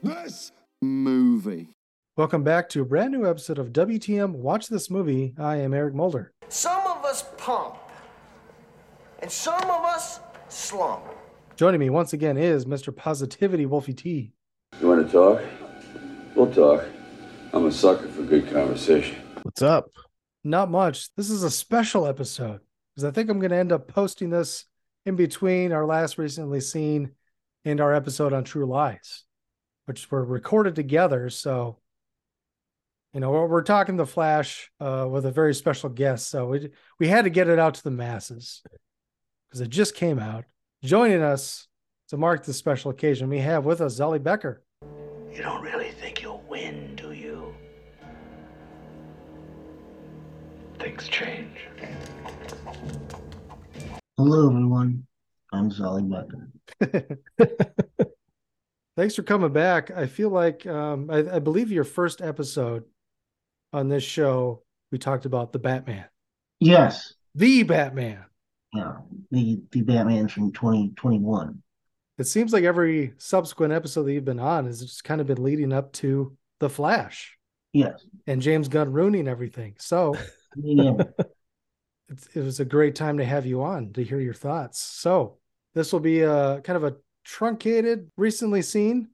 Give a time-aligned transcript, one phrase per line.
[0.00, 1.70] This movie.
[2.16, 5.34] Welcome back to a brand new episode of WTM Watch This Movie.
[5.36, 6.32] I am Eric Mulder.
[6.48, 7.76] Some of us pump,
[9.20, 11.02] and some of us slump.
[11.56, 12.94] Joining me once again is Mr.
[12.94, 14.32] Positivity Wolfie T.
[14.80, 15.42] You want to talk?
[16.36, 16.84] We'll talk.
[17.52, 19.16] I'm a sucker for good conversation.
[19.42, 19.90] What's up?
[20.44, 21.12] Not much.
[21.16, 22.60] This is a special episode
[22.94, 24.64] because I think I'm going to end up posting this
[25.06, 27.12] in between our last recently seen
[27.64, 29.24] and our episode on True Lies,
[29.88, 31.30] which were recorded together.
[31.30, 31.78] So,
[33.14, 36.28] you know, we're, we're talking The Flash uh, with a very special guest.
[36.28, 36.68] So we,
[37.00, 38.62] we had to get it out to the masses
[39.48, 40.44] because it just came out.
[40.84, 41.66] Joining us
[42.08, 44.62] to mark this special occasion, we have with us Zolly Becker.
[45.32, 47.54] You don't really think you'll win, do you?
[50.78, 51.56] Things change.
[54.18, 55.06] Hello, everyone.
[55.50, 56.04] I'm Zolly
[56.80, 57.16] Becker.
[58.98, 59.92] Thanks for coming back.
[59.92, 62.82] I feel like um, I, I believe your first episode
[63.72, 66.06] on this show, we talked about the Batman,
[66.58, 68.24] Yes, the Batman.
[68.74, 68.96] yeah,
[69.30, 71.62] the the Batman from 2021.
[72.18, 75.44] It seems like every subsequent episode that you've been on has just kind of been
[75.44, 77.38] leading up to the Flash
[77.72, 79.76] Yes, and James Gunn ruining everything.
[79.78, 80.16] So
[80.56, 80.94] yeah,
[82.34, 84.80] it was a great time to have you on to hear your thoughts.
[84.80, 85.38] So
[85.74, 86.96] this will be a kind of a
[87.28, 89.08] truncated, recently seen.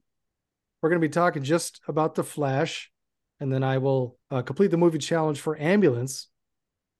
[0.81, 2.89] We're going to be talking just about the Flash,
[3.39, 6.29] and then I will uh, complete the movie challenge for Ambulance,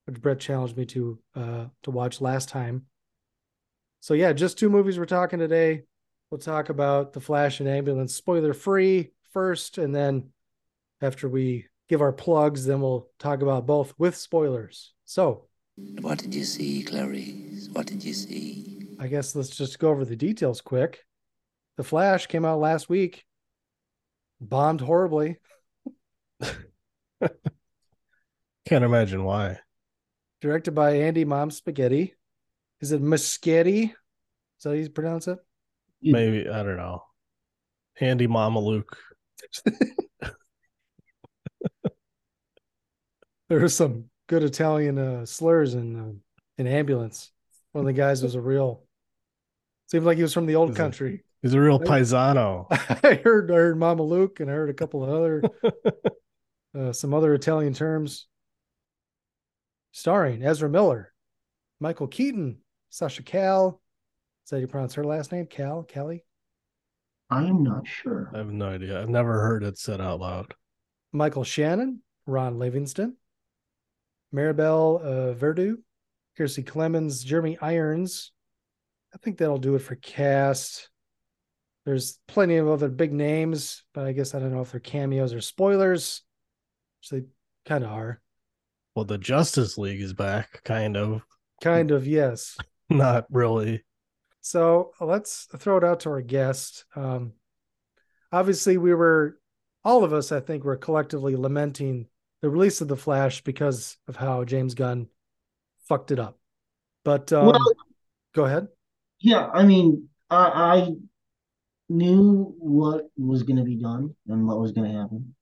[0.05, 2.85] which Brett challenged me to uh, to watch last time.
[4.01, 5.83] So yeah, just two movies we're talking today.
[6.29, 10.31] We'll talk about the Flash and Ambulance, spoiler free first, and then
[11.01, 14.93] after we give our plugs, then we'll talk about both with spoilers.
[15.05, 15.45] So
[16.01, 17.69] What did you see, Clarice?
[17.71, 18.74] What did you see?
[18.99, 21.03] I guess let's just go over the details quick.
[21.77, 23.25] The Flash came out last week,
[24.39, 25.37] bombed horribly,
[28.65, 29.59] Can't imagine why.
[30.41, 32.13] directed by Andy Mom Spaghetti.
[32.81, 33.83] Is it Muschietti?
[33.91, 33.93] Is
[34.63, 35.37] that how you pronounce it?
[36.01, 37.03] Maybe I don't know.
[37.99, 38.97] Andy Mama Luke.
[43.47, 46.11] There were some good Italian uh, slurs in uh,
[46.57, 47.31] in ambulance.
[47.73, 48.84] One of the guys was a real.
[49.87, 51.23] Seemed like he was from the old Is it- country.
[51.41, 51.87] He's a real Right.
[51.87, 52.65] paisano.
[53.03, 55.43] I heard I heard Mama Luke and I heard a couple of other
[56.89, 58.27] uh, some other Italian terms.
[59.91, 61.13] Starring Ezra Miller,
[61.79, 62.57] Michael Keaton,
[62.89, 63.79] Sasha Cal.
[64.45, 65.45] Is that how you pronounce her last name?
[65.45, 65.83] Cal?
[65.83, 66.25] Kelly.
[67.29, 68.29] I am not sure.
[68.33, 69.01] I have no idea.
[69.01, 70.53] I've never heard it said out loud.
[71.13, 73.15] Michael Shannon, Ron Livingston,
[74.33, 75.77] Maribel uh, Verdu,
[76.37, 78.31] Kiersey Clemons, Jeremy Irons.
[79.15, 80.89] I think that'll do it for cast.
[81.85, 85.33] There's plenty of other big names, but I guess I don't know if they're cameos
[85.33, 86.21] or spoilers,
[86.99, 87.27] which they
[87.65, 88.21] kind of are.
[88.93, 91.21] Well, the Justice League is back, kind of.
[91.61, 92.57] Kind of, yes.
[92.89, 93.85] Not really.
[94.41, 96.85] So let's throw it out to our guest.
[96.95, 97.33] Um,
[98.33, 99.39] obviously, we were,
[99.83, 102.07] all of us, I think, were collectively lamenting
[102.41, 105.07] the release of The Flash because of how James Gunn
[105.87, 106.37] fucked it up.
[107.05, 107.73] But um, Well-
[108.33, 108.67] go ahead.
[109.19, 110.45] Yeah, I mean, I,
[110.77, 110.95] I
[111.89, 115.35] knew what was going to be done and what was going to happen,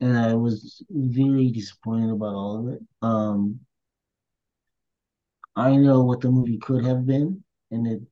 [0.00, 2.82] and I was very disappointed about all of it.
[3.02, 3.60] Um,
[5.56, 8.02] I know what the movie could have been, and it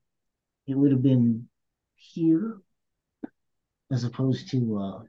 [0.66, 1.48] it would have been
[1.96, 2.60] here
[3.92, 5.02] as opposed to uh,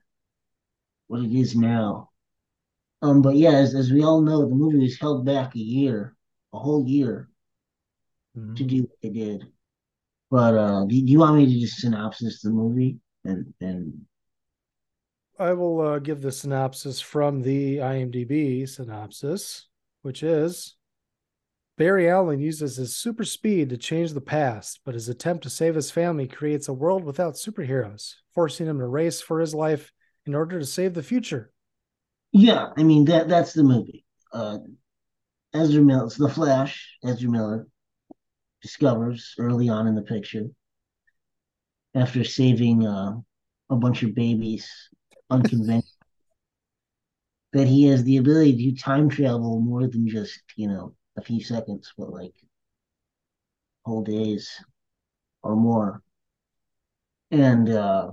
[1.08, 2.10] what it is now.
[3.04, 6.16] Um, but yeah, as as we all know, the movie was held back a year,
[6.54, 7.31] a whole year
[8.36, 9.46] to do what they did.
[10.30, 13.94] But uh, do, do you want me to just synopsis the movie and and
[15.40, 19.68] I will uh, give the synopsis from the IMDb synopsis,
[20.04, 20.76] which is
[21.78, 25.74] Barry Allen uses his super speed to change the past, but his attempt to save
[25.74, 29.92] his family creates a world without superheroes, forcing him to race for his life
[30.28, 31.52] in order to save the future.
[32.32, 34.06] yeah, I mean that that's the movie.
[34.32, 34.60] Uh,
[35.54, 36.98] Ezra Miller, it's the Flash.
[37.04, 37.68] Ezra Miller
[38.62, 40.48] discovers early on in the picture
[41.96, 43.14] after saving uh,
[43.70, 44.70] a bunch of babies
[45.30, 45.84] unconventional.
[47.54, 51.44] that he has the ability to time travel more than just, you know, a few
[51.44, 52.34] seconds, but like
[53.86, 54.50] whole days
[55.44, 56.02] or more.
[57.32, 58.12] And uh,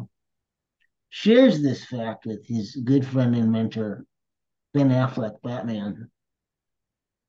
[1.11, 4.05] shares this fact with his good friend and mentor,
[4.75, 6.11] Ben Affleck, Batman.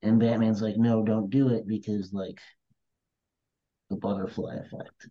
[0.01, 2.39] And Batman's like, no, don't do it because, like,
[3.89, 5.09] the butterfly effect.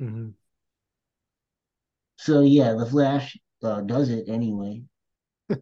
[0.00, 0.30] Mm-hmm.
[2.16, 4.82] So, yeah, the Flash uh, does it anyway.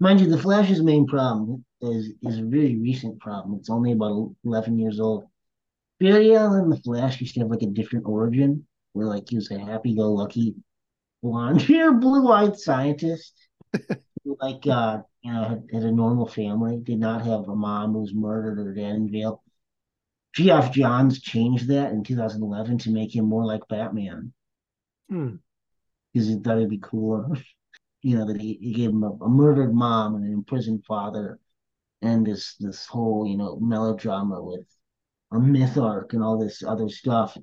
[0.00, 3.58] Mind you, the Flash's main problem is is a very recent problem.
[3.58, 5.24] It's only about eleven years old.
[5.98, 9.50] Barry Allen, the Flash, used to have like a different origin, where like he was
[9.50, 10.54] a happy-go-lucky,
[11.22, 13.34] blonde-hair, blue-eyed scientist,
[14.24, 17.92] who, like uh, you know, had, had a normal family, did not have a mom
[17.92, 19.42] who was murdered or in jail.
[20.34, 24.32] Geoff Johns changed that in 2011 to make him more like Batman
[25.08, 25.36] Hmm.
[26.12, 27.28] because he thought it'd be cooler.
[28.02, 31.38] you know, that he, he gave him a, a murdered mom and an imprisoned father
[32.02, 34.66] and this this whole, you know, melodrama with
[35.32, 37.36] a myth arc and all this other stuff.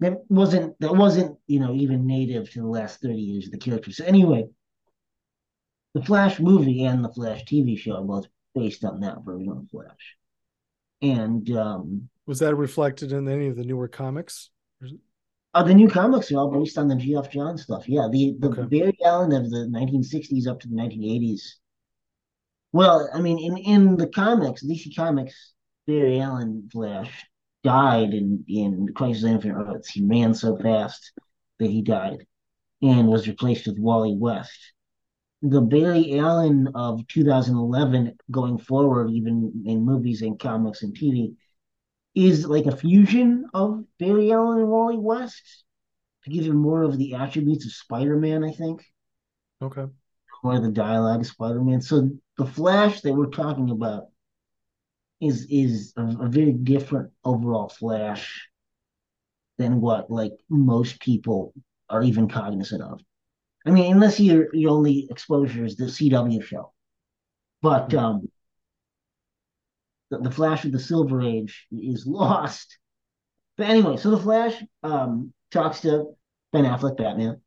[0.00, 3.58] That wasn't that wasn't, you know, even native to the last 30 years of the
[3.58, 3.92] character.
[3.92, 4.48] So anyway,
[5.94, 9.68] the Flash movie and the Flash TV show are both based on that version of
[9.70, 10.16] Flash.
[11.02, 14.50] And um Was that reflected in any of the newer comics?
[15.54, 17.88] Uh, the new comics are all based on the Geoff John stuff.
[17.88, 18.62] Yeah, the the Okay.
[18.62, 21.58] Barry Allen of the 1960s up to the 1980s.
[22.72, 25.52] Well, I mean, in in the comics, DC Comics,
[25.86, 27.26] Barry Allen Flash
[27.64, 29.88] died in in Crisis on Infinite Earths.
[29.90, 31.12] He ran so fast
[31.58, 32.26] that he died,
[32.82, 34.74] and was replaced with Wally West.
[35.42, 41.34] The Barry Allen of 2011 going forward, even in movies and comics and TV,
[42.14, 45.64] is like a fusion of Barry Allen and Wally West
[46.24, 48.84] to give him more of the attributes of Spider-Man, I think,
[49.62, 49.86] Okay.
[50.42, 51.80] more of the dialogue of Spider-Man.
[51.82, 54.08] So the Flash that we're talking about
[55.20, 58.48] is is a, a very different overall Flash
[59.58, 61.52] than what like most people
[61.88, 63.00] are even cognizant of.
[63.66, 66.72] I mean, unless your your only exposure is the CW show,
[67.62, 68.28] but um,
[70.10, 72.78] the, the Flash of the Silver Age is lost.
[73.56, 74.54] But anyway, so the Flash
[74.84, 76.14] um talks to
[76.52, 77.40] Ben Affleck, Batman,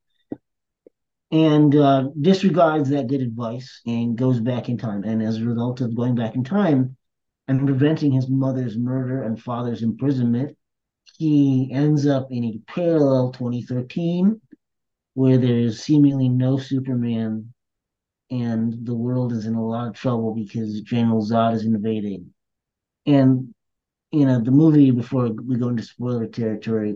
[1.31, 5.03] and uh, disregards that good advice and goes back in time.
[5.03, 6.97] And as a result of going back in time
[7.47, 10.57] and preventing his mother's murder and father's imprisonment,
[11.17, 14.41] he ends up in a parallel 2013
[15.19, 17.53] where there's seemingly no Superman
[18.31, 22.33] and the world is in a lot of trouble because General Zod is invading.
[23.05, 23.53] And,
[24.11, 26.95] you know, the movie, before we go into spoiler territory,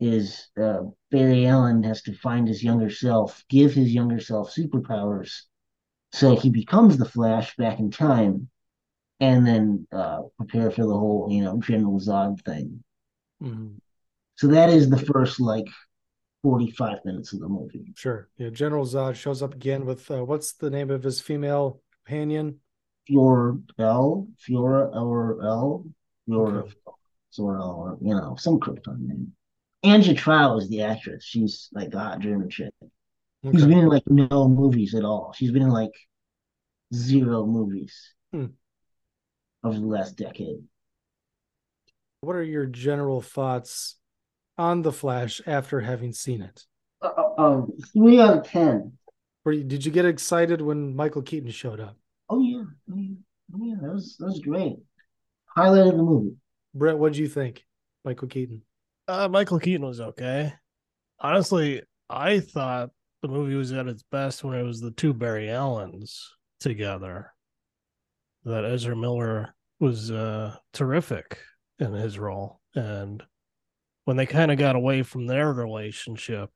[0.00, 5.32] is uh, Barry Allen has to find his younger self, give his younger self superpowers,
[6.12, 8.48] so he becomes the Flash back in time,
[9.20, 12.82] and then uh, prepare for the whole, you know, General Zod thing.
[13.42, 13.80] Mhm.
[14.36, 15.68] So that is the first like
[16.42, 17.92] forty-five minutes of the movie.
[17.96, 18.28] Sure.
[18.36, 18.50] Yeah.
[18.50, 22.58] General Zod shows up again with uh, what's the name of his female companion?
[23.10, 25.84] Fiora L, Fiora or L,
[26.28, 26.72] Fiora, Okay.
[27.38, 29.32] Or you know, some Krypton name.
[29.84, 31.24] Anja Trow is the actress.
[31.24, 32.72] She's like a hot German chick.
[33.44, 33.66] She's Okay.
[33.66, 35.32] been in like no movies at all.
[35.34, 35.90] She's been in like
[36.94, 38.46] zero movies Hmm.
[39.64, 40.58] over the last decade.
[42.20, 43.96] What are your general thoughts
[44.58, 46.64] on the Flash after having seen it?
[47.00, 48.92] Uh, uh, um, three out of ten.
[49.44, 51.96] Were you, did you get excited when Michael Keaton showed up?
[52.28, 53.14] Oh yeah, oh yeah,
[53.54, 53.74] oh, yeah.
[53.80, 54.76] That was that was great.
[55.46, 56.36] Highlight of the movie.
[56.74, 57.64] Brett, what do you think?
[58.04, 58.62] Michael Keaton.
[59.08, 60.52] Uh, Michael Keaton was okay.
[61.20, 62.90] Honestly, I thought
[63.20, 66.30] the movie was at its best when it was the two Barry Allens
[66.60, 67.32] together.
[68.44, 71.38] That Ezra Miller was uh, terrific
[71.78, 73.22] in his role, and
[74.04, 76.50] when they kind of got away from their relationship,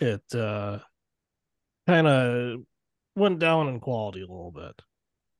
[0.00, 0.78] it uh,
[1.86, 2.60] kind of
[3.16, 4.80] went down in quality a little bit.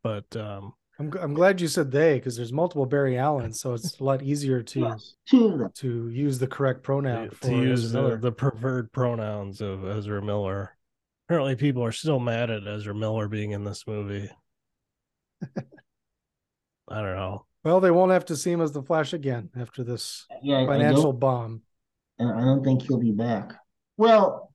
[0.03, 3.75] But um, I'm, g- I'm glad you said they because there's multiple Barry Allens, so
[3.75, 5.71] it's a lot easier to Yes, two of them.
[5.77, 10.23] to use the correct pronoun to, for to use the, the preferred pronouns of Ezra
[10.23, 10.77] Miller.
[11.27, 14.31] Apparently, people are still mad at Ezra Miller being in this movie.
[16.91, 17.45] I don't know.
[17.69, 20.63] Well, they won't have to see him as the Flash again after this Yeah, I-
[20.63, 21.61] I financial bomb.
[22.19, 23.53] and I don't think he'll be back.
[23.99, 24.55] Well,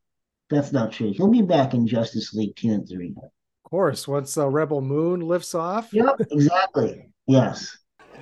[0.49, 1.13] that's not true.
[1.13, 3.13] He'll be back in Justice League two and three.
[3.15, 7.09] Of course, once uh, Rebel Moon lifts off, Yep, exactly.
[7.27, 7.77] Yes,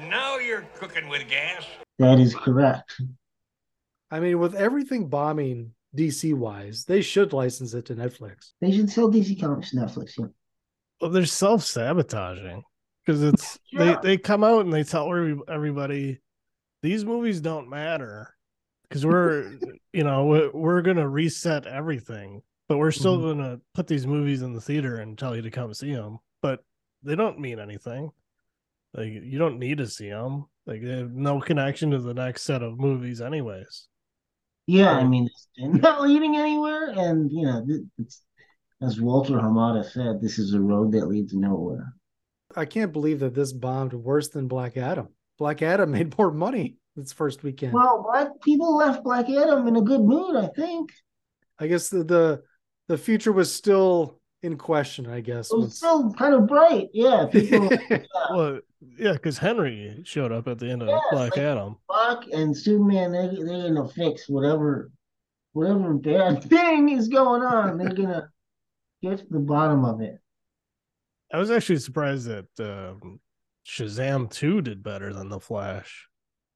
[0.10, 1.63] Now you're cooking with gas.
[2.00, 3.00] that is correct.
[4.12, 6.83] I mean, with everything bombing DC wise.
[6.83, 8.51] They should license it to Netflix.
[8.60, 10.17] They should sell DC Comics to Netflix.
[10.17, 10.25] Yeah.
[11.00, 12.63] Well, they're self sabotaging
[13.05, 13.98] because it's Yeah.
[14.01, 15.12] they they come out and they tell
[15.48, 16.20] everybody
[16.81, 18.36] these movies don't matter
[18.88, 19.53] because we're
[19.93, 23.38] you know we're, we're gonna reset everything, but we're still Mhm.
[23.38, 26.63] gonna put these movies in the theater and tell you to come see them, but
[27.03, 28.12] they don't mean anything.
[28.93, 30.46] Like you don't need to see them.
[30.65, 33.88] Like they have no connection to the next set of movies, anyways.
[34.67, 35.48] Yeah, I mean, it's
[35.81, 37.65] not leading anywhere, and you know,
[37.98, 38.22] it's,
[38.81, 41.93] as Walter Hamada said, this is a road that leads nowhere.
[42.55, 45.10] I can't believe that this bombed worse than Black Adam.
[45.38, 47.74] Black Adam made more money its first weekend.
[47.74, 50.91] Well, black people left Black Adam in a good mood, I think.
[51.60, 52.41] I guess the, the
[52.88, 55.51] the future was still in question, I guess.
[55.51, 56.89] It was once- still kind of bright.
[56.93, 57.98] Yeah, people uh,
[58.31, 58.60] Well,
[58.98, 61.77] yeah, because Henry showed up at the end of Yeah, Black like- Adam.
[61.88, 64.91] Buck and Superman, they they're gonna fix whatever
[65.53, 67.77] whatever bad thing is going on.
[67.77, 68.29] They're gonna
[69.03, 70.20] get to the bottom of it.
[71.33, 73.19] I was actually surprised that um,
[73.65, 76.07] Shazam 2 did better than The Flash.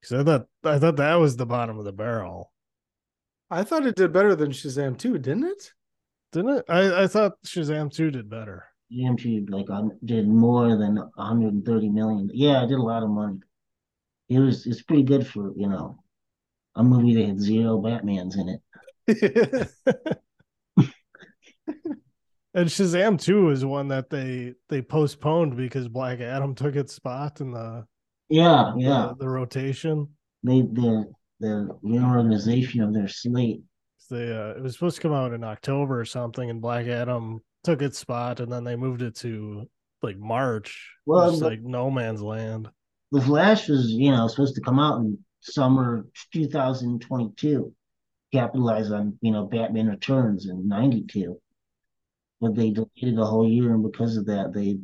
[0.01, 2.51] Because I thought I thought that was the bottom of the barrel.
[3.49, 5.71] I thought it did better than Shazam 2, didn't it?
[6.31, 6.65] Didn't it?
[6.67, 8.65] I, I thought Shazam 2 did better.
[8.91, 12.29] GMT like on, did more than 130 million.
[12.33, 13.39] Yeah, I did a lot of money.
[14.29, 15.99] It was it's pretty good for you know
[16.75, 18.59] a movie that had zero Batmans in
[19.07, 19.69] it.
[22.55, 27.41] And Shazam 2 is one that they they postponed because Black Adam took its spot
[27.41, 27.85] in the
[28.29, 29.09] Yeah, yeah.
[29.09, 30.07] the, the rotation.
[30.41, 33.61] They the the reorganization of their slate.
[34.09, 37.41] They uh, it was supposed to come out in October or something, and Black Adam
[37.65, 39.69] took its spot, and then they moved it to
[40.01, 40.93] like March.
[41.05, 42.69] Well, It's like no man's land.
[43.11, 47.73] The Flash was you know supposed to come out in summer 2022,
[48.31, 51.37] capitalize on you know Batman Returns in '92,
[52.45, 54.77] but they delayed it a whole year, and because of that, they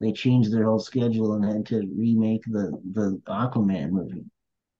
[0.00, 4.24] they changed their whole schedule and had to remake the the Aquaman movie.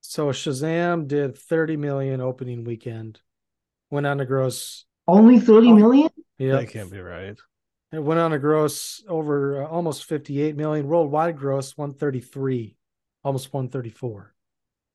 [0.01, 3.21] so Shazam did 30 million opening weekend.
[3.91, 4.85] Went on to gross.
[5.07, 6.11] Only 30 Oh.
[6.39, 6.57] Yeah.
[6.57, 7.37] That can't be right.
[7.93, 10.87] It went on a gross over uh, almost 58 million.
[10.87, 12.77] Worldwide gross 133,
[13.25, 14.35] almost 134.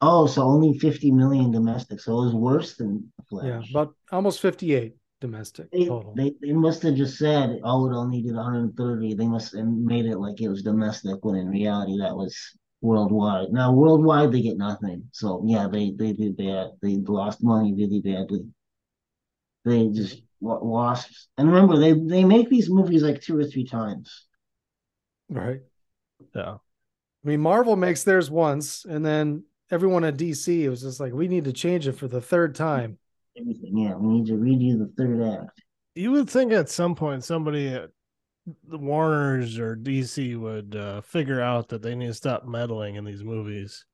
[0.02, 2.00] Oh, so only 50 million domestic.
[2.00, 3.46] So it was worse than the Flash.
[3.48, 6.14] Yeah, about almost 58 domestic They, total.
[6.16, 9.14] they they must have just said, oh, it only did 130.
[9.14, 12.36] They must have made it like it was domestic when in reality that was
[12.82, 13.52] worldwide.
[13.52, 15.10] Now worldwide they get nothing.
[15.14, 16.72] So yeah, they they did bad.
[16.82, 18.42] They lost money really badly.
[19.64, 19.96] They mm-hmm.
[19.96, 21.30] just lo- lost.
[21.38, 24.28] And remember, they they make these movies like two or three times.
[25.30, 25.62] Right.
[26.36, 26.56] Yeah.
[26.56, 31.30] I mean, Marvel makes theirs once, and then everyone at DC was just like, we
[31.30, 32.98] need to change it for the third time.
[33.38, 33.78] Everything.
[33.78, 35.62] Yeah, we need to redo the third act.
[35.96, 37.90] You would think at some point somebody at
[38.68, 43.06] the Warners or DC would uh, figure out that they need to stop meddling in
[43.06, 43.86] these movies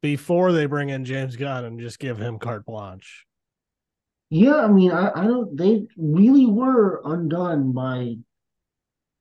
[0.00, 3.26] before they bring in James Gunn and just give him carte blanche.
[4.30, 5.56] Yeah, I mean, I, I don't.
[5.56, 8.14] They really were undone by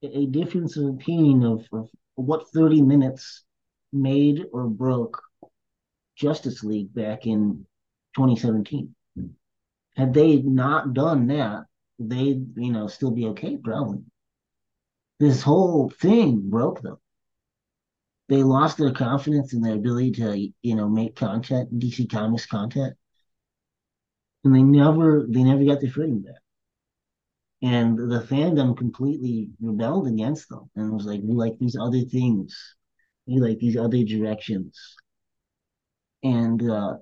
[0.04, 3.44] a difference of opinion of, of what 30 minutes
[3.92, 5.22] made or broke
[6.16, 7.66] Justice League back in
[8.16, 8.96] 2017.
[10.00, 11.66] Had they not done that,
[12.00, 14.00] they'd, you know, still be okay, probably.
[15.20, 16.98] This whole thing broke them.
[18.30, 22.96] They lost their confidence in their ability to, you know, make content, DC Comics content
[24.44, 26.42] and they never they never got their footing back.
[27.62, 32.76] And the fandom completely rebelled against them and was like, we like these other things,
[33.26, 34.80] we like these other directions.
[36.24, 36.98] And uh,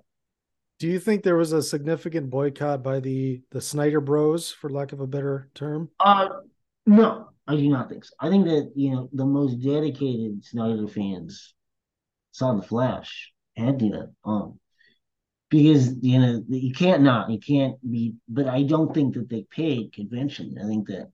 [0.80, 4.92] Do you think there was a significant boycott by the the Snyder Bros, for lack
[4.94, 5.90] of a better term?
[6.00, 6.30] uh,
[6.86, 8.14] no, I do not think so.
[8.20, 11.54] I think that you know the most dedicated Snyder fans
[12.32, 14.60] saw the Flash had to um
[15.50, 19.44] because you know you can't not you can't be but I don't think that they
[19.50, 20.58] paid convention.
[20.64, 21.12] I think that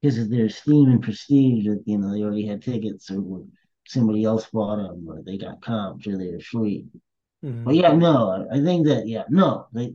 [0.00, 3.44] because of their esteem and prestige that you know they already had tickets or
[3.86, 6.86] somebody else bought them or they got comps or they were free.
[7.44, 7.64] Mhm.
[7.64, 9.66] But yeah, no, I I think that yeah, no.
[9.72, 9.94] They,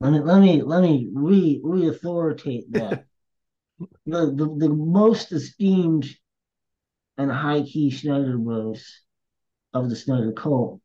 [0.00, 3.04] let me let me let me re re-authoritate that.
[4.06, 6.06] the, the the most esteemed
[7.18, 9.02] and high key Snyder Bros
[9.74, 10.80] of the Snyder cult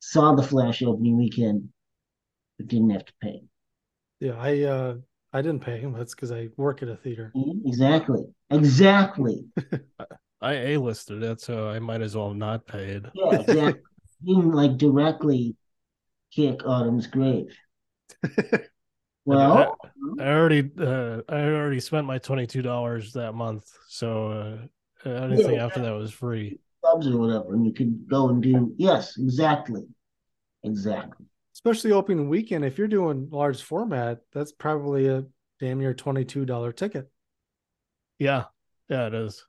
[0.00, 1.68] saw the Flash opening weekend,
[2.58, 3.42] but didn't have to pay.
[4.20, 4.96] Yeah, I uh
[5.32, 5.92] I didn't pay him.
[5.92, 7.32] That's because I work at a theater.
[7.64, 9.46] Exactly, exactly.
[10.40, 13.06] I A listed it, so I might as well have not paid.
[13.14, 13.82] Yeah, exactly.
[14.24, 15.56] didn't like directly
[16.32, 17.56] kick Autumn's grave.
[19.28, 19.76] Well,
[20.20, 24.68] I, I already uh, I already spent my twenty two dollars that month, so
[25.04, 25.64] uh, anything Yeah.
[25.66, 26.60] after that was free.
[26.80, 29.82] clubs or whatever, and you could go and do yes, exactly,
[30.62, 31.26] exactly.
[31.56, 35.24] Especially opening weekend, if you're doing large format, that's probably a
[35.58, 37.10] damn near $22 ticket.
[38.20, 38.44] Yeah,
[38.88, 39.44] yeah, it is.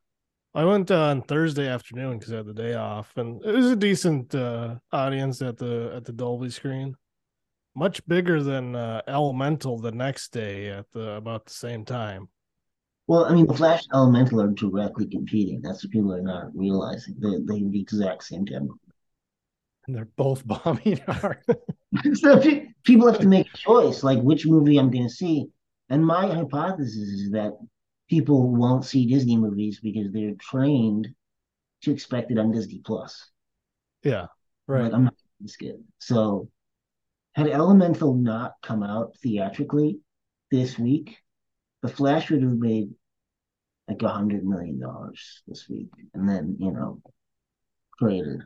[0.57, 3.69] I went uh, on Thursday afternoon because I had the day off, and it was
[3.69, 6.95] a decent uh, audience at the at the Dolby screen.
[7.75, 12.27] Much bigger than uh, Elemental the next day at the about the same time.
[13.05, 15.61] Well, I mean, the Flash and Elemental are directly competing.
[15.61, 17.17] That's what people are not realizing.
[17.19, 18.67] They they the exact same time.
[19.85, 21.45] And they're both bombing hard.
[22.15, 25.49] so pe- people have to make a choice, like which movie I'm going to see.
[25.89, 27.51] And my hypothesis is that
[28.09, 31.09] people won't see Disney movies because they're trained
[31.81, 33.29] to expect it on Disney Plus.
[34.03, 34.27] Yeah,
[34.67, 34.83] right.
[34.83, 35.83] Like I'm not this good.
[35.99, 36.49] So
[37.35, 39.99] had Elemental not come out theatrically
[40.49, 41.17] this week,
[41.83, 42.89] the Flash would have made
[43.87, 47.01] like a hundred million dollars this week, and then you know,
[47.97, 48.41] created.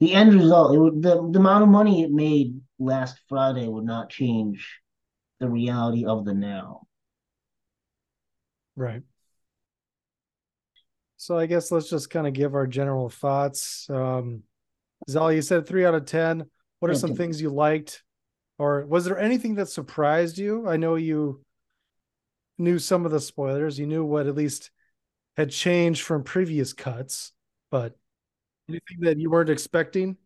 [0.00, 3.84] The end result, it would the, the amount of money it made last Friday would
[3.84, 4.80] not change
[5.40, 6.86] the reality of the now.
[8.76, 9.02] Right.
[11.16, 13.88] So I guess let's just kind of give our general thoughts.
[13.90, 14.42] Um,
[15.08, 16.46] Zal, you said three out of ten.
[16.78, 17.18] What are some Okay.
[17.18, 18.02] things you liked,
[18.58, 20.66] or was there anything that surprised you?
[20.66, 21.44] I know you
[22.56, 23.78] knew some of the spoilers.
[23.78, 24.70] You knew what at least
[25.36, 27.32] had changed from previous cuts,
[27.70, 27.98] but
[28.68, 30.16] anything that you weren't expecting?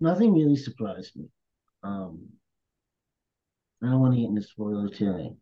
[0.00, 1.26] Nothing really surprised me.
[1.82, 2.26] Um,
[3.82, 5.32] I don't want to get into spoilers today.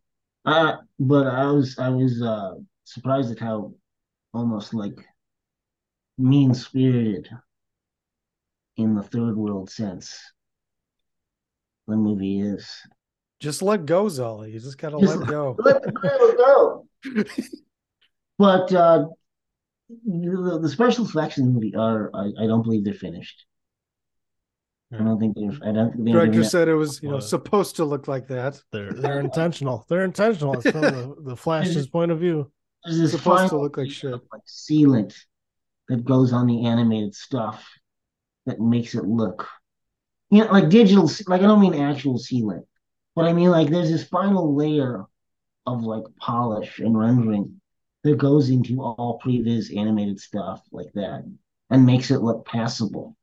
[0.50, 2.54] Uh, but I was I was uh
[2.84, 3.72] surprised at how
[4.34, 4.98] almost like
[6.18, 7.28] mean spirited
[8.76, 10.18] in the third world sense
[11.86, 12.68] the movie is.
[13.38, 14.46] Just let go, Zal.
[14.46, 15.56] You just gotta Just let go.
[15.64, 15.82] Let
[16.36, 16.86] go.
[18.38, 19.06] but uh
[20.04, 23.44] the, the special effects in the movie are I, I don't believe they're finished.
[24.92, 27.76] I don't think they're I don't think they're Director said it was, you know, supposed
[27.76, 28.60] to look like that.
[28.72, 29.86] they're they're intentional.
[29.88, 30.54] They're intentional.
[30.54, 32.50] It's from the, the Flash's point of view.
[32.84, 34.12] There's this supposed to final look like shit.
[34.12, 35.14] of, like sealant
[35.88, 37.64] that goes on the animated stuff
[38.46, 39.46] that makes it look,
[40.30, 41.08] you know, like digital.
[41.26, 42.64] Like I don't mean actual sealant,
[43.14, 45.04] but I mean like there's this final layer
[45.66, 47.60] of like polish and rendering
[48.02, 51.22] that goes into all previous animated stuff like that
[51.68, 53.16] and makes it look passable.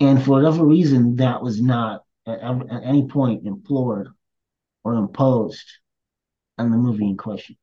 [0.00, 4.08] And for whatever reason, that was not at, at any point implored
[4.84, 5.64] or imposed
[6.56, 7.56] on the movie in question.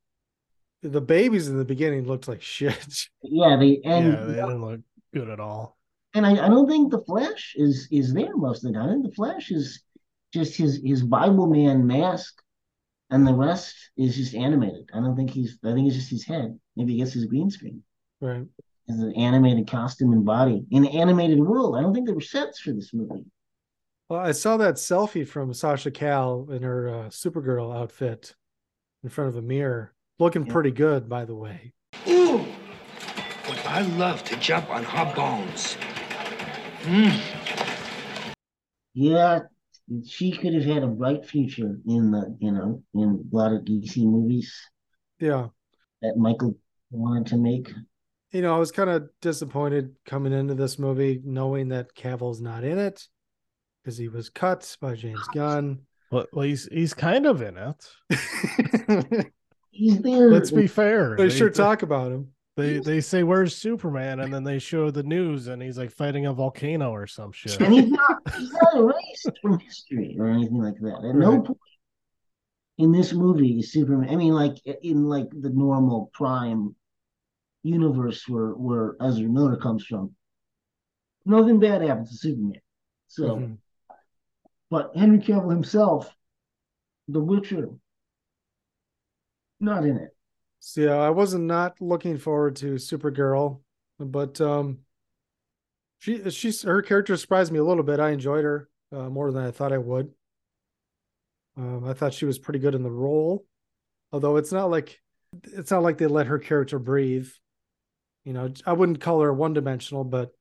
[0.83, 3.07] The babies in the beginning looked like shit.
[3.23, 4.81] Yeah, they and yeah, they didn't look
[5.13, 5.77] good at all.
[6.13, 8.89] and I, I don't think the Flash is is there most of the time.
[8.89, 9.81] I think the Flash is
[10.33, 12.41] just his his Bible man mask,
[13.09, 14.89] and the rest is just animated.
[14.93, 15.57] I don't think he's.
[15.63, 16.59] I think it's just his head.
[16.75, 17.83] Maybe he gets his green screen.
[18.21, 18.45] Right.
[18.87, 21.75] His animated costume and body in an animated world.
[21.75, 23.25] I don't think there were sets for this movie.
[24.09, 28.35] Well, I saw that selfie from Sasha Cal in her uh, Supergirl outfit
[29.03, 30.53] in front of a mirror, looking Yeah.
[30.53, 31.73] pretty good, by the way.
[32.07, 32.45] Ooh,
[33.47, 35.77] but I love to jump on her bones.
[36.83, 37.19] Mm.
[38.93, 39.39] Yeah,
[40.05, 43.63] she could have had a bright future in the you know in a lot of
[43.65, 44.53] DC movies
[45.19, 45.47] Yeah.
[46.03, 46.55] that Michael
[46.91, 47.71] wanted to make.
[48.35, 52.65] You know, I was kind of disappointed coming into this movie knowing that Cavill's not
[52.65, 53.07] in it
[53.81, 55.79] because he was cut by James Gunn.
[56.11, 59.31] Well, well he's he's kind of in it.
[59.71, 60.29] He's there.
[60.31, 61.15] Let's be fair.
[61.17, 62.33] they sure talk about him.
[62.57, 66.25] They they say where's Superman, and then they show the news, and he's like fighting
[66.25, 67.57] a volcano or some shit.
[67.61, 71.09] and he's not he's not erased from history or anything like that.
[71.09, 71.57] At no point
[72.79, 74.09] in this movie Superman.
[74.09, 76.75] I mean, like in like the normal prime
[77.65, 80.15] universe where where Ezra Miller comes from,
[81.25, 82.61] nothing bad happens to Superman.
[83.07, 83.57] So, Mhm.
[84.69, 86.15] but Henry Cavill himself,
[87.07, 87.69] The Witcher,
[89.59, 90.15] not in it.
[90.59, 93.61] So yeah, I wasn't not looking forward to Supergirl,
[93.99, 94.79] but um,
[95.99, 97.99] she she's her character surprised me a little bit.
[97.99, 100.13] I enjoyed her uh, more than I thought I would.
[101.57, 103.45] Um, I thought she was pretty good in the role,
[104.11, 105.01] although it's not like
[105.43, 107.29] it's not like they let her character breathe.
[108.25, 110.31] You know, I wouldn't call her one dimensional, but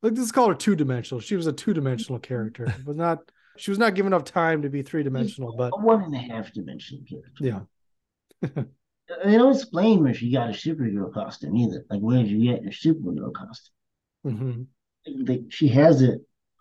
[0.00, 1.20] like let's call her two dimensional.
[1.20, 2.64] She was a two dimensional character.
[2.66, 3.18] It was not
[3.56, 6.18] she was not given enough time to be three dimensional, but A one and a
[6.18, 7.44] half dimensional character.
[7.44, 8.62] yeah.
[9.24, 11.82] They don't explain where she got a superhero costume either.
[11.88, 13.72] Like, where did you get your superhero costume?
[14.22, 14.62] hmm
[15.24, 16.20] They, she has it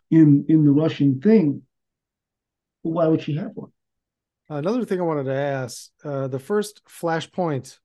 [0.09, 1.63] in in the Russian thing,
[2.83, 3.71] Why would she have one?
[4.49, 7.79] Another thing I wanted to ask: uh, the first Flashpoint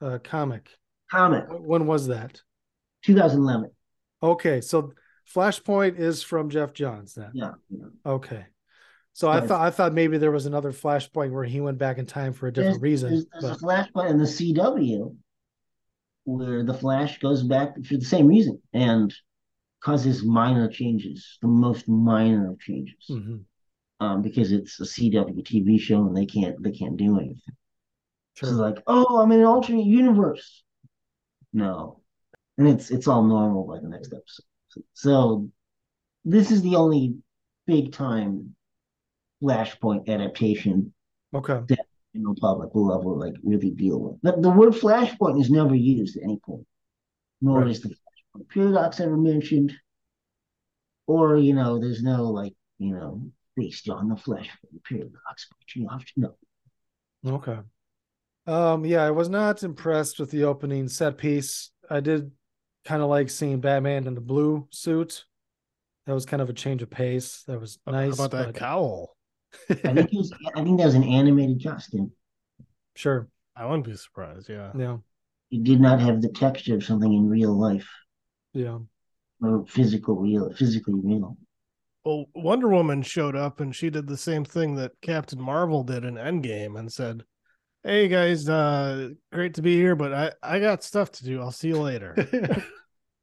[0.00, 0.70] uh, comic.
[1.10, 1.44] Comic.
[1.50, 2.40] When was that?
[3.04, 3.70] 2011.
[4.22, 4.92] Okay, so
[5.34, 7.30] Flashpoint is from Geoff Johns then.
[7.34, 7.52] Yeah.
[7.70, 7.84] yeah.
[8.04, 8.46] Okay.
[9.12, 12.06] So I thought I thought maybe there was another Flashpoint where he went back in
[12.06, 13.10] time for a different There's, reason.
[13.10, 15.16] there's, there's but- a flashpoint in the CW
[16.24, 19.12] where the Flash goes back for the same reason and
[19.80, 23.44] causes minor changes, the most minor of changes, Mhm.
[24.00, 27.56] um, because it's a CW TV show and they can't they can't do anything.
[28.34, 28.48] Sure.
[28.50, 30.62] So it's like, oh, I'm in an alternate universe.
[31.52, 32.00] No,
[32.58, 34.84] and it's it's all normal by the next episode.
[34.92, 35.50] So,
[36.24, 37.16] this is the only
[37.66, 38.54] big time
[39.42, 40.92] Flashpoint adaptation
[41.34, 41.60] Okay.
[41.68, 44.20] that you know public will ever like really deal with.
[44.22, 46.66] The, the word Flashpoint is never used at any point,
[47.40, 47.70] nor Right.
[47.70, 49.72] is the Flashpoint paradox ever mentioned,
[51.06, 55.48] or you know, there's no like you know based on the Flashpoint paradox.
[55.50, 56.36] But you have to know.
[57.26, 57.58] Okay.
[58.48, 61.70] Um, yeah, I was not impressed with the opening set piece.
[61.90, 62.30] I did
[62.84, 65.24] kind of like seeing Batman in the blue suit.
[66.06, 67.42] That was kind of a change of pace.
[67.46, 68.14] That was How nice.
[68.14, 69.14] about that but- cowl?
[69.70, 72.12] I think he's, I think that was an animated costume.
[72.96, 73.28] Sure.
[73.56, 74.48] I wouldn't be surprised.
[74.48, 74.72] Yeah.
[74.76, 74.96] Yeah.
[75.50, 77.88] It did not have the texture of something in real life
[78.52, 78.78] Yeah.
[79.42, 81.36] or physical real, physically real.
[82.04, 86.04] Well, Wonder Woman showed up and she did the same thing that Captain Marvel did
[86.04, 87.24] in Endgame and said,
[87.84, 91.40] "Hey guys, uh, great to be here, but I I got stuff to do.
[91.40, 92.14] I'll see you later."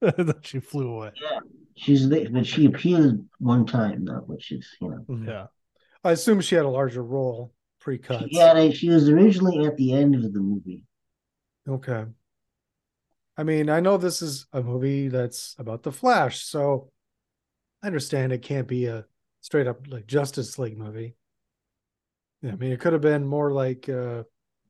[0.41, 1.11] she flew away.
[1.21, 1.39] yeah
[1.75, 5.05] She's there, but she appeared one time though, which is you know.
[5.09, 5.27] Mhm.
[5.27, 5.47] Yeah.
[6.03, 8.31] I assume she had a larger role pre-cut.
[8.31, 10.83] Yeah, they, she was originally at the end of the movie.
[11.67, 12.05] Okay.
[13.37, 16.91] I mean, I know this is a movie that's about the Flash, so
[17.83, 19.05] I understand it can't be a
[19.41, 21.15] straight up like Justice League movie.
[22.41, 24.23] Yeah, I mean, it could have been more like uh,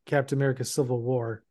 [0.06, 1.44] Captain America: Civil War,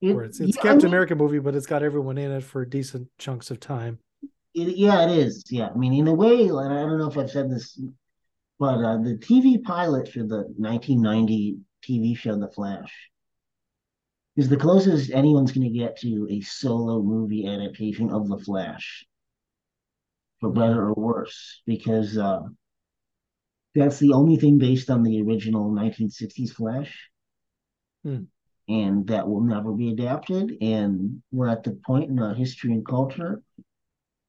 [0.00, 2.30] It- where it's it's yeah, I Captain mean, America movie, but it's got everyone in
[2.30, 3.98] it for decent chunks of time.
[4.54, 5.44] It, yeah, it is.
[5.50, 7.78] Yeah, I mean, in a way, and I don't know if I've said this,
[8.58, 12.92] but uh, the TV pilot for the 1990 TV show The Flash
[14.36, 19.06] is the closest anyone's going to get to a solo movie adaptation of The Flash,
[20.40, 22.40] for better or worse, because uh,
[23.74, 27.08] that's the only thing based on the original 1960s Flash.
[28.06, 28.24] Hmm.
[28.68, 30.58] And that will never be adapted.
[30.60, 33.42] And we're at the point in our history and culture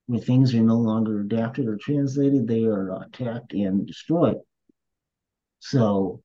[0.07, 4.37] where things are no longer adapted or translated, they are attacked and destroyed.
[5.59, 6.23] So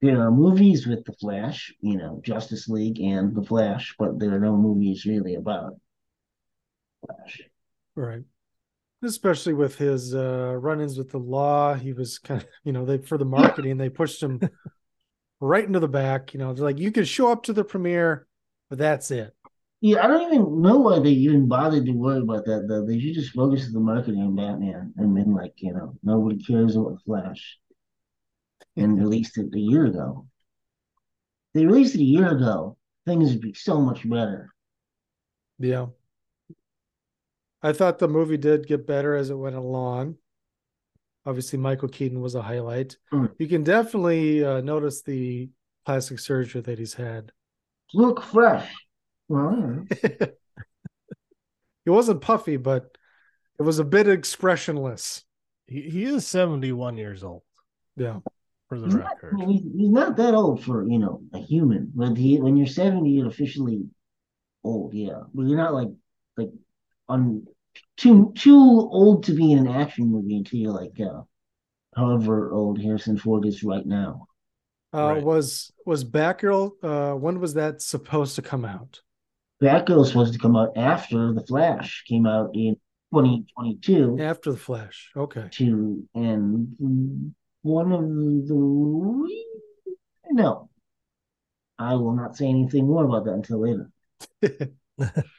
[0.00, 4.34] there are movies with the Flash, you know, Justice League and the Flash, but there
[4.34, 5.74] are no movies really about
[7.04, 7.40] Flash.
[7.96, 8.22] Right.
[9.02, 12.98] Especially with his uh, run-ins with the law, he was kind of, you know, they
[12.98, 14.40] for the marketing, they pushed him
[15.40, 16.34] right into the back.
[16.34, 18.26] You know, like, you can show up to the premiere,
[18.70, 19.34] but that's it.
[19.80, 22.86] Yeah, I don't even know why they even bothered to worry about that though.
[22.86, 26.76] They should just focus the marketing on Batman and then like, you know, nobody cares
[26.76, 27.58] about Flash.
[28.78, 30.26] And released it a year ago.
[31.54, 34.52] They released it a year ago, things would be so much better.
[35.58, 35.86] Yeah.
[37.62, 40.16] I thought the movie did get better as it went along.
[41.26, 42.96] Obviously, Michael Keaton was a highlight.
[43.12, 43.32] Mm.
[43.38, 45.50] You can definitely uh, notice the
[45.84, 47.32] plastic surgery that he's had.
[47.92, 48.72] Look fresh.
[49.28, 50.26] Well, yeah.
[51.84, 52.96] He wasn't puffy, but
[53.58, 55.24] it was a bit expressionless.
[55.68, 57.42] He he is 71 years old
[57.96, 58.18] Yeah.
[58.68, 59.32] for the he's not, I record.
[59.34, 61.92] mean, he's, he's not that old for, you know, a human.
[61.94, 63.84] But he, when you're 70, you're officially
[64.64, 65.20] old, yeah.
[65.32, 65.88] But you're not like
[66.36, 66.50] like
[67.08, 67.46] on
[67.96, 71.22] too too old to be in an action movie until you're like uh
[71.94, 74.26] however old Harrison Ford is right now.
[74.92, 75.22] Uh, Right.
[75.22, 76.72] Was was Batgirl?
[76.82, 79.00] Uh, when was that supposed to come out?
[79.62, 82.76] Batgirl was supposed to come out after The Flash came out in
[83.14, 85.10] 2022 After the Flash.
[85.16, 85.48] Okay.
[85.52, 89.26] to and one of the
[90.30, 90.68] no.
[91.78, 93.90] I will not say anything more about that until later.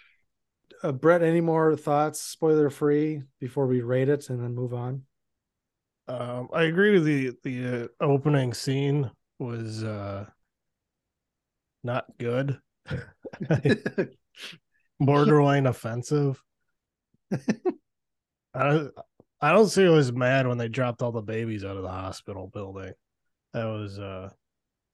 [0.84, 5.04] Uh, Brett, any more thoughts, spoiler free, before we rate it and then move on?
[6.08, 10.26] Um, I agree with the the uh, opening scene was uh
[11.84, 12.60] not good.
[15.00, 16.42] Borderline offensive.
[17.32, 18.94] I don't
[19.42, 21.90] I don't see who was mad when they dropped all the babies out of the
[21.90, 22.94] hospital building.
[23.54, 24.30] That was uh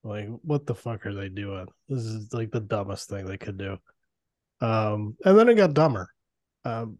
[0.02, 1.66] like what the fuck are they doing?
[1.88, 3.78] This is like the dumbest thing they could do.
[4.64, 6.08] Um and then it got dumber.
[6.64, 6.98] Um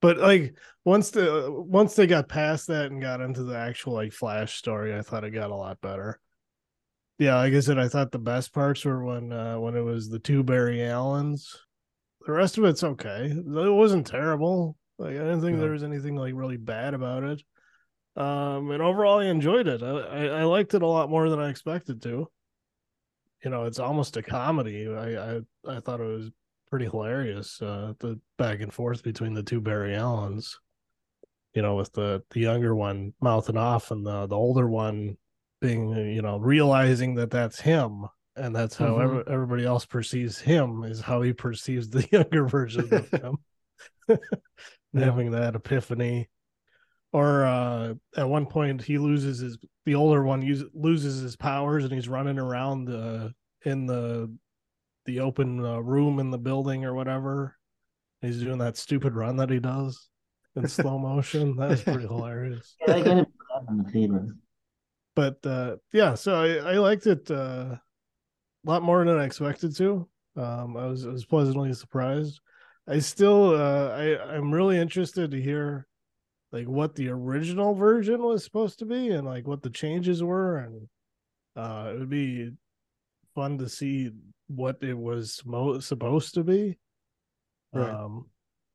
[0.00, 0.54] but like
[0.84, 4.96] once the once they got past that and got into the actual like Flash story,
[4.96, 6.20] I thought it got a lot better.
[7.18, 10.08] Yeah, like I said, I thought the best parts were when uh when it was
[10.08, 11.56] the two Barry Allens.
[12.26, 13.26] The rest of it's okay.
[13.30, 14.76] It wasn't terrible.
[14.98, 15.62] Like I didn't think No.
[15.62, 17.42] there was anything like really bad about it.
[18.16, 19.82] Um, and overall, I enjoyed it.
[19.82, 22.30] I, I I liked it a lot more than I expected to.
[23.44, 24.88] You know, it's almost a comedy.
[24.88, 25.40] I I,
[25.76, 26.30] I thought it was
[26.70, 27.60] pretty hilarious.
[27.62, 30.58] Uh, the back and forth between the two Barry Allens.
[31.54, 35.16] You know, with the the younger one mouthing off and the the older one
[35.60, 38.04] being, uh, you know, realizing that that's him
[38.36, 39.20] and that's how Mhm.
[39.20, 43.38] ev- everybody else perceives him is how he perceives the younger version of him.
[44.92, 45.04] Yeah.
[45.06, 46.28] Having that epiphany
[47.12, 51.84] or uh at one point he loses his the older one use, loses his powers
[51.84, 53.32] and he's running around the
[53.64, 54.34] in the
[55.06, 57.56] the open uh, room in the building or whatever.
[58.22, 60.08] He's doing that stupid run that he does
[60.56, 61.56] in slow motion.
[61.56, 62.76] That was pretty hilarious.
[62.86, 63.26] Yeah, I gotta
[63.66, 64.26] put the theater.
[65.14, 67.80] but uh yeah so i, I liked it uh a
[68.64, 70.08] lot more than i expected to.
[70.36, 72.40] Um i was i was pleasantly surprised.
[72.88, 75.86] I still uh i i'm really interested to hear
[76.52, 80.58] like what the original version was supposed to be and like what the changes were.
[80.58, 80.88] And
[81.56, 82.50] uh it would be
[83.34, 84.10] fun to see
[84.48, 86.78] what it was mo- supposed to be
[87.72, 87.90] Right.
[87.90, 88.26] um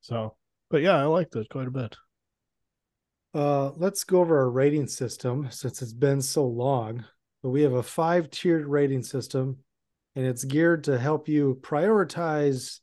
[0.01, 0.35] so
[0.69, 1.95] but yeah i liked it quite a bit
[3.33, 7.05] Uh, let's go over our rating system since it's been so long.
[7.41, 9.57] But we have a five tiered rating system,
[10.15, 12.79] and it's geared to help you prioritize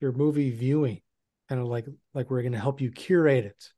[0.00, 1.00] your movie viewing,
[1.48, 3.72] kind of like like we're going to help you curate it.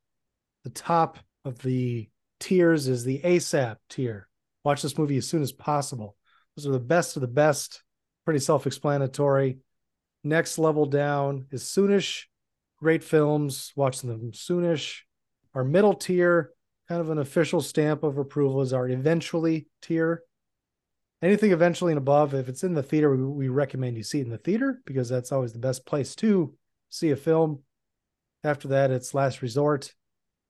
[0.64, 4.28] The top of the tiers is the ASAP tier.
[4.62, 6.16] Watch this movie as soon as possible.
[6.54, 7.82] Those are the best of the best.
[8.24, 9.58] Pretty self explanatory.
[10.22, 12.24] Next level down is soonish.
[12.78, 13.72] Great films.
[13.76, 15.00] watching them soonish.
[15.54, 16.52] Our middle tier,
[16.88, 20.22] kind of an official stamp of approval, is our eventually tier.
[21.22, 24.24] Anything eventually and above, if it's in the theater, we, we recommend you see it
[24.24, 26.54] in the theater because that's always the best place to
[26.88, 27.60] see a film.
[28.42, 29.94] After that, it's last resort,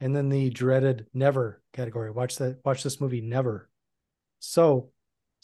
[0.00, 2.10] and then the dreaded never category.
[2.10, 2.60] Watch that.
[2.64, 3.68] Watch this movie never.
[4.38, 4.90] So,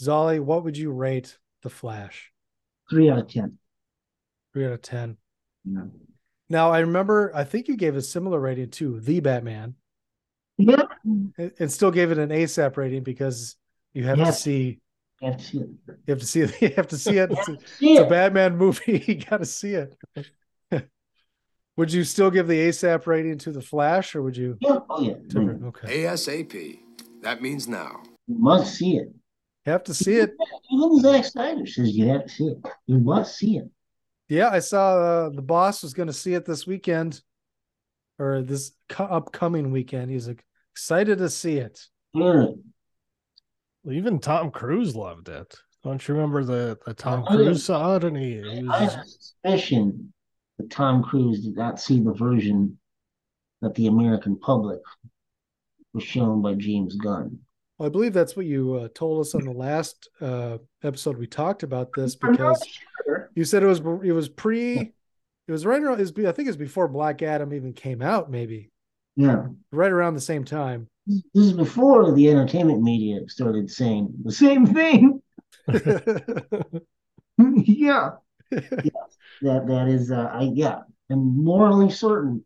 [0.00, 2.32] Zolly, what would you rate The Flash?
[2.90, 3.58] Three out of ten.
[4.52, 5.16] Three out of ten.
[5.64, 5.82] Yeah.
[6.48, 7.32] Now, I remember.
[7.34, 9.74] I think you gave a similar rating to The Batman.
[10.58, 10.82] Yeah.
[11.04, 13.56] and and still gave it an ASAP rating because
[13.92, 14.80] you have to see
[15.20, 15.68] You have to see it.
[16.06, 17.30] you have to see it you have to see it.
[17.30, 18.08] It's, a, see it's a.
[18.08, 18.98] Batman movie.
[19.06, 19.96] You got to see it.
[21.76, 24.56] would you still give the ASAP rating to the Flash, or would you?
[24.60, 24.78] Yeah.
[24.88, 25.14] Oh yeah.
[25.26, 25.62] Different.
[25.62, 25.68] Mm.
[25.68, 26.78] Okay, ASAP.
[27.22, 28.02] That means now.
[28.26, 29.08] You must see it.
[29.66, 30.32] You have to see it.
[30.70, 32.58] Even Zack Snyder says you have to see it.
[32.86, 33.68] You must see it.
[34.28, 37.20] Yeah, I saw uh, the boss was going to see it this weekend,
[38.18, 40.10] or this co- upcoming weekend.
[40.10, 41.80] He's like, excited to see it.
[42.12, 42.46] Yeah.
[43.82, 45.54] Well, even Tom Cruise loved it.
[45.82, 47.36] Don't you remember the, the Tom yeah.
[47.36, 50.12] Cruise saw it and he, he was I have just, a suspicion
[50.58, 52.78] that Tom Cruise did not see the version
[53.62, 54.80] that the American public
[55.94, 57.38] was shown by James Gunn.
[57.78, 61.18] Well, I believe that's what you uh, told us on the last uh, episode.
[61.18, 62.62] We talked about this because
[63.04, 63.30] sure.
[63.34, 66.00] you said it was it was pre, it was right around.
[66.00, 68.30] It was, I think it was before Black Adam even came out.
[68.30, 68.70] Maybe
[69.14, 69.48] Yeah.
[69.72, 70.88] right around the same time.
[71.06, 75.22] This is before the entertainment media started saying the same thing.
[77.38, 78.10] yeah.
[79.42, 80.78] That that is uh I yeah.
[81.10, 82.42] I'm morally certain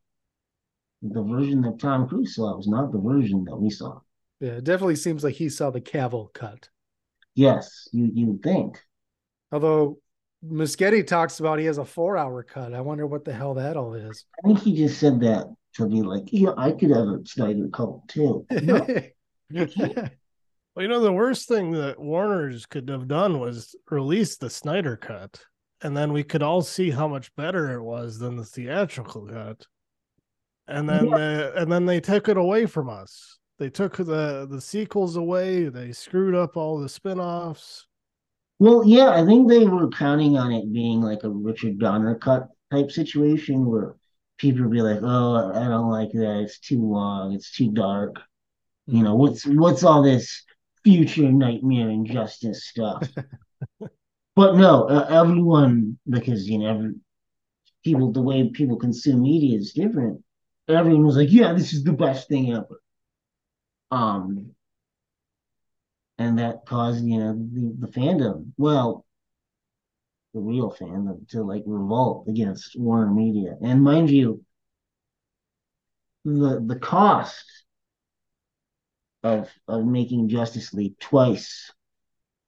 [1.03, 4.01] the version that Tom Cruise saw was not the version that we saw.
[4.41, 6.69] Yeah, it definitely seems like he saw the Cavill cut.
[7.35, 8.83] Yes, you you think.
[9.53, 9.99] Although
[10.45, 12.73] Muschietti talks about he has a four-hour cut.
[12.73, 14.25] I wonder what the hell that all is.
[14.43, 17.69] I think he just said that to be like, yeah, I could have a Snyder
[17.69, 18.47] cut too.
[18.51, 18.87] No,
[19.51, 20.09] well,
[20.77, 25.41] you know, the worst thing that Warner's could have done was release the Snyder cut.
[25.83, 29.67] And then we could all see how much better it was than the theatrical cut.
[30.69, 33.40] And then uh, and then they took it away from us.
[33.61, 35.69] They took the the sequels away.
[35.69, 37.87] They screwed up all the spin-offs.
[38.59, 42.49] Well, yeah, I think they were counting on it being like a Richard Donner cut
[42.71, 43.97] type situation where
[44.39, 46.41] people would be like, "Oh, I don't like that.
[46.41, 47.35] It's too long.
[47.35, 48.17] It's too dark.
[48.87, 50.43] You know, what's what's all this
[50.83, 53.11] future nightmare injustice stuff?"
[54.37, 56.95] but no, uh, everyone because you know every,
[57.85, 60.25] people the way people consume media is different.
[60.67, 62.81] Everyone was like, "Yeah, this is the best thing ever."
[63.91, 64.55] Um,
[66.19, 69.05] and that caused you know the, the fandom well
[70.35, 74.45] the real fandom to like revolt against warner media and mind you
[76.25, 77.45] the the cost
[79.23, 81.73] of of making Justice League twice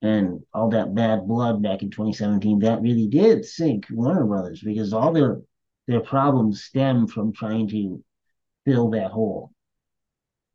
[0.02, 4.92] and all that bad blood back in 2017 that really did sink Warner Brothers because
[4.92, 5.40] all their
[5.86, 8.02] their problems stem from trying to
[8.64, 9.52] fill that hole.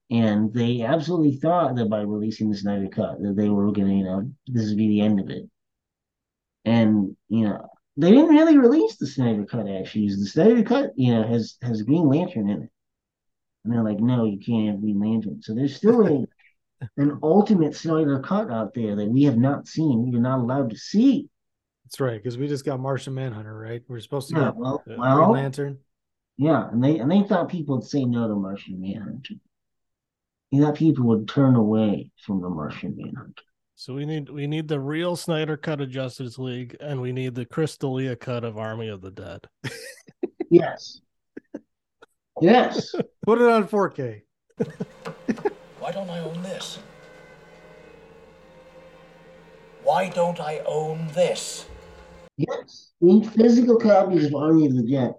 [0.10, 4.04] And they absolutely thought that by releasing the Snyder Cut that they were gonna, you
[4.04, 5.50] know, this would be the end of it.
[6.66, 10.10] And you know, they didn't really release the Snyder Cut actually.
[10.10, 12.70] The Snyder Cut, you know, has has Green Lantern in it.
[13.64, 15.42] And they're like, no, you can't have Green Lantern.
[15.42, 16.26] So there's still a
[16.98, 20.12] an ultimate Snyder cut out there that we have not seen.
[20.12, 21.30] We're not allowed to see.
[21.86, 23.84] That's right, because we just got Martian Manhunter, right?
[23.88, 25.80] We're supposed to Yeah, get well, uh, Green well, Lantern.
[26.38, 29.36] yeah, and they and they thought people would say no to Martian Manhunter.
[30.52, 33.44] You thought people would turn away from the Martian Manhunter.
[33.76, 37.36] So we need we need the real Snyder cut of Justice League, and we need
[37.36, 39.42] the Chris D'Elia cut of Army of the Dead.
[40.50, 41.02] Yes.
[42.42, 42.96] Yes.
[43.26, 44.22] Put it on 4K.
[45.80, 46.80] Why don't I own this?
[49.84, 51.66] Why don't I own this?
[52.38, 52.92] Yes.
[53.00, 55.14] We need physical copies of Army of the Dead.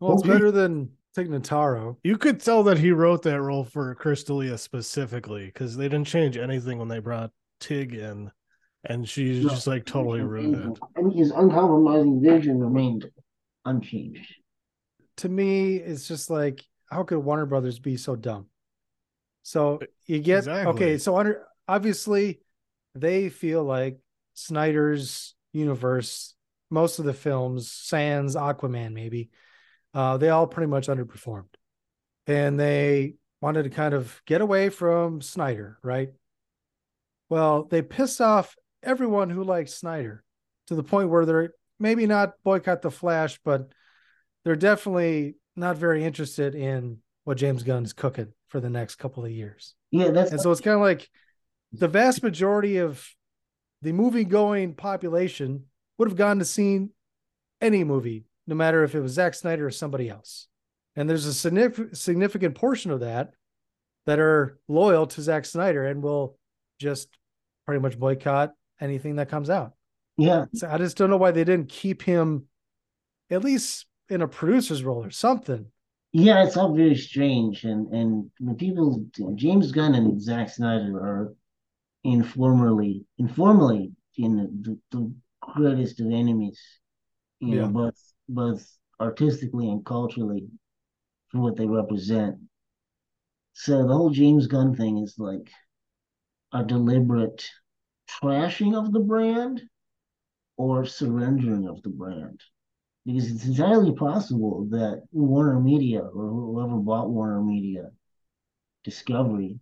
[0.00, 1.96] Well, it's better than Tig Notaro.
[2.04, 6.06] You could tell that he wrote that role for Chris D'Elia specifically because they didn't
[6.06, 8.30] change anything when they brought Tig in,
[8.84, 9.50] and she's No.
[9.50, 10.78] just like totally rooted.
[10.96, 13.10] And his uncompromising vision remained
[13.64, 14.34] unchanged.
[15.18, 18.46] To me, it's just like, how could Warner Brothers be so dumb?
[19.42, 20.72] So you get Exactly.
[20.74, 20.98] okay.
[20.98, 22.40] So under obviously,
[22.94, 23.98] they feel like
[24.34, 26.34] Snyder's universe,
[26.70, 29.30] most of the films, Sans, Aquaman, maybe,
[29.94, 31.54] uh, they all pretty much underperformed,
[32.26, 36.10] and they wanted to kind of get away from Snyder, right?
[37.28, 40.24] Well, they pissed off everyone who likes Snyder
[40.66, 43.70] to the point where they're maybe not boycott the Flash, but
[44.44, 49.30] they're definitely not very interested in what James Gunn's cooking for the next couple of
[49.30, 49.74] years.
[49.90, 51.08] Yeah, that's And so it's kind of like
[51.72, 53.06] the vast majority of
[53.82, 55.66] the movie going population
[55.98, 56.88] would have gone to see
[57.60, 60.46] any movie, no matter if it was Zack Snyder or somebody else.
[60.96, 61.34] And there's a
[61.94, 63.32] significant portion of that
[64.06, 66.36] that are loyal to Zack Snyder and will
[66.78, 67.08] just
[67.66, 69.74] pretty much boycott anything that comes out.
[70.16, 70.46] yeah.
[70.54, 72.46] So I just don't know why they didn't keep him
[73.30, 75.66] at least in a producer's role or something.
[76.12, 79.04] Yeah, it's all very strange, and and the people,
[79.36, 81.34] James Gunn and Zack Snyder are
[82.02, 86.58] informally, informally, in know, the, the greatest of enemies,
[87.38, 87.68] you know, Yeah.
[87.68, 90.48] both both artistically and culturally
[91.28, 92.38] for what they represent.
[93.52, 95.50] So the whole James Gunn thing is like
[96.52, 97.48] a deliberate
[98.08, 99.62] trashing of the brand
[100.56, 102.40] or surrendering of the brand
[103.06, 107.90] because it's entirely possible that Warner Media or whoever bought Warner Media,
[108.84, 109.58] Discovery,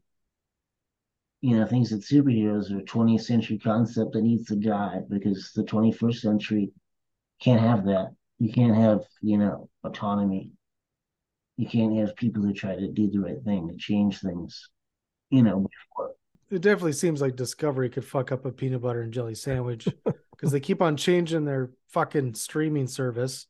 [1.41, 5.53] you know, thinks that superheroes are a 20th century concept that needs to die because
[5.55, 6.73] the 21st century
[7.41, 8.15] can't have that.
[8.39, 10.53] You can't have, you know, autonomy.
[11.57, 14.71] You can't have people who try to do the right thing, to change things,
[15.31, 16.15] you know, before.
[16.51, 19.89] It definitely seems like Discovery could fuck up a peanut butter and jelly sandwich
[20.31, 23.47] because they keep on changing their fucking streaming service.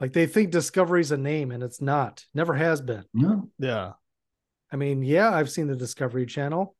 [0.00, 2.24] Like they think Discovery's a name and it's not.
[2.34, 3.04] Never has been.
[3.12, 3.50] No.
[3.58, 3.92] Yeah.
[4.72, 6.74] I mean, yeah, I've seen the Discovery Channel.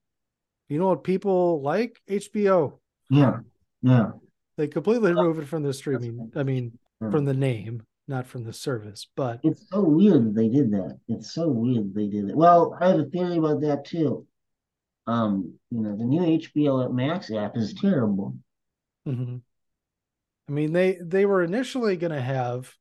[0.68, 2.00] You know what people like?
[2.08, 2.78] HBO.
[3.10, 3.38] Yeah.
[3.82, 4.10] Yeah.
[4.56, 6.32] They completely remove it from the streaming.
[6.34, 6.78] I mean,
[7.10, 9.06] from the name, not from the service.
[9.16, 10.98] But It's so weird they did that.
[11.08, 12.36] It's so weird they did it.
[12.36, 14.26] Well, I have a theory about that too.
[15.06, 18.36] Um, you know, the new HBO Max app is terrible.
[19.06, 19.36] Mm-hmm.
[20.48, 22.74] I mean, they they were initially going to have,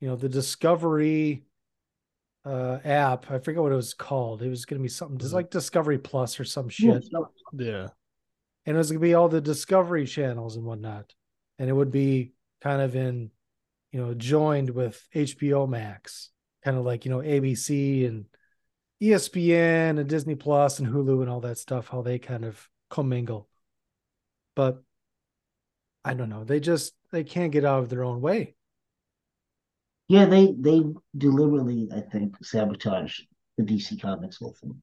[0.00, 1.44] you know, the Discovery
[2.44, 3.30] uh app.
[3.30, 4.42] I forget what it was called.
[4.42, 7.04] It was going to be something just like Discovery Plus or some shit.
[7.52, 7.88] Yeah.
[8.66, 11.14] and it was going to be all the Discovery channels and whatnot,
[11.58, 13.30] and it would be kind of in,
[13.96, 16.28] you know, joined with HBO Max,
[16.62, 18.26] kind of like you know ABC and
[19.02, 23.48] ESPN and Disney Plus and Hulu and all that stuff, how they kind of commingle.
[24.54, 24.82] But
[26.04, 28.54] I don't know, they just they can't get out of their own way.
[30.08, 30.82] Yeah, they they
[31.16, 33.20] deliberately, I think, sabotage
[33.56, 34.82] the DC Comics whole thing.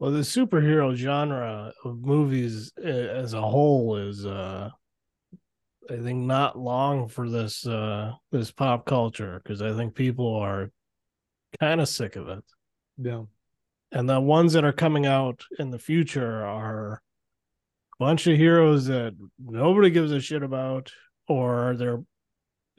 [0.00, 4.70] Well, the superhero genre of movies uh, as a whole is, uh,
[5.90, 10.70] I think, not long for this uh, this pop culture because I think people are
[11.60, 12.44] kind of sick of it.
[12.98, 13.22] Yeah.
[13.92, 17.00] And the ones that are coming out in the future are a
[17.98, 20.92] bunch of heroes that nobody gives a shit about,
[21.26, 22.02] or they're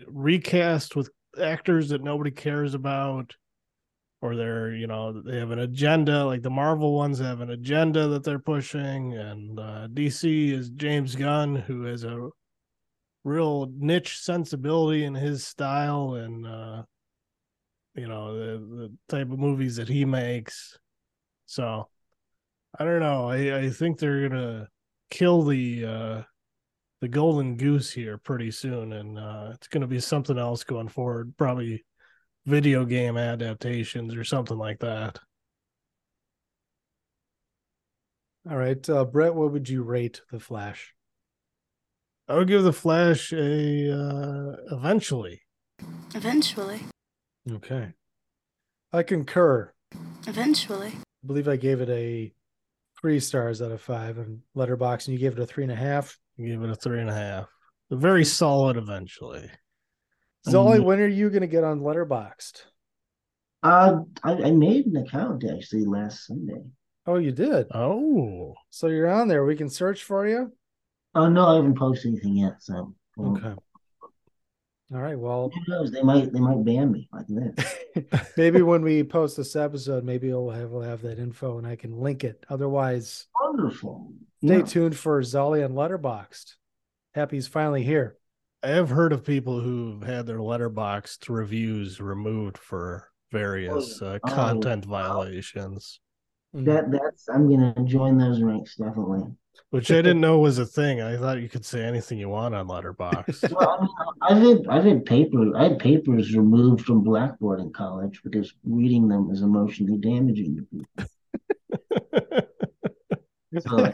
[0.07, 1.09] recast with
[1.41, 3.35] actors that nobody cares about.
[4.21, 8.07] or they're you know they have an agenda like the marvel ones have an agenda
[8.07, 12.29] that they're pushing and uh, dc is james gunn who has a
[13.23, 16.83] real niche sensibility in his style and uh
[17.95, 20.77] you know the, the type of movies that he makes
[21.45, 21.87] so
[22.79, 24.67] i don't know i i think they're gonna
[25.09, 26.21] kill the uh
[27.01, 31.33] the golden goose here pretty soon and uh it's gonna be something else going forward
[31.37, 31.83] probably
[32.45, 35.19] video game adaptations or something like that.
[38.49, 40.95] All right, uh, Brett, what would you rate the Flash?
[42.29, 45.41] I would give the Flash a uh, eventually.
[46.13, 46.81] Eventually.
[47.51, 47.93] Okay,
[48.93, 49.73] I concur.
[50.27, 50.89] Eventually.
[50.89, 52.31] I believe I gave it a
[53.01, 55.75] three stars out of five, and Letterboxd, and you gave it a three and a
[55.75, 56.19] half.
[56.37, 57.47] You gave it a three and a half.
[57.89, 59.49] A very solid eventually.
[60.47, 62.61] Zolly, when are you going to get on Letterboxd?
[63.63, 66.61] Uh, I, I made an account actually last Sunday.
[67.07, 67.67] Oh, you did?
[67.73, 69.43] Oh, so you're on there.
[69.45, 70.53] We can search for you.
[71.15, 72.61] Oh no, I haven't posted anything yet.
[72.61, 73.53] So um, okay.
[74.91, 75.17] All right.
[75.19, 75.91] Well, who knows?
[75.91, 77.75] They might they might ban me like this.
[78.37, 81.75] maybe when we post this episode, maybe we'll have we'll have that info and I
[81.75, 82.43] can link it.
[82.49, 84.11] Otherwise, wonderful.
[84.43, 84.61] Stay Yeah.
[84.63, 86.55] tuned for Zolly and Letterboxd.
[87.13, 88.17] Happy he's finally here.
[88.63, 94.19] I have heard of people who've had their Letterboxd reviews removed for various oh, uh,
[94.23, 95.13] Oh, content wow.
[95.13, 95.99] violations,
[96.55, 96.65] mm.
[96.65, 99.23] That that's I'm gonna join those ranks definitely.
[99.71, 100.99] Which I didn't know was a thing.
[100.99, 103.51] I thought you could say anything you want on Letterboxd.
[103.55, 103.87] Well,
[104.21, 108.21] I mean, I've had I've had paper I had papers removed from Blackboard in college
[108.23, 111.05] because reading them is emotionally damaging to people.
[113.59, 113.75] So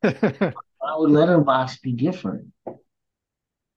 [0.00, 2.46] why would Letterboxd be different?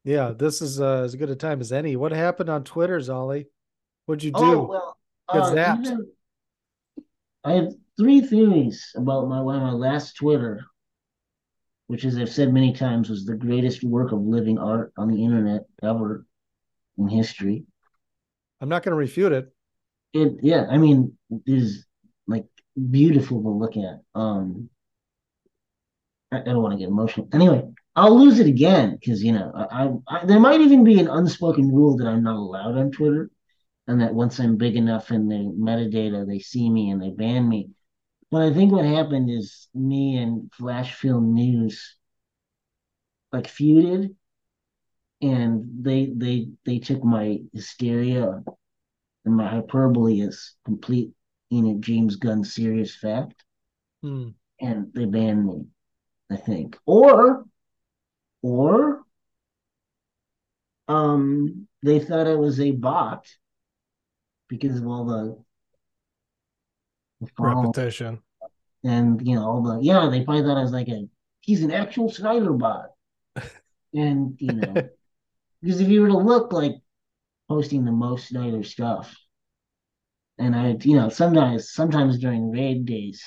[0.04, 1.96] yeah, this is uh, as good a time as any.
[1.96, 3.46] What happened on Twitter, Zolly?
[4.06, 4.38] What'd you do?
[4.38, 4.98] Oh well,
[5.30, 5.52] uh,
[5.82, 6.12] even-
[7.44, 10.62] I have three theories about my my last Twitter,
[11.88, 15.24] which, as I've said many times, was the greatest work of living art on the
[15.24, 16.26] internet ever
[16.98, 17.66] in history.
[18.62, 19.54] I'm not going to refute it.
[20.14, 21.86] It, yeah, I mean, it is
[22.28, 22.46] like
[22.92, 24.00] beautiful to look at.
[24.16, 24.70] Um,
[26.32, 27.28] I, I don't want to get emotional.
[27.34, 27.64] Anyway,
[27.96, 31.08] I'll lose it again because you know, I, I, I there might even be an
[31.08, 33.30] unspoken rule that I'm not allowed on Twitter,
[33.88, 37.48] and that once I'm big enough in the metadata, they see me and they ban
[37.48, 37.70] me.
[38.34, 41.98] But I think what happened is me and Flash Film News
[43.32, 44.16] like feuded,
[45.22, 48.44] and they they they took my hysteria
[49.26, 51.12] and my hyperbole as complete,
[51.52, 53.46] you know, James Gunn serious fact,
[54.02, 54.30] Hmm.
[54.60, 55.68] and they banned me.
[56.32, 57.46] I think, or,
[58.42, 59.06] or,
[60.88, 63.28] um, they thought I was a bot
[64.48, 65.43] because of all the,
[67.38, 68.22] Repetition.
[68.84, 71.08] and you know all the yeah they probably thought I was like a
[71.42, 72.90] he's an actual Snyder bot,
[73.94, 74.90] and you know
[75.62, 76.74] because if you were to look like
[77.48, 79.16] posting the most Snyder stuff,
[80.38, 83.24] and I you know sometimes sometimes during raid days,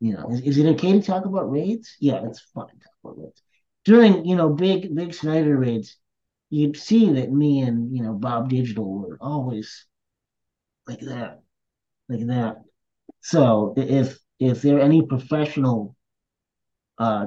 [0.00, 1.96] you know is, is it okay to talk about raids?
[2.00, 3.42] Yeah, it's fine to talk about raids
[3.84, 5.96] during you know big big Snyder raids.
[6.50, 9.86] You'd see that me and you know Bob Digital were always
[10.86, 11.40] like that,
[12.08, 12.64] like that.
[13.28, 15.94] So if if there are any professional
[16.96, 17.26] uh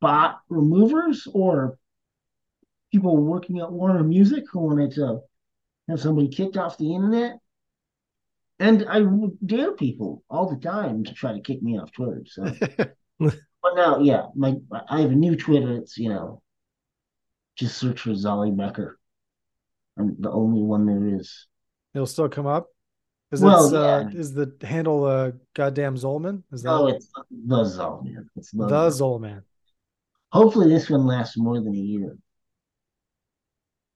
[0.00, 1.78] bot removers or
[2.90, 5.20] people working at Warner Music who wanted to
[5.90, 7.36] have somebody kicked off the internet,
[8.58, 12.24] and I would dare people all the time to try to kick me off Twitter.
[12.24, 12.44] So,
[13.20, 14.54] but now, yeah, my
[14.88, 15.76] I have a new Twitter.
[15.76, 16.40] It's you know,
[17.56, 18.98] just search for Zolly Becker.
[19.98, 21.46] I'm the only one there is.
[21.92, 22.73] It'll still come up.
[23.34, 26.42] Is Well, it's, uh, is the handle uh, goddamn Zolman?
[26.52, 28.26] Is that Oh, it's the Zolman.
[28.36, 29.42] It's the, the Zolman?
[30.32, 32.16] Hopefully, this one lasts more than a year.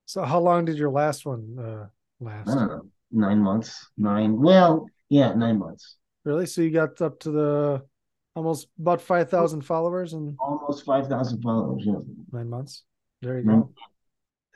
[0.07, 1.87] So how long did your last one uh,
[2.21, 2.49] last?
[2.49, 4.41] I don't know, nine months, nine.
[4.41, 5.97] Well, yeah, nine months.
[6.25, 6.47] Really?
[6.47, 7.83] So you got up to the
[8.35, 11.83] almost about five thousand followers and Almost five thousand followers.
[11.87, 11.97] Yeah.
[12.33, 12.83] nine months.
[13.23, 13.73] There you Nine- go.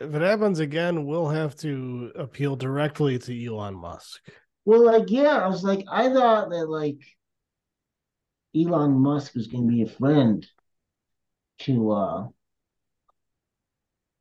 [0.00, 4.20] If it happens again, we'll have to appeal directly to Elon Musk.
[4.64, 6.98] Well, like, yeah, I was like, I thought that like
[8.56, 10.46] Elon Musk was going to be a friend
[11.60, 11.92] to.
[11.92, 12.28] uh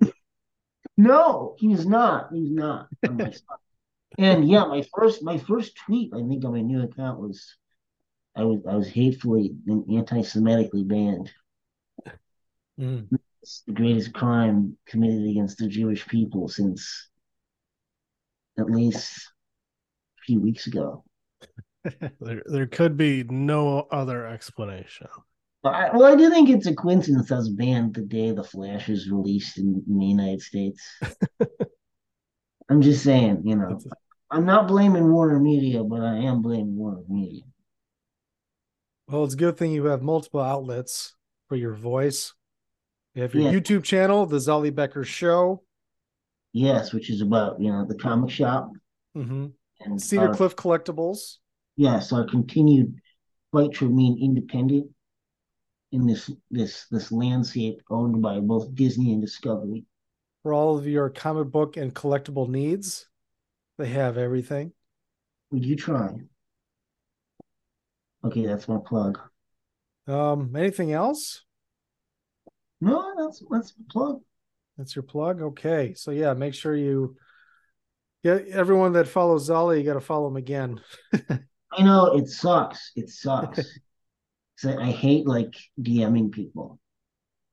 [0.98, 2.32] No, he was not.
[2.34, 2.88] He was not.
[3.08, 3.42] on my side.
[4.18, 7.56] and yeah, my first my first tweet, I think, on my new account was,
[8.36, 11.32] I was I was hatefully and anti-Semitically banned.
[12.80, 13.08] Mm.
[13.42, 17.10] It's the greatest crime committed against the Jewish people since
[18.58, 19.32] at least
[20.32, 21.04] few weeks ago.
[22.20, 25.08] There, there could be no other explanation.
[25.64, 28.44] But I, well, I do think it's a coincidence that was banned the day the
[28.44, 30.80] Flash was released in, in the United States.
[32.70, 33.80] I'm just saying, you know,
[34.30, 37.42] I'm not blaming Warner Media, but I am blaming Warner Media.
[39.08, 41.16] Well, it's a good thing you have multiple outlets
[41.50, 42.32] for your voice.
[43.16, 43.60] You have your Yeah.
[43.60, 45.64] YouTube channel, The Zolly Becker Show,
[46.54, 48.72] Yes, which is about you know the comic shop
[49.18, 49.48] mm-hmm.
[49.86, 51.38] And Cedar our- Cliff Collectibles.
[51.78, 52.96] Yes, our continued
[53.52, 54.90] fight to remain independent
[55.92, 59.86] in this this this landscape owned by both Disney and Discovery.
[60.44, 63.08] For all of your comic book and collectible needs,
[63.78, 64.74] they have everything.
[65.52, 66.16] Would you try?
[68.24, 69.20] Okay, that's my plug.
[70.08, 71.44] Um, anything else?
[72.80, 74.22] No, that's that's my plug.
[74.78, 75.42] That's your plug.
[75.42, 77.16] Okay, so yeah, make sure you
[78.24, 79.78] get everyone that follows Zolly.
[79.80, 80.82] You got to follow him again.
[81.30, 82.92] I know it sucks.
[82.96, 83.60] It sucks.
[84.66, 86.80] I I hate like DMing people.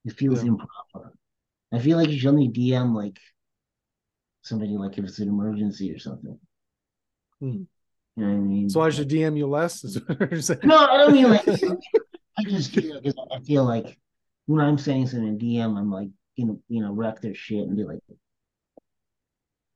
[0.05, 0.51] It feels Yeah.
[0.51, 1.13] improper.
[1.73, 3.19] I feel like you should only DM like
[4.43, 6.39] somebody like if it's an emergency or something.
[7.41, 7.47] Hmm.
[7.47, 7.67] You
[8.17, 8.69] know what I mean?
[8.69, 9.85] So I should DM you less.
[9.85, 10.61] Is what you're saying?
[10.65, 11.47] No, I don't mean like.
[12.39, 13.99] I just feel because I feel like
[14.47, 17.67] when I'm saying something in DM, I'm like, you know, you know, wreck their shit
[17.67, 18.01] and be like,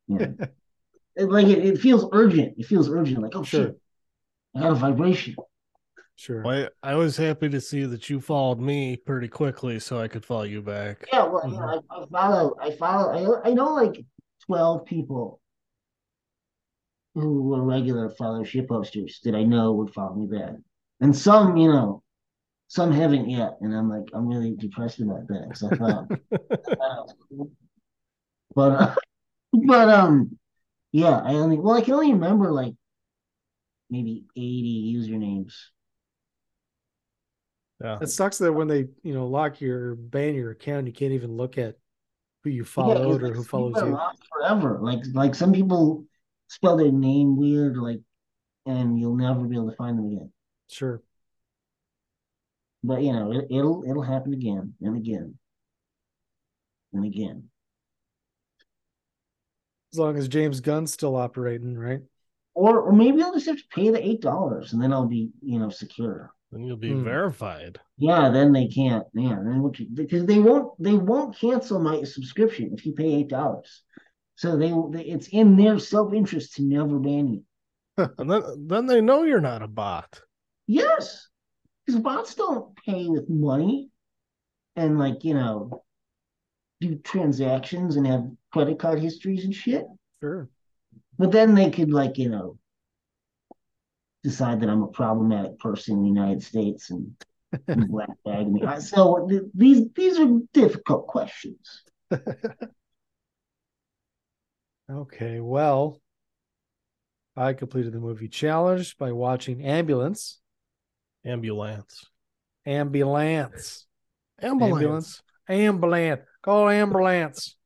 [0.08, 0.34] you know,
[1.16, 2.54] It- like it, it feels urgent.
[2.58, 3.22] It feels urgent.
[3.22, 3.66] Like, oh Sure.
[3.66, 3.80] shit,
[4.56, 5.36] I got a vibration.
[6.16, 6.42] Sure.
[6.42, 10.08] Well, I, I was happy to see that you followed me pretty quickly so I
[10.08, 11.06] could follow you back.
[11.12, 14.04] Yeah, well, you know, I, I follow, I follow, I, I know like
[14.46, 15.40] twelve people
[17.14, 20.54] who were regular follow shit posters that I know would follow me back,
[21.00, 22.02] and some, you know,
[22.68, 26.36] some haven't yet, and I'm like, I'm really depressed about that because I thought, I
[26.36, 27.50] thought it was cool.
[28.54, 28.94] but, uh,
[29.66, 30.38] but um,
[30.92, 32.74] yeah, I only, well, I can only remember like
[33.90, 35.52] maybe eighty usernames.
[37.82, 37.98] Yeah.
[38.00, 41.36] It sucks that when they, you know, lock your ban your account, you can't even
[41.36, 41.76] look at
[42.44, 43.98] who you Yeah, 'cause, followed or like, who follows you.
[44.30, 44.78] forever.
[44.80, 46.04] Like like some people
[46.48, 48.00] spell their name weird, like,
[48.66, 50.32] and you'll never be able to find them again.
[50.68, 51.02] Sure.
[52.84, 55.38] But you know, it, it'll it'll happen again and again
[56.92, 57.48] and again.
[59.92, 62.02] As long as James Gunn's still operating, right?
[62.54, 65.30] Or or maybe I'll just have to pay the eight dollars and then I'll be
[65.42, 66.32] you know secure.
[66.50, 67.02] Then you'll be Hmm.
[67.02, 67.80] verified.
[67.98, 69.06] Yeah, then they can't.
[69.14, 73.14] Yeah, then what you because they won't they won't cancel my subscription if you pay
[73.14, 73.82] eight dollars.
[74.36, 77.44] So they, they it's in their self interest to never ban you.
[78.18, 80.20] And then then they know you're not a bot.
[80.66, 81.28] Yes,
[81.86, 83.90] because bots don't pay with money
[84.76, 85.84] and like you know
[86.80, 89.84] do transactions and have credit card histories and shit.
[90.20, 90.48] Sure.
[91.18, 92.58] But then they could like you know
[94.22, 97.14] decide that I'm a problematic person in the United States and,
[97.68, 98.62] and black bag me.
[98.80, 101.82] So th- these these are difficult questions.
[104.90, 106.02] Okay, well,
[107.34, 110.40] I completed the movie challenge by watching Ambulance.
[111.24, 112.04] Ambulance.
[112.66, 113.86] Ambulance.
[114.42, 115.22] Ambulance.
[115.48, 116.22] Ambulance.
[116.42, 117.56] Call ambulance.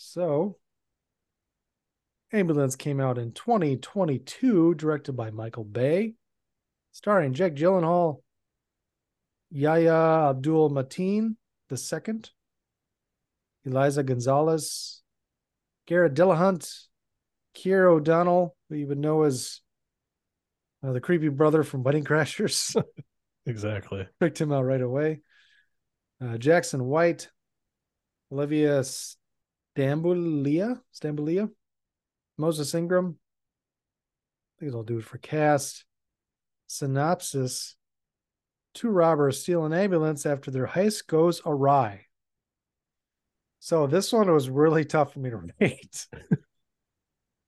[0.00, 0.58] So,
[2.32, 6.14] Ambulance came out in 2022, directed by Michael Bay,
[6.92, 8.22] starring Jake Gyllenhaal,
[9.50, 11.34] Yahya Abdul Mateen
[11.72, 12.20] II,
[13.64, 15.02] Eliza Gonzalez,
[15.86, 16.72] Garrett Dillahunt,
[17.54, 19.62] Keir O'Donnell, who you would know as
[20.86, 22.80] uh, the creepy brother from Wedding Crashers.
[23.46, 24.06] Exactly.
[24.20, 25.22] Picked him out right away.
[26.22, 27.30] Uh, Jackson White,
[28.30, 28.84] Olivia
[29.78, 31.48] Stambouliah, Stambouliah,
[32.36, 33.16] Moses Ingram.
[33.16, 35.84] I think it'll do it for cast.
[36.66, 37.76] Synopsis
[38.74, 42.06] Two robbers steal an ambulance after their heist goes awry.
[43.60, 46.06] So this one was really tough for me to rate.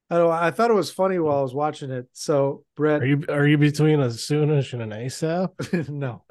[0.08, 2.08] I don't, I thought it was funny while I was watching it.
[2.12, 5.88] So Brett, Are you are you between a Soonish and an ASAP?
[5.88, 6.24] no.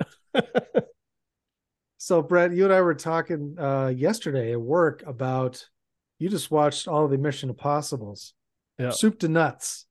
[1.98, 5.66] so Brett, you and I were talking uh yesterday at work about
[6.20, 8.34] you just watched all the Mission Impossibles.
[8.78, 8.92] Yeah.
[8.92, 9.86] Soup to nuts.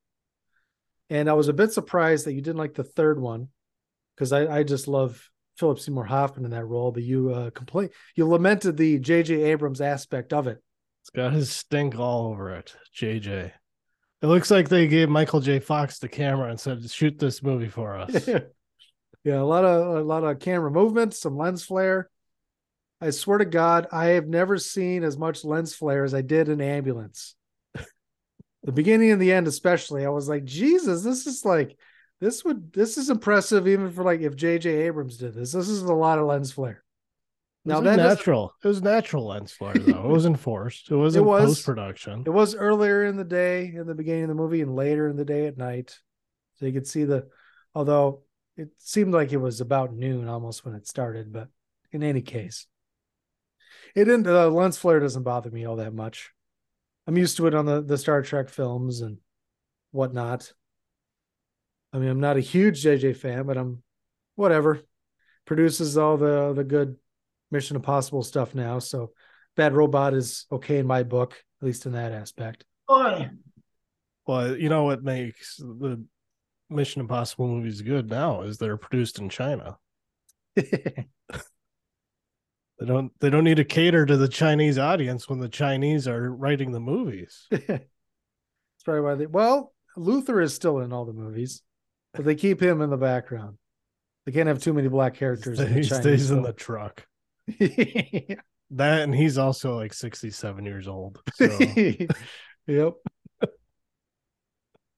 [1.10, 3.48] And I was a bit surprised that you didn't like the third one
[4.14, 7.88] because I, I just love Philip Seymour Hoffman in that role, but you uh complain
[8.14, 10.62] you lamented the JJ Abrams aspect of it.
[11.02, 12.74] It's got his stink all over it.
[12.94, 13.52] JJ.
[14.20, 15.60] It looks like they gave Michael J.
[15.60, 18.28] Fox the camera and said, "Shoot this movie for us."
[19.24, 22.10] yeah, a lot of a lot of camera movement, some lens flare.
[23.00, 26.48] I swear to God, I have never seen as much lens flare as I did
[26.48, 27.34] in ambulance.
[28.64, 31.78] The beginning and the end, especially, I was like, Jesus, this is like,
[32.20, 34.68] this would, this is impressive even for like if J.J.
[34.68, 35.52] Abrams did this.
[35.52, 36.82] This is a lot of lens flare.
[37.64, 38.52] Now that natural.
[38.62, 40.04] It was natural lens flare though.
[40.04, 40.90] It wasn't forced.
[40.90, 41.44] It wasn't was.
[41.44, 42.24] post production.
[42.26, 45.16] It was earlier in the day in the beginning of the movie and later in
[45.16, 45.96] the day at night.
[46.56, 47.28] So you could see the,
[47.74, 48.22] although
[48.56, 51.48] it seemed like it was about noon almost when it started, but
[51.92, 52.66] in any case,
[53.94, 56.32] it didn't, the lens flare doesn't bother me all that much.
[57.06, 59.18] I'm used to it on the, the Star Trek films and
[59.92, 60.52] whatnot.
[61.92, 63.82] I mean, I'm not a huge JJ fan, but I'm
[64.36, 64.80] whatever.
[65.46, 66.96] Produces all the, the good
[67.50, 68.78] Mission Impossible stuff now.
[68.78, 69.12] So
[69.56, 72.64] Bad Robot is okay in my book, at least in that aspect.
[72.90, 73.30] Oi.
[74.26, 76.04] Well, you know what makes the
[76.68, 79.78] Mission Impossible movies good now is they're produced in China.
[82.78, 86.32] They don't they don't need to cater to the Chinese audience when the Chinese are
[86.32, 87.46] writing the movies.
[87.50, 87.84] That's
[88.84, 89.26] probably why they.
[89.26, 91.62] Well, Luther is still in all the movies,
[92.14, 93.58] but they keep him in the background.
[94.26, 95.58] They can't have too many black characters.
[95.58, 96.46] in the he Chinese stays in film.
[96.46, 97.06] the truck.
[98.72, 101.22] That and he's also like 67 years old.
[101.36, 101.46] So
[102.66, 102.92] yep.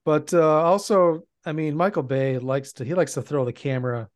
[0.03, 4.09] But uh, also, I mean, Michael Bay likes to he likes to throw the camera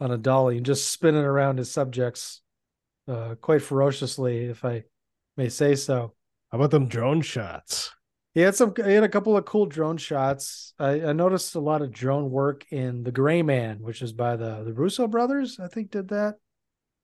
[0.00, 2.40] on a dolly and just spin it around his subjects
[3.08, 4.84] uh, quite ferociously, if I
[5.36, 6.14] may say so.
[6.52, 7.90] how about them drone shots?
[8.34, 8.74] He had some.
[8.76, 10.74] He had a couple of cool drone shots.
[10.78, 14.36] I, I noticed a lot of drone work in The Gray Man, which is by
[14.36, 15.58] the the Russo brothers.
[15.58, 16.36] I think did that.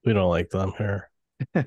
[0.05, 1.09] We don't like them here.
[1.55, 1.65] I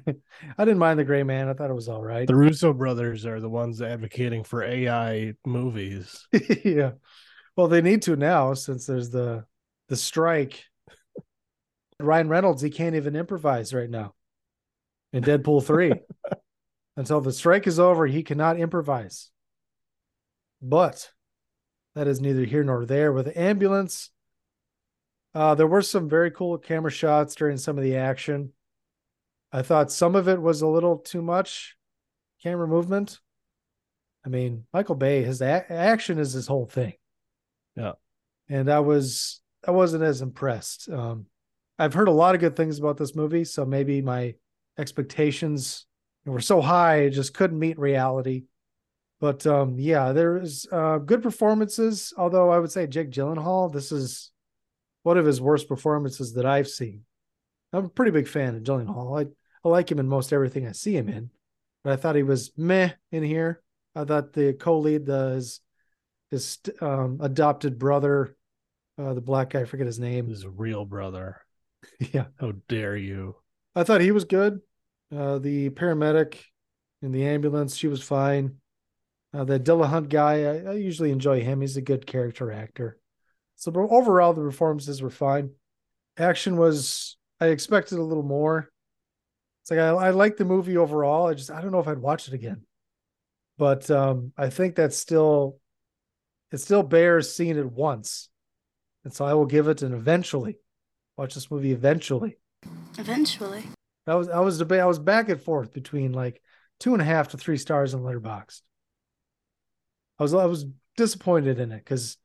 [0.58, 1.48] didn't mind The Gray Man.
[1.48, 2.26] I thought it was all right.
[2.26, 6.26] The Russo brothers are the ones advocating for AI movies.
[6.64, 6.92] yeah.
[7.56, 9.44] Well, they need to now since there's the
[9.88, 10.64] the strike.
[12.00, 14.14] Ryan Reynolds, he can't even improvise right now
[15.12, 15.92] in Deadpool 3.
[16.96, 19.30] Until the strike is over, he cannot improvise.
[20.60, 21.10] But
[21.94, 23.12] that is neither here nor there.
[23.12, 24.10] With the ambulance,
[25.34, 28.52] uh, there were some very cool camera shots during some of the action.
[29.52, 31.76] I thought some of it was a little too much
[32.42, 33.20] camera movement.
[34.26, 36.94] I mean, Michael Bay, his a- action is his whole thing.
[37.76, 37.92] Yeah.
[38.48, 40.88] And I was I wasn't as impressed.
[40.88, 41.26] Um
[41.78, 44.34] I've heard a lot of good things about this movie, so maybe my
[44.78, 45.86] expectations
[46.24, 48.44] were so high I just couldn't meet reality.
[49.20, 53.92] But um yeah, there is uh good performances, although I would say Jake Gyllenhaal, this
[53.92, 54.30] is
[55.02, 57.04] one of his worst performances that I've seen.
[57.72, 59.20] I'm a pretty big fan of Gyllenhaal.
[59.20, 59.28] I,
[59.64, 61.30] I like him in most everything I see him in,
[61.82, 63.62] but I thought he was meh in here.
[63.94, 65.60] I thought the co-lead, the his,
[66.30, 68.36] his um, adopted brother,
[68.98, 70.28] uh, the black guy, I forget his name.
[70.28, 71.40] His real brother.
[72.12, 73.36] Yeah, How dare you?
[73.74, 74.60] I thought he was good.
[75.14, 76.36] Uh, the paramedic
[77.02, 78.56] in the ambulance, she was fine.
[79.32, 81.60] Uh, the Dillahunt guy, I, I usually enjoy him.
[81.60, 82.98] He's a good character actor.
[83.56, 85.50] So overall, the performances were fine.
[86.16, 88.70] Action was, I expected a little more.
[89.62, 91.26] It's like I, I like the movie overall.
[91.26, 92.62] I just I don't know if I'd watch it again.
[93.58, 95.58] But um, I think that's still
[96.50, 98.30] it still bears seeing it once.
[99.04, 100.58] And so I will give it an eventually.
[101.16, 102.38] Watch this movie eventually.
[102.96, 103.64] Eventually.
[104.08, 106.42] I was I was debate I was back and forth between like
[106.80, 108.62] two and a half to three stars in Letterboxd.
[110.18, 112.16] I was I was disappointed in it because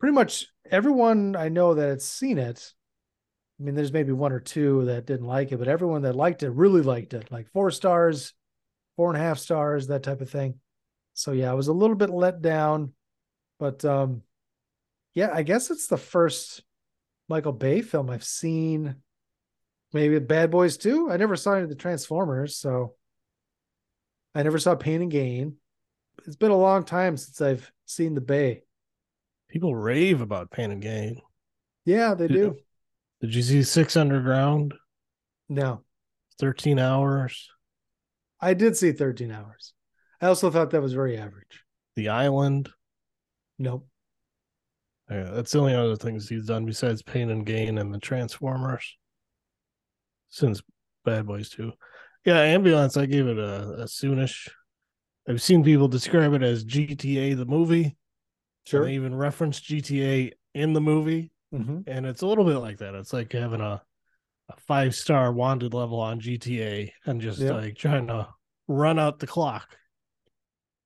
[0.00, 2.72] pretty much everyone I know that had seen it.
[3.58, 6.42] I mean, there's maybe one or two that didn't like it, but everyone that liked
[6.42, 7.30] it really liked it.
[7.30, 8.34] Like four stars,
[8.96, 10.60] four and a half stars, that type of thing.
[11.14, 12.92] So yeah, I was a little bit let down,
[13.58, 14.22] but um,
[15.14, 16.62] yeah, I guess it's the first
[17.28, 18.96] Michael Bay film I've seen
[19.92, 21.10] maybe Bad Boys too.
[21.10, 22.94] I never saw any of the Transformers, so
[24.34, 25.56] I never saw Pain and Gain.
[26.26, 28.62] It's been a long time since I've seen the Bay.
[29.48, 31.20] People rave about Pain and Gain.
[31.84, 32.56] Yeah, they do.
[33.20, 34.74] Did you see Six Underground?
[35.48, 35.84] No,
[36.40, 37.48] 13 hours.
[38.40, 39.72] I did see 13 hours.
[40.20, 41.62] I also thought that was very average.
[41.94, 42.68] The Island.
[43.58, 43.88] Nope.
[45.10, 48.96] Yeah, that's the only other things he's done besides Pain and Gain and the Transformers.
[50.28, 50.62] Since
[51.04, 51.72] Bad Boys 2.
[52.24, 54.48] Yeah, Ambulance, I gave it a, a soonish.
[55.28, 57.96] I've seen people describe it as GTA the movie.
[58.64, 58.84] Sure.
[58.84, 61.30] They even reference GTA in the movie.
[61.54, 61.80] Mm-hmm.
[61.86, 62.94] And it's a little bit like that.
[62.94, 63.80] It's like having a,
[64.48, 67.52] a five star wanted level on GTA and just Yeah.
[67.52, 68.28] like trying to
[68.68, 69.76] run out the clock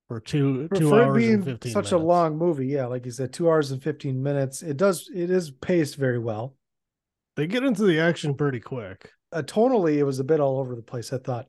[0.09, 3.13] for two two For hours being and 15 such a long movie, yeah, like you
[3.13, 4.63] said, two hours and 15 minutes.
[4.63, 6.57] It does, it is paced very well.
[7.37, 9.11] They get into the action pretty quick.
[9.33, 11.47] Uh, tonally it was a bit all over the place i thought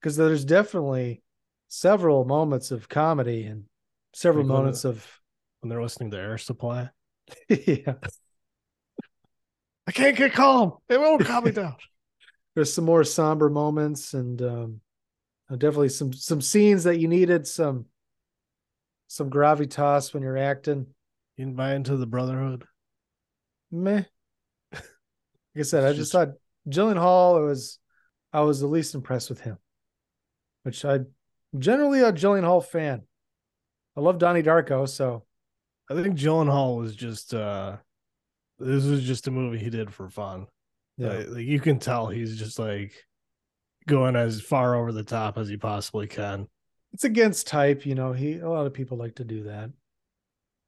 [0.00, 1.22] because there's definitely
[1.68, 3.64] several moments of comedy and
[4.14, 5.06] several when moments of
[5.60, 6.90] when they're listening to Air Supply.
[7.48, 7.94] yeah.
[9.86, 10.74] I can't get calm.
[10.88, 11.76] It won't calm me down.
[12.54, 14.80] There's some more somber moments and um,
[15.50, 17.86] uh, definitely some some scenes that you needed some
[19.06, 20.86] some gravitas when you're acting.
[21.36, 22.64] You didn't buy into the Brotherhood.
[23.70, 24.02] Meh.
[25.58, 26.30] I said, I just just- thought
[26.68, 27.78] Gyllenhaal was
[28.32, 29.58] I was the least impressed with him,
[30.62, 31.00] which I
[31.58, 33.02] generally a Gyllenhaal fan.
[33.96, 35.24] I love Donnie Darko, so
[35.90, 37.76] I think Gyllenhaal was just uh
[38.58, 40.46] this was just a movie he did for fun.
[40.96, 41.08] Yeah.
[41.10, 42.92] Like, like, you can tell he's just like
[43.86, 46.48] going as far over the top as he possibly can.
[46.92, 47.86] it's against type.
[47.86, 49.70] You know, he a lot of people like to do that.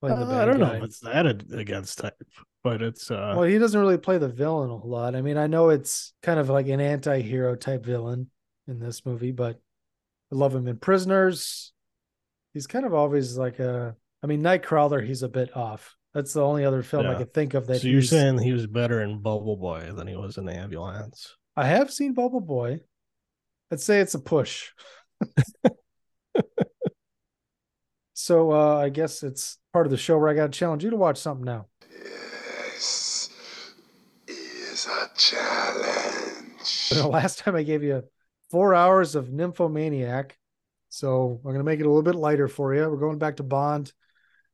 [0.03, 0.66] Uh, I don't guy.
[0.66, 2.14] know if it's that against type,
[2.63, 5.15] but it's uh Well, he doesn't really play the villain a lot.
[5.15, 8.31] I mean, I know it's kind of like an anti-hero type villain
[8.69, 9.61] in this movie, but
[10.33, 11.73] I love him in Prisoners.
[12.55, 15.97] He's kind of always like a I mean, Nightcrawler, he's a bit off.
[16.13, 17.19] That's the only other film I Yeah.
[17.19, 20.17] could think of that so you're saying he was better in Bubble Boy than he
[20.17, 21.37] was in Ambulance.
[21.57, 22.81] I have seen Bubble Boy.
[23.73, 24.71] I'd say it's a push.
[28.15, 30.97] so uh I guess it's part of the show where I gotta challenge you to
[30.97, 31.67] watch something now.
[32.77, 33.29] This
[34.81, 36.47] is a challenge.
[36.91, 38.03] The last time I gave you
[38.51, 40.37] four hours of Nymphomaniac.
[40.91, 42.83] So I'm going to make it a little bit lighter for you.
[42.83, 43.93] We're going back to Bond.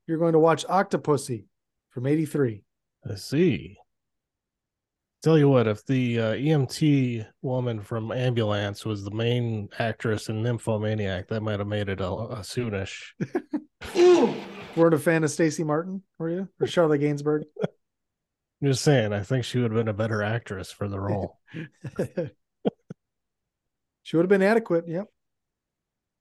[0.07, 1.47] You're going to watch Octopussy
[1.91, 2.63] from 83.
[3.11, 3.77] I see.
[5.23, 10.43] Tell you what, if the uh, EMT woman from Ambulance was the main actress in
[10.43, 13.03] Nymphomaniac, that might have made it a, a soonish.
[14.77, 16.49] Weren't a fan of Stacey Martin, were you?
[16.61, 17.45] Or Charlotte Gainsbourg?
[18.63, 21.39] I'm just saying, I think she would have been a better actress for the role.
[24.03, 24.89] she would have been adequate.
[24.89, 25.07] Yep.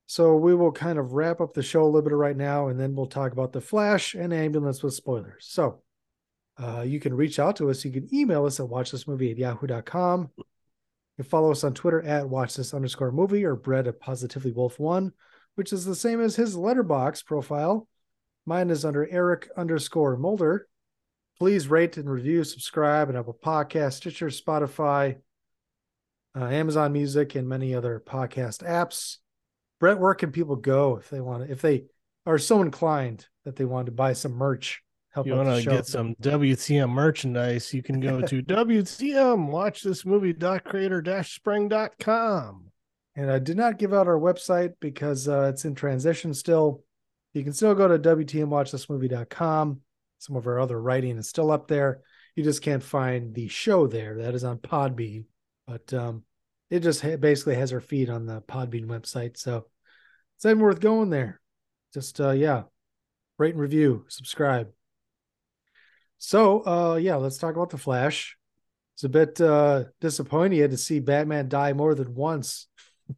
[0.08, 2.80] So we will kind of wrap up the show a little bit right now, and
[2.80, 5.48] then we'll talk about the Flash and Ambulance with spoilers.
[5.48, 5.82] So
[6.62, 7.84] uh, you can reach out to us.
[7.84, 10.30] You can email us at watchthismovie at yahoo.com.
[10.38, 10.44] You
[11.18, 15.14] can follow us on Twitter at watchthis underscore movie or Brett at positively wolf one,
[15.56, 17.88] which is the same as his Letterboxd profile.
[18.46, 20.68] Mine is under Eric underscore Mulder.
[21.38, 25.18] Please rate and review, subscribe, and Apple Podcast, Stitcher, Spotify,
[26.38, 29.18] uh, Amazon Music, and many other podcast apps.
[29.80, 31.86] Brett, where can people go if they want to, if they
[32.26, 34.82] are so inclined that they want to buy some merch?
[35.10, 40.06] Help you want to get some WTM merchandise, you can go to WTM, watch this
[40.06, 42.72] movie.creator-spring.com.
[43.18, 46.84] And I did not give out our website because uh, it's in transition still.
[47.34, 49.80] You can still go to WTMWatchThisMovie.com.
[50.26, 52.02] Some of our other writing is still up there.
[52.36, 54.18] You just can't find the show there.
[54.18, 55.26] That is on Podbean.
[55.68, 56.24] But um,
[56.70, 59.38] it just ha- basically has our feed on the Podbean website.
[59.38, 59.68] So
[60.36, 61.40] it's even worth going there.
[61.94, 62.64] Just, uh, yeah,
[63.38, 64.70] rate and review, subscribe.
[66.18, 68.36] So, uh, yeah, let's talk about The Flash.
[68.96, 72.68] It's a bit uh, disappointing to see Batman die more than once.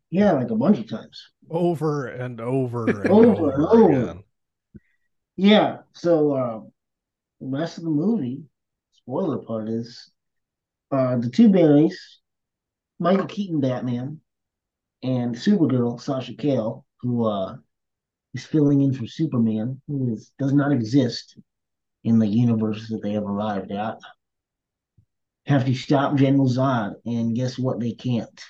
[0.10, 1.30] Yeah, like a bunch of times.
[1.50, 3.92] Over and over and Over and over over.
[3.92, 4.24] again.
[5.36, 5.78] Yeah.
[5.94, 6.72] So uh, the
[7.40, 8.44] rest of the movie,
[8.94, 10.12] spoiler part is,
[10.92, 12.20] uh, the two Barrys,
[13.00, 14.22] Michael Keaton Batman,
[15.04, 17.56] and Supergirl Sasha Calle, who uh,
[18.34, 21.38] is filling in for Superman, who is does not exist
[22.04, 24.00] in the universe that they have arrived at,
[25.46, 27.80] have to stop General Zod, and guess what?
[27.80, 28.44] They can't.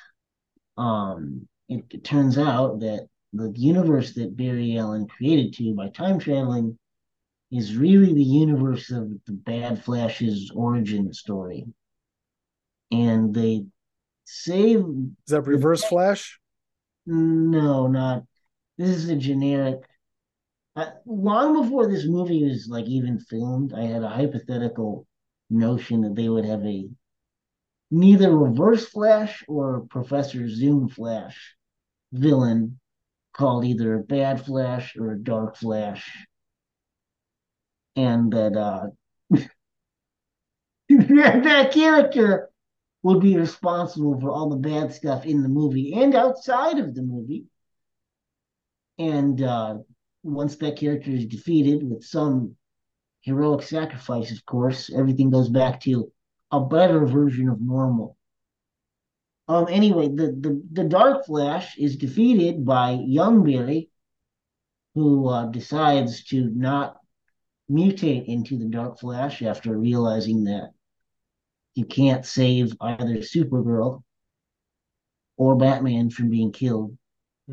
[0.78, 6.20] Um, it, it turns out that the universe that Barry Allen created to by time
[6.20, 6.78] traveling
[7.52, 11.66] is really the universe of the Bad Flash's origin story.
[12.92, 13.66] And they
[14.26, 14.80] save.
[14.80, 16.40] Is that Reverse Flash?
[17.06, 18.24] No, not.
[18.78, 19.80] This is a generic.
[20.76, 25.08] Uh, long before this movie was like even filmed, I had a hypothetical
[25.50, 26.88] notion that they would have a
[27.90, 31.56] neither Reverse Flash or Professor Zoom Flash
[32.12, 32.80] villain
[33.34, 36.28] called either a Bad Flash or a Dark Flash,
[37.98, 38.88] and that uh,
[40.90, 42.50] that, character
[43.04, 47.02] would be responsible for all the bad stuff in the movie and outside of the
[47.02, 47.46] movie.
[49.00, 49.80] And uh,
[50.24, 52.56] once that character is defeated with some
[53.22, 56.12] heroic sacrifice, of course, everything goes back to
[56.52, 58.16] a better version of normal.
[59.50, 59.68] Um.
[59.70, 63.90] Anyway, the the the Dark Flash is defeated by young Barry,
[64.94, 66.98] who uh, decides to not
[67.70, 70.72] mutate into the Dark Flash after realizing that
[71.74, 74.04] he can't save either Supergirl
[75.38, 76.98] or Batman from being killed.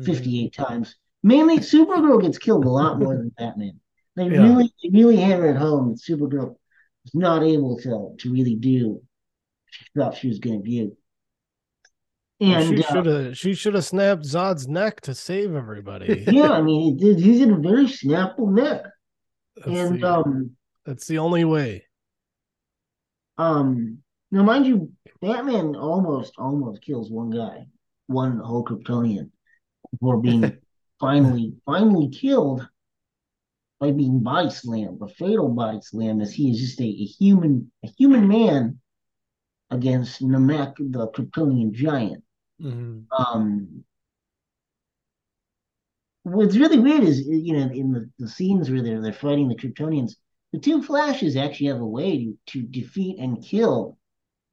[0.03, 0.95] 58 times.
[1.23, 3.79] Mainly, Supergirl gets killed a lot more than Batman.
[4.15, 4.41] They Yeah.
[4.43, 6.55] really, they really hammer it home that Supergirl
[7.03, 9.01] was not able to to really do what
[9.71, 10.97] she thought she was going to do.
[12.39, 16.25] And she uh, should have she should have snapped Zod's neck to save everybody.
[16.25, 18.83] yeah, I mean, he did, he's in a very snappable neck,
[19.55, 20.51] That's and the, um,
[20.85, 21.85] that's the only way.
[23.37, 23.99] um,
[24.31, 24.91] now mind you,
[25.21, 27.67] Batman almost almost kills one guy,
[28.07, 29.31] one whole Kryptonian,
[29.91, 30.57] before being
[30.99, 32.67] finally finally killed
[33.79, 37.71] by being body slammed, a fatal body slam, as he is just a, a human
[37.83, 38.79] a human man
[39.71, 42.23] against Nam-Ek, the Kryptonian giant.
[42.61, 43.05] Mhm.
[43.17, 43.83] Um,
[46.25, 49.55] what's really weird is you know in the, the scenes where they're they're fighting the
[49.55, 50.15] Kryptonians,
[50.51, 53.97] the two Flashes actually have a way to, to defeat and kill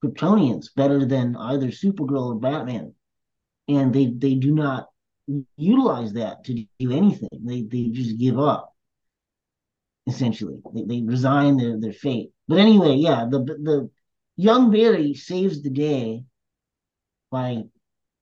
[0.04, 2.94] Kryptonians better than either Supergirl or Batman,
[3.68, 4.88] and they they do not
[5.56, 7.30] utilize that to do anything.
[7.32, 8.74] They they just give up.
[10.06, 12.32] Essentially, they, they resign their, their fate.
[12.48, 13.90] But anyway, yeah, the the
[14.36, 16.24] young Barry saves the day
[17.30, 17.64] by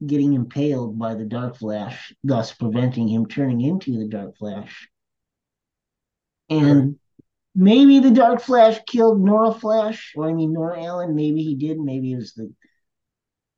[0.04, 4.88] getting impaled by the Dark Flash, thus preventing him turning into the Dark Flash.
[6.48, 6.96] And
[7.54, 11.14] maybe the Dark Flash killed Nora Flash, or I mean Nora Allen.
[11.14, 11.78] Maybe he did.
[11.78, 12.52] Maybe it was the.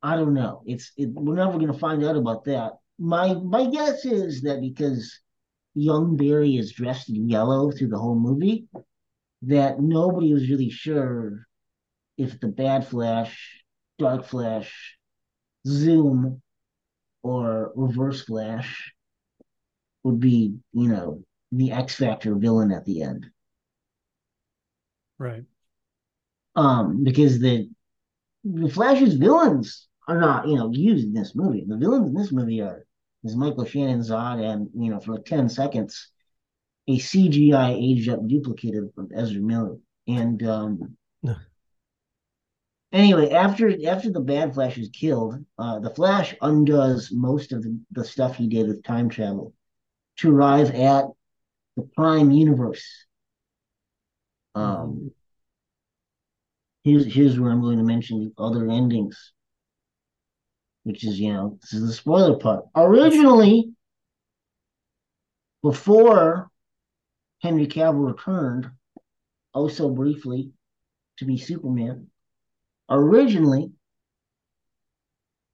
[0.01, 0.63] I don't know.
[0.65, 2.73] It's it, we're never going to find out about that.
[2.99, 5.19] My my guess is that because
[5.73, 8.67] young Barry is dressed in yellow through the whole movie,
[9.43, 11.47] that nobody was really sure
[12.17, 13.63] if the Bad Flash,
[13.97, 14.97] Dark Flash,
[15.67, 16.41] Zoom,
[17.21, 18.93] or Reverse Flash
[20.03, 23.25] would be, you know, the X Factor villain at the end.
[25.17, 25.43] Right.
[26.55, 27.69] Um, because the
[28.43, 31.63] the Flash's villains are not, you know, used in this movie.
[31.65, 32.85] The villains in this movie are
[33.23, 36.09] is Michael Shannon Zod and, you know, for like 10 seconds,
[36.89, 39.77] a CGI aged up duplicate of, of Ezra Miller.
[40.07, 40.97] And um
[42.93, 47.77] anyway, after after the bad Flash is killed, uh, the Flash undoes most of the,
[47.91, 49.53] the stuff he did with time travel
[50.17, 51.05] to arrive at
[51.75, 52.85] the Prime Universe.
[54.55, 55.11] Um,
[56.83, 59.33] here's here's where I'm going to mention the other endings,
[60.83, 62.65] which is you know this is the spoiler part.
[62.75, 63.71] Originally,
[65.63, 66.49] before
[67.41, 68.69] Henry Cavill returned,
[69.55, 70.51] oh so briefly,
[71.17, 72.07] to be Superman.
[72.95, 73.71] Originally,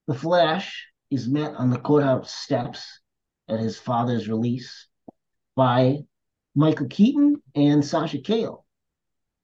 [0.08, 3.00] the Flash is met on the courthouse steps
[3.48, 4.88] at his father's release
[5.56, 6.00] by
[6.54, 8.66] Michael Keaton and Sasha Calle,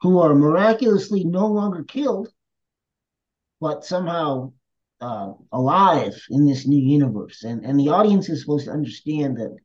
[0.02, 2.28] who are miraculously no longer killed,
[3.62, 4.52] but somehow
[5.00, 7.44] uh, alive in this new universe.
[7.44, 9.56] And, and the audience is supposed to understand that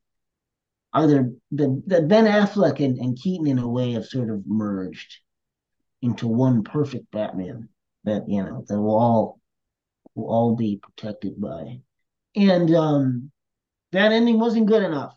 [0.92, 5.18] either that Ben Affleck and, and Keaton, in a way, have sort of merged
[6.00, 7.68] into one perfect Batman
[8.04, 9.40] that you know that will all
[10.14, 11.80] will all be protected by.
[12.36, 13.30] And um
[13.92, 15.14] that ending wasn't good enough.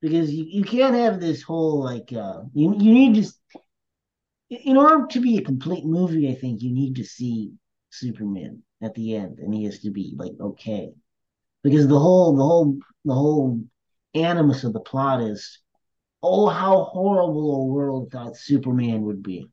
[0.00, 3.32] Because you, you can't have this whole like uh you you need to
[4.50, 7.52] in order to be a complete movie, I think you need to see
[7.90, 10.92] Superman at the end and he has to be like okay.
[11.62, 13.60] Because the whole the whole the whole
[14.14, 15.58] animus of the plot is
[16.22, 19.48] oh how horrible a world that Superman would be.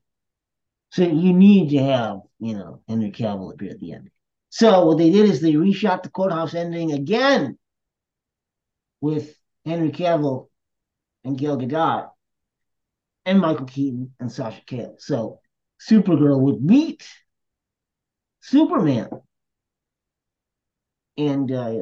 [0.90, 4.10] So you need to have, you know, Henry Cavill appear at the end.
[4.48, 7.56] So what they did is they reshot the courthouse ending again
[9.00, 9.34] with
[9.64, 10.48] Henry Cavill
[11.24, 12.10] and Gal Gadot
[13.24, 14.96] and Michael Keaton and Sasha Calle.
[14.98, 15.40] So
[15.88, 17.06] Supergirl would meet
[18.40, 19.08] Superman,
[21.16, 21.74] and uh,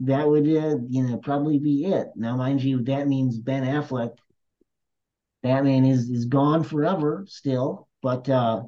[0.00, 2.08] that would, uh, you know, probably be it.
[2.14, 4.16] Now, mind you, that means Ben Affleck,
[5.42, 8.62] Batman is is gone forever still, but uh,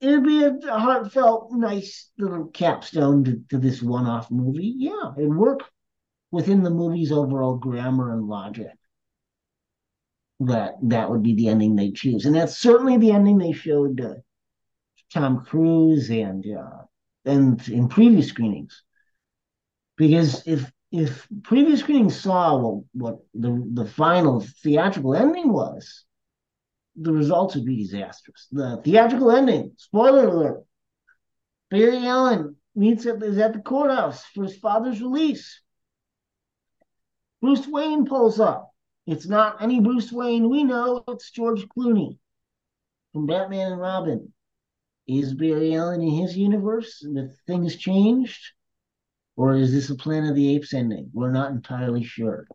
[0.00, 4.74] it'd be a, heartfelt, nice little capstone to, to this one-off movie.
[4.76, 5.62] Yeah, it'd work
[6.30, 8.72] within the movie's overall grammar and logic.
[10.40, 14.00] That that would be the ending they choose, and that's certainly the ending they showed
[14.02, 14.14] uh,
[15.10, 16.82] Tom Cruise and uh,
[17.24, 18.82] and in previous screenings.
[19.96, 26.04] Because if if previous screenings saw what, what the the final theatrical ending was,
[26.96, 28.48] the results would be disastrous.
[28.50, 30.64] The theatrical ending, spoiler alert,
[31.70, 35.60] Barry Allen meets at is at the courthouse for his father's release.
[37.40, 38.70] Bruce Wayne pulls up.
[39.06, 42.18] It's not any Bruce Wayne we know, it's George Clooney
[43.16, 44.30] from Batman and Robin.
[45.06, 47.02] Is Barry Allen in his universe?
[47.02, 48.52] And the things changed?
[49.36, 51.10] Or is this a Planet of the Apes ending?
[51.14, 52.46] We're not entirely sure.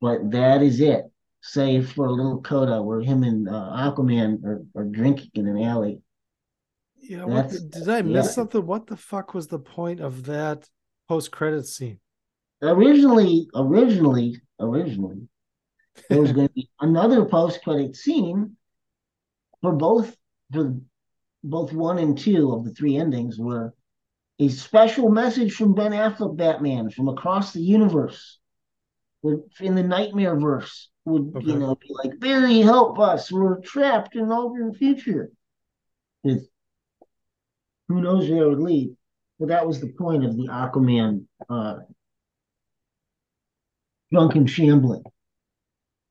[0.00, 1.10] But that is it.
[1.40, 5.62] Save for a little coda where him and uh, Aquaman are, are drinking in an
[5.62, 6.02] alley.
[7.00, 8.32] Yeah, what did I miss yeah.
[8.32, 8.66] something?
[8.66, 10.68] What the fuck was the point of that
[11.08, 12.00] post credit scene?
[12.60, 15.28] Originally, originally, originally,
[16.08, 18.56] there was going to be another post-credit scene
[19.62, 20.16] for both
[20.52, 20.76] for
[21.44, 23.74] both one and two of the three endings were
[24.40, 28.38] a special message from Ben Affleck Batman from across the universe
[29.22, 31.46] in the nightmare verse would Okay.
[31.46, 35.30] you know be like Barry help us we're trapped in an alternate future
[36.22, 36.46] with
[37.88, 38.96] who knows where it would lead
[39.38, 41.76] but that was the point of the Aquaman uh
[44.10, 45.02] drunken shambling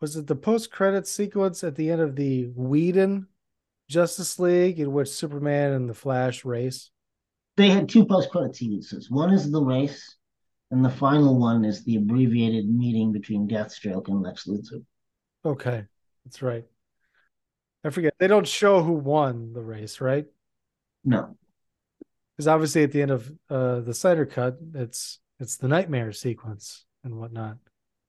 [0.01, 3.27] Was it the post credit sequence at the end of the Whedon
[3.89, 6.91] Justice League in which Superman and the Flash race?
[7.55, 9.09] they had two post-credit sequences.
[9.09, 10.16] One is the race,
[10.71, 14.83] and the final one is the abbreviated meeting between Deathstroke and Lex Luthor.
[15.45, 15.85] Okay,
[16.25, 16.65] that's right.
[17.83, 18.13] I forget.
[18.19, 20.25] They don't show who won the race, right?
[21.05, 21.37] No,
[22.35, 26.83] Because obviously at the end of uh, the Snyder Cut, it's it's the nightmare sequence
[27.03, 27.57] and whatnot.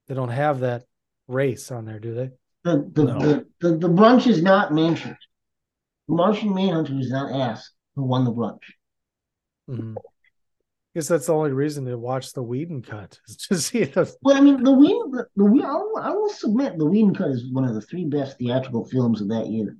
[0.09, 0.85] They don't have that
[1.29, 2.31] race on there, do they?
[2.65, 3.19] the the, No.
[3.21, 5.17] the, the the brunch is not mentioned.
[6.09, 8.65] The Martian Manhunter is not asked who won the brunch.
[10.91, 10.95] Mhm.
[10.95, 13.97] Guess that's the only reason to watch the Whedon cut is to see it.
[14.23, 17.15] Well, I mean, the Whedon, the, the Whedon- I will, I will submit the Whedon
[17.15, 19.77] cut is one of the three best theatrical films of that year,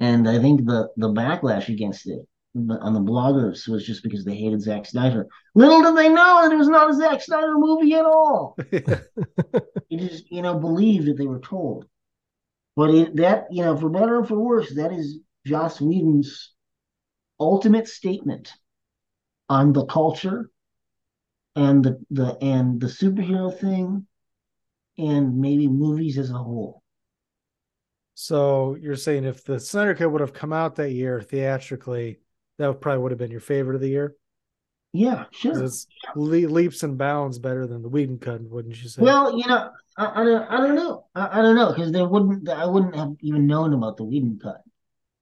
[0.00, 2.26] and I think the the backlash against it
[2.56, 5.26] on the bloggers was just because they hated Zack Snyder.
[5.56, 8.56] Little did they know that it was not a Zack Snyder movie at all.
[9.88, 11.86] you just you know believed that they were told
[12.76, 16.52] but it, that you know for better or for worse that is joss whedon's
[17.38, 18.52] ultimate statement
[19.48, 20.50] on the culture
[21.56, 24.06] and the the and the superhero thing
[24.98, 26.82] and maybe movies as a whole.
[28.14, 32.20] So you're saying if the Snyder Cut would have come out that year theatrically,
[32.58, 34.14] that would probably would have been your favorite of the year?
[34.92, 35.60] Yeah, sure.
[35.64, 39.02] It's le- leaps and bounds better than the Whedon cut, wouldn't you say?
[39.02, 41.06] well you know i, I don't i don't know.
[41.16, 44.38] I, I don't know because there wouldn't i wouldn't have even known about the Whedon
[44.40, 44.62] cut.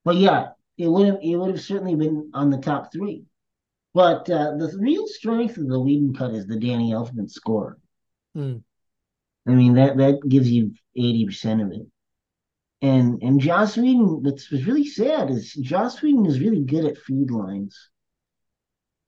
[0.05, 3.23] But yeah it would have it would have certainly been on the top three
[3.93, 7.77] but uh, the real strength of the Whedon cut is the Danny Elfman score.
[8.33, 8.57] Hmm.
[9.47, 11.85] I mean that that gives you eighty percent of it.
[12.81, 16.97] And and Joss Whedon, what's what's really sad is Joss Whedon is really good at
[16.97, 17.89] feed lines.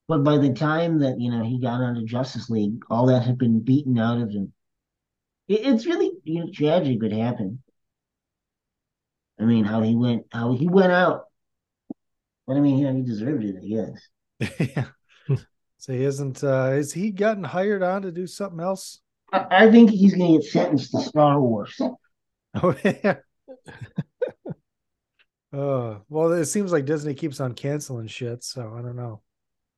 [0.07, 3.37] But by the time that you know he got onto Justice League, all that had
[3.37, 4.53] been beaten out of him.
[5.47, 7.59] It, it's really you know, tragic what happened.
[9.39, 11.25] I mean, how he went, how he went out.
[12.47, 13.99] But I mean, you know, he deserved it, I guess.
[14.39, 14.85] Yeah.
[15.77, 19.01] So he isn't uh is he gotten hired on to do something else?
[19.31, 21.79] I, I think he's going to get sentenced to Star Wars.
[22.63, 23.17] Oh yeah.
[25.53, 29.21] uh well it seems like Disney keeps on canceling shit, so I don't know.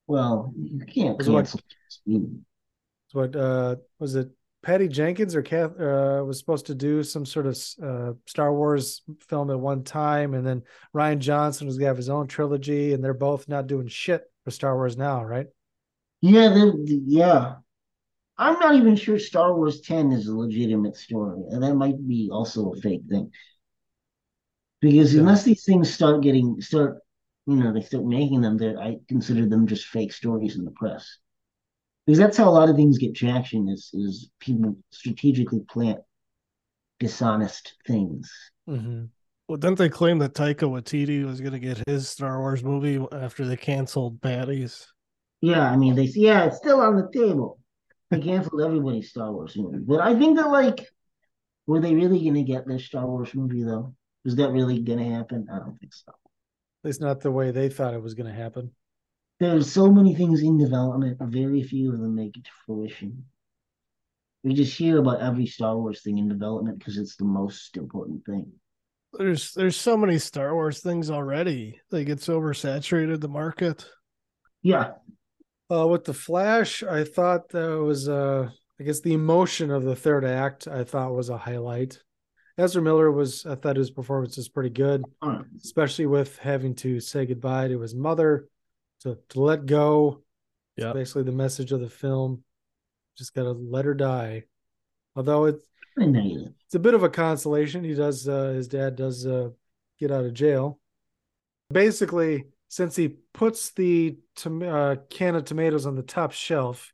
[0.06, 1.60] Well, you can't what- cancel.
[2.08, 4.30] So what uh was it
[4.64, 9.02] Patty Jenkins or Kath uh was supposed to do some sort of uh Star Wars
[9.28, 10.62] film at one time and then
[10.96, 14.52] Rian Johnson was gonna have his own trilogy and they're both not doing shit for
[14.52, 15.48] Star Wars now, right?
[16.22, 17.56] Yeah, yeah.
[18.38, 21.44] I'm not even sure Star Wars 10 is a legitimate story.
[21.52, 23.32] And that might be also a fake thing.
[24.82, 25.22] Because Yeah.
[25.22, 27.00] unless these things start getting start,
[27.46, 30.72] you know, they start making them, they I consider them just fake stories in the
[30.72, 31.18] press.
[32.06, 36.02] Because that's how a lot of things get traction is is people strategically plant
[37.00, 38.32] dishonest things.
[38.68, 39.06] Mm-hmm.
[39.48, 43.04] Well, didn't they claim that Taika Waititi was going to get his Star Wars movie
[43.14, 44.86] after they canceled Baddies?
[45.42, 47.60] Yeah, I mean, they see yeah, it's still on the table.
[48.10, 50.88] They canceled everybody's Star Wars movie, but I think that like,
[51.66, 53.94] were they really gonna get their Star Wars movie though?
[54.26, 55.48] Was that really gonna happen?
[55.54, 56.10] I don't think so.
[56.10, 58.72] At least not the way they thought it was gonna happen.
[59.40, 63.26] There's so many things in development, very few of them make it to fruition.
[64.44, 68.26] We just hear about every Star Wars thing in development because it's the most important
[68.26, 68.52] thing.
[69.18, 71.80] There's there's so many Star Wars things already.
[71.92, 73.86] Like it's oversaturated the market.
[74.62, 74.94] Yeah,
[75.72, 78.50] Uh, with the Flash, I thought that was uh,
[78.80, 80.68] I guess the emotion of the third act.
[80.68, 82.00] I thought was a highlight.
[82.60, 85.46] Ezra Miller was, I thought his performance was pretty good, Alright.
[85.64, 88.48] especially with having to say goodbye to his mother,
[89.02, 90.24] to to let go.
[90.76, 90.94] Yeah.
[90.94, 92.44] basically the message of the film.
[93.18, 94.44] Just gotta let her die.
[95.16, 95.68] Although it's
[96.00, 96.54] I know you.
[96.66, 97.84] it's a bit of a consolation.
[97.84, 99.50] He does uh, his dad does uh,
[100.00, 100.80] get out of jail.
[101.72, 106.94] Basically, since he puts the tom- uh, can of tomatoes on the top shelf,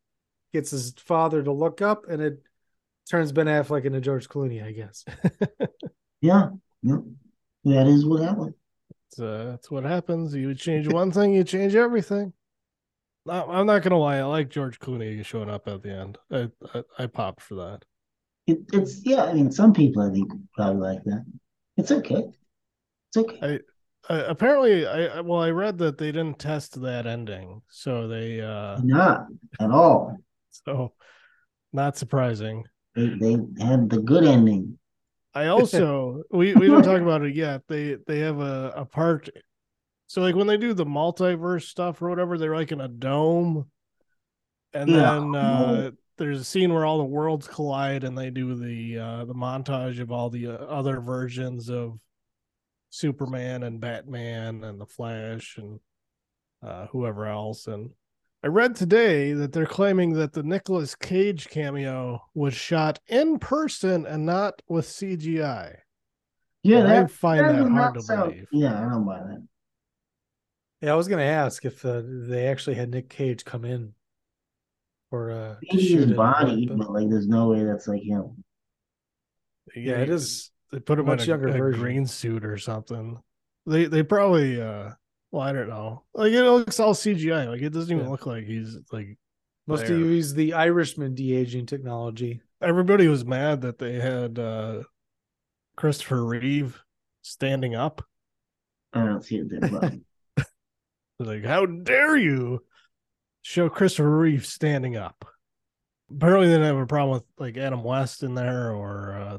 [0.54, 2.44] gets his father to look up, and it
[3.10, 5.04] turns Ben Affleck into George Clooney, I guess.
[6.22, 6.52] Yeah,
[6.82, 7.00] yeah.
[7.66, 8.54] That is what happened.
[9.10, 10.34] It's, uh, that's what happens.
[10.34, 12.32] You change one thing, you change everything.
[13.28, 14.20] I'm not gonna lie.
[14.20, 16.18] I like George Clooney showing up at the end.
[16.32, 17.84] I I, I popped for that.
[18.46, 19.24] It, it's yeah.
[19.24, 21.26] I mean, some people I think probably like that.
[21.78, 22.24] It's okay.
[23.10, 23.40] It's okay.
[23.42, 28.42] I, uh, apparently, I well, I read that they didn't test that ending, so they
[28.42, 29.28] uh, Not
[29.60, 30.18] at all.
[30.50, 30.94] so
[31.72, 32.66] not surprising.
[32.96, 33.32] They they
[33.64, 34.78] had the good ending.
[35.34, 37.64] I also we we don't talk about it yet.
[37.68, 39.30] They they have a a part.
[40.08, 43.66] So like when they do the multiverse stuff or whatever, they're like in a dome,
[44.74, 45.20] and Yeah.
[45.20, 49.26] then uh, there's a scene where all the worlds collide, and they do the uh,
[49.26, 52.00] the montage of all the uh, other versions of
[52.90, 55.80] Superman and Batman and the Flash and
[56.62, 57.68] uh, whoever else.
[57.68, 57.90] And
[58.44, 64.06] I read today that they're claiming that the Nicolas Cage cameo was shot in person
[64.06, 65.76] and not with CGI.
[66.62, 68.48] Yeah, And that I find that that hard to sound- believe.
[68.52, 69.44] Yeah, I don't buy that.
[70.82, 73.94] Yeah, I was gonna ask if uh, they actually had Nick Cage come in
[75.14, 77.88] or uh, to Maybe shoot his it, body, but- but like, there's no way that's
[77.88, 78.44] like him.
[79.76, 81.82] Yeah, it is They put a much in a, younger a version.
[81.82, 83.18] green suit or something.
[83.66, 84.92] They they probably uh
[85.32, 86.04] well I don't know.
[86.14, 87.48] Like it looks all CGI.
[87.48, 88.12] Like it doesn't even Yeah.
[88.12, 89.18] look like he's like
[89.68, 89.98] Must there.
[89.98, 92.42] have used the Irishman de aging technology.
[92.62, 94.84] everybody was mad that they had uh
[95.78, 96.82] Christopher Reeve
[97.22, 98.04] standing up.
[98.94, 99.94] I don't see it there, but
[101.20, 102.64] Like, how dare you
[103.44, 105.24] show Christopher Reeve standing up?
[106.12, 109.38] Apparently, they didn't have a problem with like Adam West in there or uh,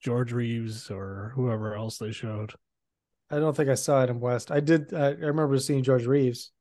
[0.00, 2.54] George Reeves or whoever else they showed.
[3.30, 4.50] I don't think I saw Adam West.
[4.52, 4.94] I did.
[4.94, 6.52] I, I remember seeing George Reeves.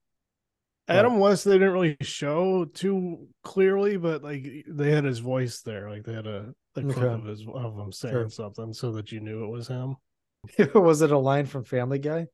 [0.88, 5.90] Adam West, they didn't really show too clearly, but like they had his voice there.
[5.90, 7.08] Like they had a, a clip Okay.
[7.14, 8.30] of his of him saying Sure.
[8.30, 9.96] something so that you knew it was him.
[10.76, 12.28] was it a line from Family Guy?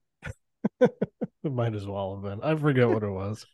[0.82, 0.91] It
[1.43, 2.41] might as well have been.
[2.43, 3.45] I forget what it was.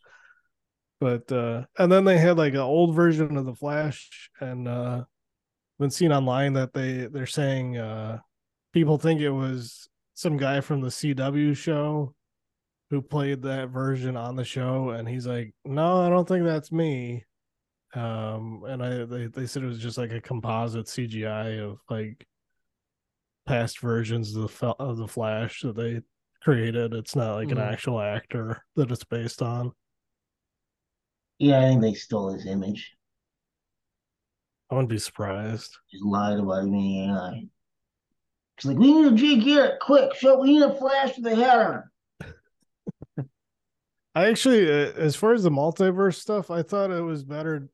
[0.99, 5.03] But uh and then they had like an old version of the Flash and uh
[5.79, 8.19] been seen online that they they're saying uh
[8.73, 12.15] people think it was some guy from the CW show
[12.89, 16.71] who played that version on the show and he's like, "No, I don't think that's
[16.71, 17.25] me."
[17.93, 22.25] Um and I they they said it was just like a composite CGI of like
[23.45, 26.01] past versions of the of the Flash that they
[26.41, 26.93] created.
[26.93, 27.71] It's not like an Mhm.
[27.71, 29.71] actual actor that it's based on.
[31.39, 32.93] Yeah, I think they stole his image.
[34.69, 35.77] I wouldn't be surprised.
[35.91, 37.43] Just lied about him being AI.
[38.57, 40.15] It's like we need a Jay Garrett, quick!
[40.15, 41.83] Show we need a flash with a hat
[43.17, 43.27] on.
[44.15, 47.69] I actually, uh, as far as the multiverse stuff, I thought it was better.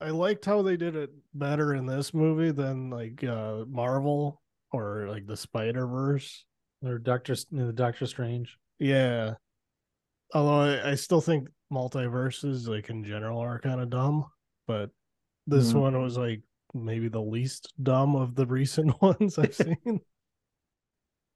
[0.00, 4.42] I liked how they did it better in this movie than like uh Marvel
[4.72, 6.44] or like the Spider Verse.
[6.84, 8.58] Or Doctor the Doctor Strange?
[8.78, 9.34] Yeah.
[10.34, 14.26] Although I, I still think multiverses, like in general, are kind of dumb,
[14.66, 14.90] but
[15.46, 15.80] this Mhm.
[15.80, 16.42] one was like
[16.74, 20.00] maybe the least dumb of the recent ones I've seen.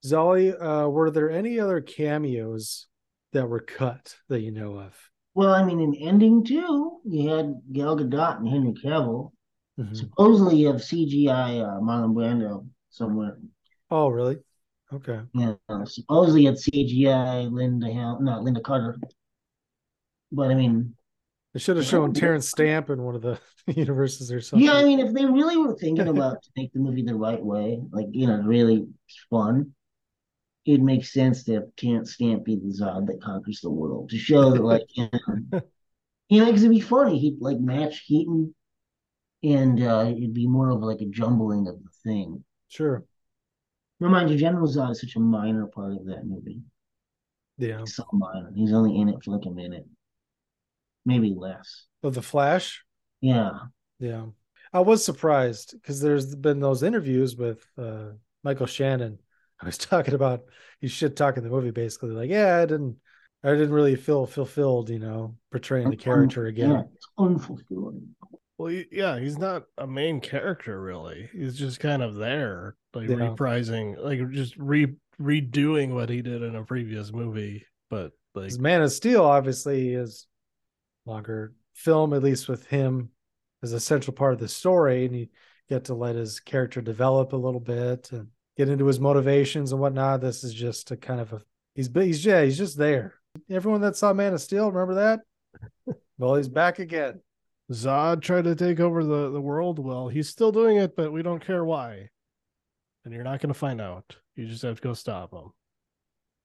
[0.05, 2.87] Zolly, uh, were there any other cameos
[3.33, 5.11] that were cut that you know of?
[5.35, 9.33] Well, I mean, in ending too, you had Gal Gadot and Henry Cavill.
[9.77, 9.95] Mhm.
[9.97, 13.39] Supposedly, you have CGI uh, Marlon Brando somewhere.
[13.91, 14.39] Oh, really?
[14.93, 15.21] Okay.
[15.33, 18.99] Yeah, uh, supposedly it's CGI Linda Hal, not Lynda Carter.
[20.33, 20.95] But I mean,
[21.53, 24.67] They should have shown Terence Stamp in one of the universes or something.
[24.67, 27.43] yeah, I mean, if they really were thinking about to make the movie the right
[27.43, 28.87] way, like you know, really
[29.29, 29.75] fun,
[30.67, 34.19] it makes sense to have Terence Stamp be the Zod that conquers the world to
[34.19, 35.61] show that, like, you know,
[36.29, 37.19] you know, because it'd be funny.
[37.19, 38.55] He'd like match Keaton,
[39.43, 42.45] and uh, it'd be more of like a jumbling of the thing.
[42.69, 43.05] Sure.
[43.99, 46.61] Remind you, General Zod is such a minor part of that movie.
[47.59, 47.85] Yeah.
[47.85, 48.51] So minor.
[48.55, 49.87] He's only in it for like a minute,
[51.05, 51.87] maybe less.
[52.03, 52.85] Of the Flash?
[53.21, 53.51] Yeah.
[53.99, 54.27] Yeah.
[54.73, 58.11] I was surprised because there's been those interviews with uh,
[58.45, 59.19] Michael Shannon.
[59.61, 60.45] I was talking about
[60.81, 62.11] he's shit talking the movie basically.
[62.11, 62.97] Like, yeah, I didn't
[63.43, 66.71] I didn't really feel fulfilled, you know, portraying the character again.
[66.71, 68.07] Yeah, it's unfulfilling.
[68.59, 71.31] Well, yeah, he's not a main character really.
[71.33, 73.17] He's just kind of there, like Yeah.
[73.17, 77.65] reprising, like just re redoing what he did in a previous movie.
[77.89, 80.27] But like, Man of Steel obviously is
[81.11, 83.11] longer film, at least with him
[83.63, 85.27] as a central part of the story, and you
[85.69, 89.81] get to let his character develop a little bit and get into his motivations and
[89.81, 90.21] whatnot.
[90.21, 91.43] This is just a kind of a
[91.75, 93.15] he's he's yeah he's just there.
[93.51, 95.21] Everyone that saw Man of Steel, remember that?
[96.19, 97.21] well, he's back again.
[97.73, 99.79] Zod tried to take over the, the world.
[99.79, 102.11] Well, he's still doing it, but we don't care why.
[103.05, 104.17] And you're not going to find out.
[104.35, 105.53] You just have to go stop him.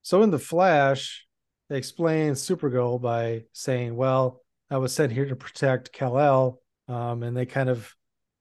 [0.04, 1.26] So in the Flash,
[1.68, 7.36] they explain Supergirl by saying, "Well, I was sent here to protect Kal-El," um, and
[7.36, 7.94] they kind of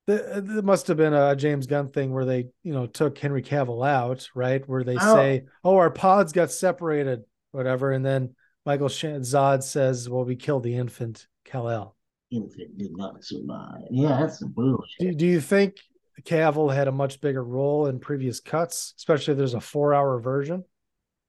[0.07, 3.87] there must have been a James Gunn thing where they, you know, took Henry Cavill
[3.87, 4.67] out, right?
[4.69, 5.15] Where they Oh.
[5.15, 8.35] say, "Oh, our pods got separated," whatever, and then
[8.67, 11.97] Michael Sh- Zod says, "Well, we killed the infant Kal-El."
[12.31, 13.83] Infant did not survive.
[13.91, 14.99] Yeah, that's some bullshit.
[15.01, 15.77] Do, do you think
[16.23, 20.65] Cavill had a much bigger role in previous cuts, especially if there's a four-hour version?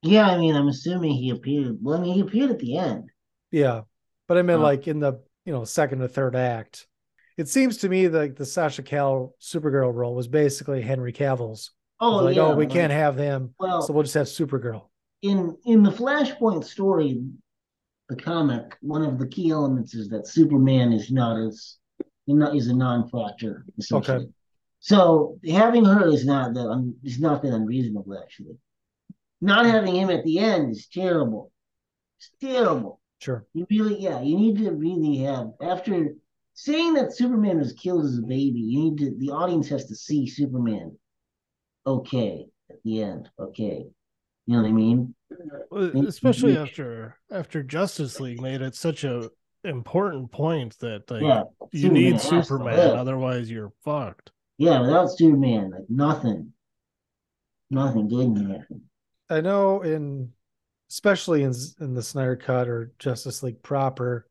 [0.01, 1.77] Yeah, I mean, I'm assuming he appeared.
[1.81, 3.09] Well, I mean, he appeared at the end.
[3.51, 3.81] Yeah,
[4.27, 4.63] but I mean, Uh.
[4.63, 6.87] like in the you know second or third act,
[7.37, 11.71] it seems to me like the Sasha Calle Supergirl role was basically Henry Cavill's.
[11.99, 14.89] Oh, like, yeah, oh, we can't have him, Well- so we'll just have Supergirl.
[15.21, 17.23] in in the Flashpoint story,
[18.09, 21.77] the comic, one of the key elements is that Superman is not as
[22.27, 24.17] not is a non-factor essentially.
[24.17, 24.27] Okay.
[24.79, 28.57] So having her is not that un, is not that unreasonable actually.
[29.41, 31.51] Not having him at the end is terrible.
[32.19, 32.99] It's terrible.
[33.19, 33.45] Sure.
[33.53, 36.15] You really, yeah, you need to really have after
[36.53, 38.59] saying that Superman was killed as a baby.
[38.59, 40.97] You need to the audience has to see Superman.
[41.87, 43.29] Okay, at the end.
[43.39, 43.85] Okay,
[44.45, 45.15] you know what I mean?
[45.71, 49.29] Well, And- Especially after after Justice League made it such a
[49.63, 54.31] important point that like Yeah, you Superman need Superman, otherwise you're fucked.
[54.57, 56.53] Yeah, without Superman, like nothing,
[57.71, 58.81] nothing good can happen.
[59.29, 60.31] I know in
[60.95, 64.25] especially in in the Snyder Cut or Justice League proper,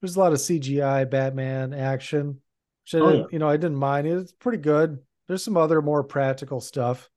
[0.00, 2.40] there's a lot of CGI Batman action,
[2.84, 3.26] which I Oh, didn't, yeah.
[3.32, 4.06] you know I didn't mind.
[4.06, 4.98] It's pretty good.
[5.26, 7.10] There's some other more practical stuff.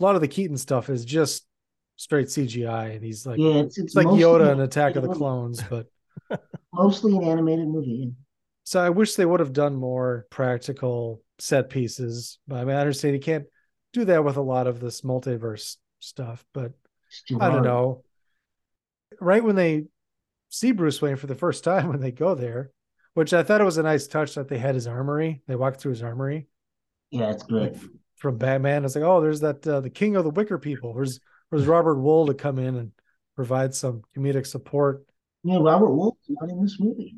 [0.00, 1.44] A lot of the Keaton stuff is just
[1.96, 5.10] straight CGI, and he's like, Yeah, it's- it's like Yoda in Attack of the.
[5.10, 5.86] Clones, but
[6.72, 8.14] Mostly an animated movie.
[8.64, 12.38] So I wish they would have done more practical set pieces.
[12.48, 13.44] But I mean, I understand you can't
[13.92, 16.72] do that with a lot of this multiverse stuff, but
[17.38, 18.04] I don't know.
[19.20, 19.84] Right when they
[20.48, 22.70] see Bruce Wayne for the first time when they go there,
[23.14, 25.42] which I thought it was a nice touch that they had his armory.
[25.46, 26.46] They walked through his armory
[27.10, 27.74] Yeah, it's great.
[28.16, 28.84] from Batman.
[28.84, 30.94] It's like, oh, there's that uh, the king of the Wicker people.
[30.94, 31.20] Where's
[31.50, 32.92] where's Robert Wuhl to come in and
[33.36, 35.04] provide some comedic support?
[35.44, 37.16] Yeah, Robert Wuhl's not in this movie.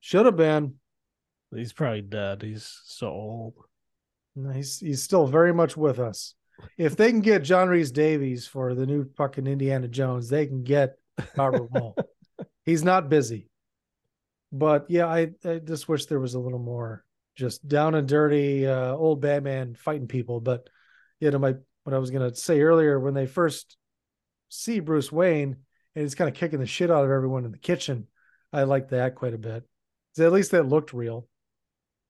[0.00, 0.74] Should have been.
[1.54, 2.42] He's probably dead.
[2.42, 3.54] He's so old.
[4.34, 6.34] No, He's he's still very much with us.
[6.78, 10.96] If they can get John Rhys-Davies for the new fucking Indiana Jones, they can get
[11.36, 11.94] Robert Wuhl.
[12.64, 13.48] He's not busy.
[14.52, 17.04] But yeah, I, I just wish there was a little more
[17.36, 20.40] just down and dirty uh, old Batman fighting people.
[20.40, 20.68] But
[21.20, 23.76] you know, my what I was gonna say earlier when they first
[24.48, 25.56] see Bruce Wayne
[25.94, 28.06] and he's kind of kicking the shit out of everyone in the kitchen,
[28.52, 29.64] I liked that quite a bit.
[30.18, 31.26] At least that looked real.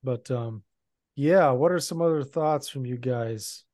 [0.03, 0.65] But um,
[1.15, 3.65] yeah, what are some other thoughts from you guys?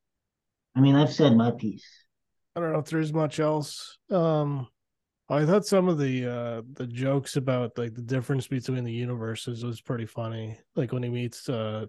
[0.78, 1.84] I mean, I've said my piece.
[2.54, 3.98] I don't know if there's much else.
[4.12, 4.68] Um,
[5.28, 9.64] I thought some of the uh the jokes about like the difference between the universes
[9.64, 10.56] was pretty funny.
[10.76, 11.86] Like when he meets uh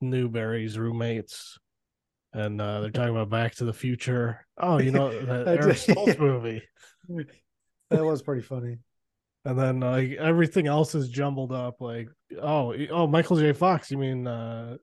[0.00, 1.58] Newberry's roommates,
[2.32, 4.46] and uh they're talking about Back to the Future.
[4.56, 6.62] Oh, you know that I Eric Stoltz movie.
[7.90, 8.78] That was pretty funny.
[9.44, 11.82] And then like everything else is jumbled up.
[11.82, 12.08] Like
[12.40, 13.52] oh oh Michael J.
[13.52, 13.90] Fox.
[13.90, 14.78] You mean uh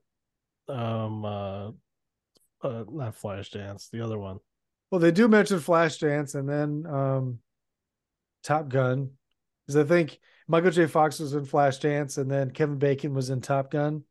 [0.68, 1.76] um
[2.70, 4.38] uh, not Flashdance, the other one.
[4.90, 7.38] Well, they do mention Flashdance and then um,
[8.44, 9.10] Top Gun,
[9.66, 10.18] because I think
[10.48, 10.86] Michael J.
[10.86, 14.04] Fox was in Flashdance and then Kevin Bacon was in Top Gun.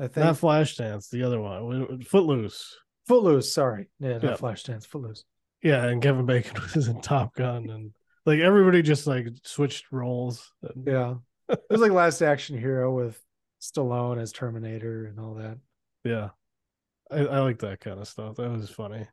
[0.00, 2.02] I think Not Flashdance, the other one.
[2.02, 2.76] Footloose.
[3.06, 3.52] Footloose.
[3.52, 4.34] Sorry, yeah, not Yeah.
[4.36, 4.86] Flashdance.
[4.86, 5.24] Footloose.
[5.62, 7.92] Yeah, and Kevin Bacon was in Top Gun, and
[8.26, 10.52] like everybody just like switched roles.
[10.62, 11.14] And, Yeah,
[11.48, 13.20] it was like Last Action Hero with
[13.60, 15.58] Stallone as Terminator and all that.
[16.04, 16.28] yeah,
[17.10, 18.36] I, I like that kind of stuff.
[18.36, 19.06] That was funny.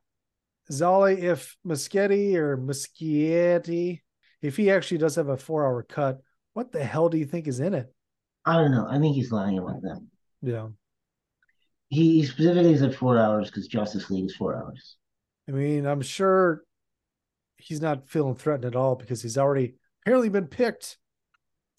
[0.72, 4.02] Zolly, if Muschietti or Muschietti,
[4.42, 6.22] if he actually does have a four-hour cut,
[6.54, 7.94] what the hell do you think is in it?
[8.46, 8.88] I don't know.
[8.90, 10.00] I think he's lying about that.
[10.42, 10.68] Yeah.
[11.90, 14.98] He, he specifically said four hours because Justice League is four hours.
[15.48, 16.64] I mean, I'm sure
[17.58, 20.98] he's not feeling threatened at all because he's already apparently been picked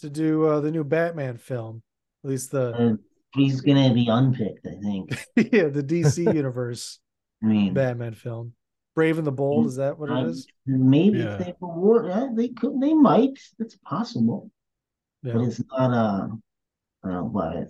[0.00, 1.82] to do uh, the new Batman film.
[2.24, 2.98] At least the And
[3.34, 5.10] he's gonna be unpicked, I think.
[5.52, 6.98] yeah, the DC universe
[7.42, 8.52] I mean, Batman film.
[8.94, 10.46] Brave and the Bold, is that what I- it is?
[10.66, 11.36] maybe Yeah.
[11.36, 13.38] they reward, yeah, they could, they might.
[13.58, 14.50] It's possible,
[15.22, 15.92] but it's not.
[15.92, 16.28] Uh,
[17.04, 17.68] I don't know about it.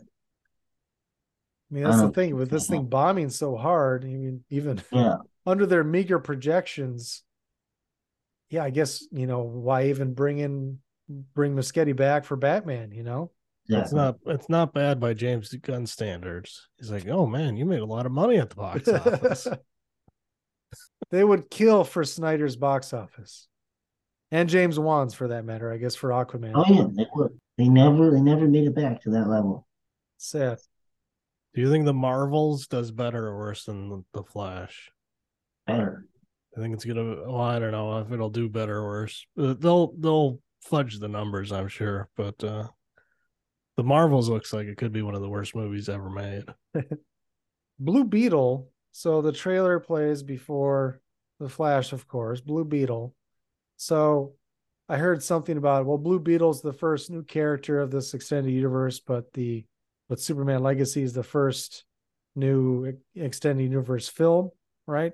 [1.71, 4.05] I mean, I that's the thing with this thing bombing so hard.
[4.05, 5.17] I mean, even Yeah,
[5.47, 7.25] under their meager projections,
[8.51, 10.79] yeah, I guess you know why even bring in
[11.35, 12.93] bring Muschietti back for Batman.
[12.93, 13.33] You know,
[13.69, 16.69] It's not it's not bad by James Gunn standards.
[16.79, 19.49] He's like, oh man, you made a lot of money at the box office.
[21.11, 23.49] they would kill for Snyder's box office,
[24.31, 25.73] and James Wan's for that matter.
[25.73, 26.53] I guess for Aquaman.
[26.55, 27.39] Oh yeah, they would.
[27.59, 29.67] They never they never made it back to that level.
[30.19, 30.59] Sad.
[31.55, 34.91] Do you think the Marvels does better or worse than the, the Flash?
[35.67, 36.07] Better.
[36.57, 37.17] I think it's gonna.
[37.27, 39.27] Well, I don't know if it'll do better or worse.
[39.39, 42.69] Uh, They'll they'll fudge the numbers, I'm sure, but uh
[43.77, 46.45] the Marvels looks like it could be one of the worst movies ever made.
[47.79, 48.71] Blue Beetle.
[48.93, 51.01] So the trailer plays before
[51.39, 52.41] the Flash, of course.
[52.41, 53.15] Blue Beetle.
[53.77, 54.33] So
[54.89, 59.01] I heard something about well, Blue Beetle's the first new character of this extended universe,
[59.01, 59.67] but the
[60.09, 61.85] but Superman Legacy is the first
[62.35, 64.51] new extended universe film,
[64.87, 65.13] right?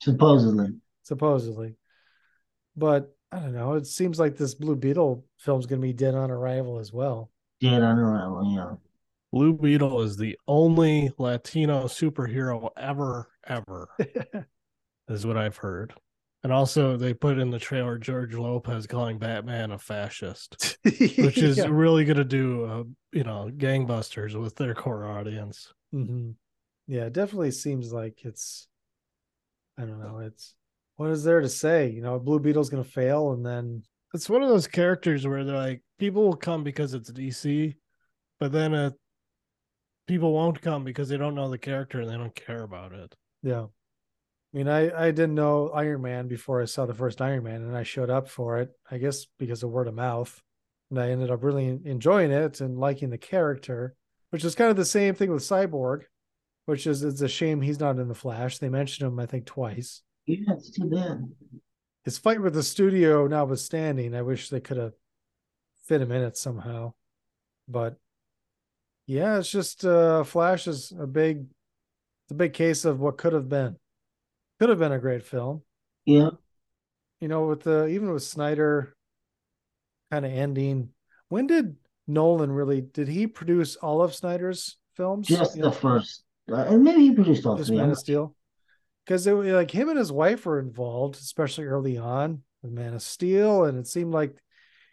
[0.00, 0.68] Supposedly.
[1.02, 1.74] Supposedly.
[2.76, 3.74] But I don't know.
[3.74, 7.30] It seems like this Blue Beetle film's gonna be dead on arrival as well.
[7.60, 8.74] Dead arrival, yeah.
[9.32, 13.88] Blue Beetle is the only Latino superhero ever, ever,
[15.08, 15.94] is what I've heard.
[16.42, 21.56] And also, they put in the trailer George Lopez calling Batman a fascist, which is
[21.58, 21.68] Yeah.
[21.68, 25.72] really going to do, uh, you know, gangbusters with their core audience.
[25.92, 26.30] hmm
[26.86, 28.68] Yeah, it definitely seems like it's.
[29.78, 30.18] I don't know.
[30.20, 30.54] It's
[30.96, 31.88] what is there to say?
[31.90, 33.82] You know, Blue Beetle's gonna fail, and then
[34.16, 37.74] It's one of those characters where they're like, people will come because it's DC,
[38.40, 38.90] but then uh,
[40.06, 43.14] people won't come because they don't know the character and they don't care about it.
[43.42, 43.66] yeah.
[44.54, 47.60] I mean, I I didn't know Iron Man before I saw the first Iron Man,
[47.60, 48.70] and I showed up for it.
[48.90, 50.40] I guess because of word of mouth,
[50.90, 53.96] and I ended up really enjoying it and liking the character,
[54.30, 56.04] which is kind of the same thing with Cyborg,
[56.64, 58.56] which is it's a shame he's not in the Flash.
[58.56, 60.00] They mentioned him, I think, twice.
[60.24, 61.22] Yeah, it's too bad.
[62.06, 64.94] His fight with the studio notwithstanding, I wish they could have
[65.84, 66.94] fit him in it somehow.
[67.68, 67.96] But
[69.06, 71.46] yeah, it's just uh Flash is a big
[72.24, 73.76] it's a big case of what could have been.
[74.60, 75.62] Could have been a great film.
[76.04, 76.30] Yeah.
[77.20, 78.94] You know, with the even with Snyder
[80.12, 80.90] kind of ending.
[81.28, 81.74] When did
[82.06, 85.26] Nolan really did he produce all of Snyder's films?
[85.26, 86.22] Just You the know, first.
[86.48, 87.78] Uh, and maybe he produced all just three.
[87.78, 88.36] Man of Steel.
[89.06, 92.92] Because it was like him and his wife were involved, especially early on with Man
[92.94, 94.34] of Steel, and it seemed like,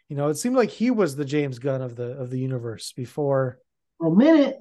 [0.08, 2.92] you know, it seemed like he was the James Gunn of the of the universe
[2.92, 3.58] before.
[3.98, 4.56] For a minute.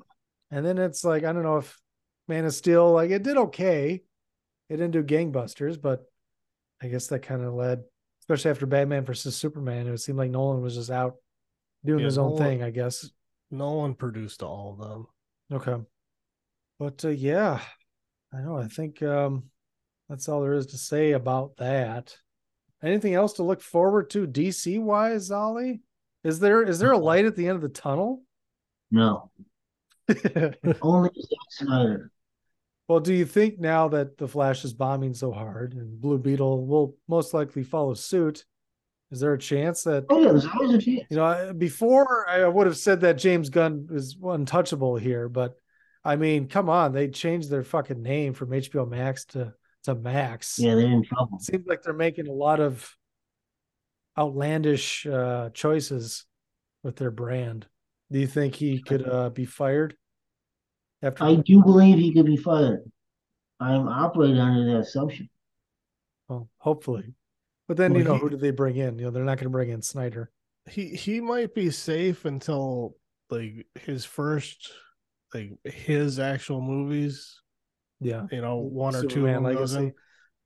[0.49, 1.80] And then it's like I don't know if
[2.27, 4.01] Man of Steel like it did okay.
[4.69, 6.03] It didn't do gangbusters, but
[6.81, 7.84] I guess that kind of led,
[8.21, 11.15] especially after Batman versus Superman, it seemed like Nolan was just out
[11.85, 12.63] doing Yeah, his own Nolan- thing.
[12.63, 13.07] I guess.
[13.51, 15.07] No one produced all of them.
[15.51, 15.84] Okay.
[16.80, 17.59] But uh, yeah,
[18.35, 18.57] I know.
[18.57, 19.43] I think um,
[20.10, 22.15] that's all there is to say about that.
[22.84, 25.81] Anything else to look forward to DC wise, Ollie?
[26.23, 28.23] Is there is there a light at the end of the tunnel?
[28.91, 29.31] No.
[30.81, 32.11] Only Zack Snyder.
[32.88, 36.65] Well, do you think now that the Flash is bombing so hard and Blue Beetle
[36.65, 38.43] will most likely follow suit,
[39.11, 41.03] is there a chance that Oh yeah, there's always a chance.
[41.10, 45.55] you know before I would have said that James Gunn is untouchable here, but
[46.05, 49.53] I mean, come on, they changed their fucking name from HBO Max to
[49.84, 50.57] to Max.
[50.59, 51.38] Yeah, they're in trouble.
[51.38, 52.95] It seems like they're making a lot of
[54.17, 56.25] outlandish uh, choices
[56.84, 57.67] with their brand.
[58.11, 59.95] Do you think he could uh, be fired?
[61.01, 62.81] After I do believe he could be fired.
[63.59, 65.30] I'm operating under that assumption.
[66.27, 67.13] well, hopefully,
[67.67, 68.99] but then Well, you know he- who do they bring in?
[68.99, 70.31] You know, they're not going to bring in Snyder.
[70.69, 72.95] He he might be safe until
[73.30, 74.71] like his first
[75.34, 77.39] like his actual movies.
[77.99, 79.93] Yeah, You know, one or two of them goes in,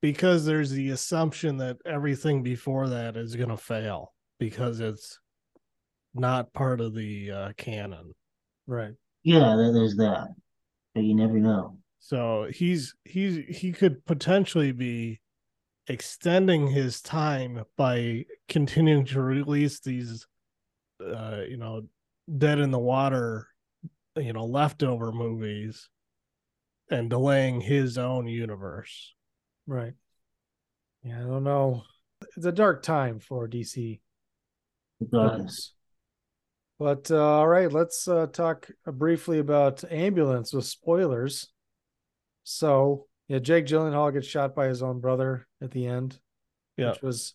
[0.01, 5.19] because there's the assumption that everything before that is gonna fail because it's
[6.13, 8.13] not part of the uh, canon.
[8.67, 8.93] right?
[9.23, 10.27] Yeah, there's that.
[10.93, 11.79] But you never know.
[11.99, 15.19] So he's he's he could potentially be
[15.87, 20.27] extending his time by continuing to release these
[21.03, 21.83] uh you know
[22.37, 23.47] dead in the water
[24.17, 25.89] you know leftover movies
[26.89, 29.13] and delaying his own universe.
[29.65, 29.93] Right.
[31.03, 31.83] Yeah, I don't know.
[32.35, 33.99] It's a dark time for DC.
[34.99, 35.73] It does.
[36.79, 41.47] But uh, all right, let's uh, talk briefly about ambulance with spoilers.
[42.43, 46.19] So yeah, Jake Gyllenhaal gets shot by his own brother at the end.
[46.77, 46.91] Yeah.
[46.91, 47.33] which was.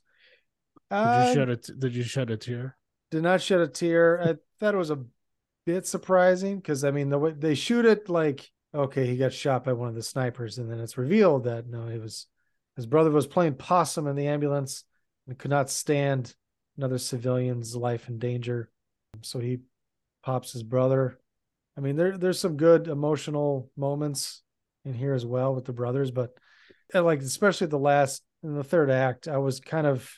[0.91, 2.77] Did you shed a t- did you shed a tear?
[3.13, 4.21] did not shed a tear.
[4.21, 5.05] I thought it was a
[5.64, 9.64] bit surprising because I mean the way they shoot it like okay, he got shot
[9.64, 12.26] by one of the snipers, and then it's revealed that no, it was
[12.76, 14.84] his brother was playing possum in the ambulance,
[15.26, 16.34] and could not stand
[16.76, 18.70] another civilian's life in danger.
[19.20, 19.59] So he
[20.22, 21.18] pops his brother.
[21.76, 24.43] I mean, there there's some good emotional moments
[24.84, 26.30] in here as well with the brothers, but
[26.94, 30.10] and like especially the last in the third act, I was kind of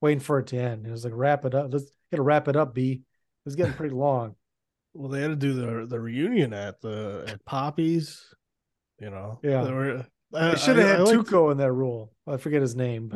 [0.00, 0.86] waiting for it to end.
[0.86, 1.72] It was like wrap it up.
[1.72, 2.92] Let's get to wrap it up, B.
[2.92, 3.00] It
[3.44, 4.36] was getting pretty long.
[4.96, 8.22] Well, they had to do the the reunion at the at Poppy's.
[8.98, 9.62] You know, Yeah.
[9.64, 12.12] They, were, I, I should have had I liked- Tuco in that role.
[12.26, 13.08] I forget his name,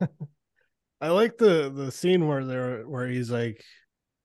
[0.00, 0.08] but
[1.00, 3.62] I like the the scene where they're where he's like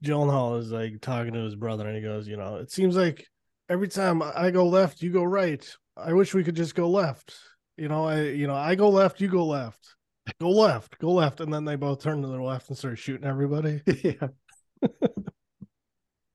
[0.03, 3.25] Gyllenhaal is like talking to his brother and he goes, you know, it seems like
[3.69, 5.67] every time I go left, you go right.
[5.97, 7.33] I wish we could just go left.
[7.77, 9.95] You know, I you know, I go left, you go left.
[10.39, 11.41] Go left, go left.
[11.41, 13.81] And then they both turn to their left and start shooting everybody.
[14.03, 14.27] yeah.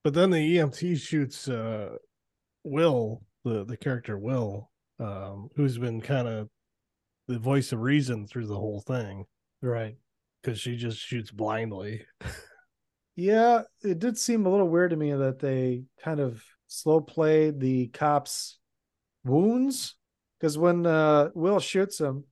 [0.05, 1.97] But then the EMT shoots uh
[2.65, 6.49] Will, the the character Will, um, who's been kind of
[7.27, 9.25] the voice of reason through the whole thing
[9.61, 9.97] Right.
[10.43, 12.07] because she just shoots blindly.
[13.17, 17.59] Yeah, it did seem a little weird to me that they kind of slow played
[17.61, 18.59] the cops'
[19.25, 19.97] wounds
[20.39, 22.25] because when uh, Will shoots him,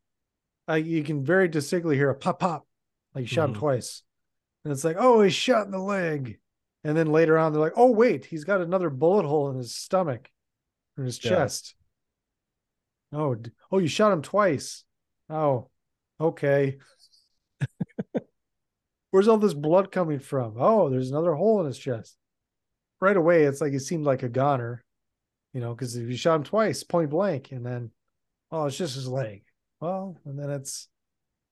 [0.68, 2.66] I, you can very distinctly hear a pop pop,
[3.14, 3.58] like he shot him Mhm.
[3.58, 4.02] twice,
[4.64, 6.38] and it's like, oh, he's shot in the leg,
[6.86, 9.74] and then later on they're like, oh wait, he's got another bullet hole in his
[9.74, 10.30] stomach,
[10.96, 11.30] in his Yeah.
[11.30, 11.74] chest.
[13.12, 14.84] Oh, d- oh, you shot him twice.
[15.28, 15.68] Oh,
[16.20, 16.78] okay.
[19.10, 20.54] Where's all this blood coming from?
[20.58, 22.16] Oh, there's another hole in his chest.
[23.00, 24.84] Right away, it's like he seemed like a goner,
[25.52, 27.90] you know, because if you shot him twice, point blank, and then,
[28.50, 29.42] oh, it's just his leg.
[29.80, 30.88] Well, and then it's,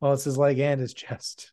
[0.01, 1.53] well, it's his leg and his chest.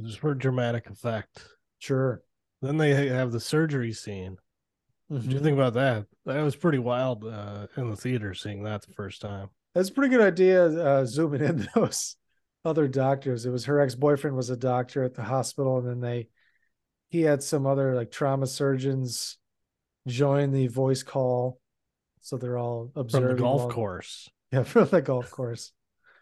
[0.00, 1.42] Just for dramatic effect.
[1.78, 2.22] Sure.
[2.62, 4.38] Then they have the surgery scene.
[5.10, 5.42] Do you Mhm.
[5.42, 6.06] think about that?
[6.24, 9.50] That was pretty wild uh, in the theater seeing that the first time.
[9.74, 10.64] That's a pretty good idea.
[10.66, 12.16] Uh, zooming in those
[12.64, 13.46] other doctors.
[13.46, 16.28] It was her ex boyfriend was a doctor at the hospital, and then they
[17.10, 19.38] he had some other like trauma surgeons
[20.08, 21.60] join the voice call,
[22.20, 24.28] so they're all From observing the golf while- course.
[24.50, 25.72] Yeah, from the golf course.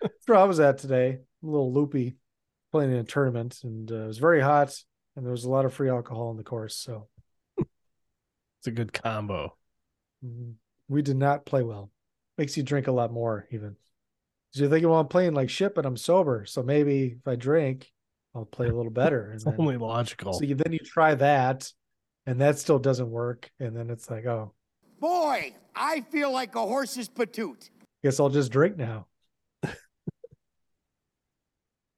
[0.03, 1.21] That's where I was at today.
[1.43, 2.17] A little loopy,
[2.73, 4.79] playing in a tournament, and uh, it was very hot,
[5.17, 6.77] and there was a lot of free alcohol in the course.
[6.77, 7.09] So
[7.59, 9.57] It's a good combo.
[10.25, 10.55] mhm,
[10.89, 11.91] we did not play well.
[12.39, 13.77] Makes you drink a lot more, even.
[14.53, 17.35] So you're thinking, well, I'm playing like shit, but I'm sober, so maybe if I
[17.37, 17.91] drink,
[18.35, 19.27] I'll play a little better.
[19.27, 20.33] And It's then, only logical.
[20.33, 21.71] so you, then you try that,
[22.27, 24.55] and that still doesn't work, and then it's like, oh,
[25.01, 27.69] Boy, I feel like a horse's patoot.
[28.03, 29.07] guess I'll just drink now.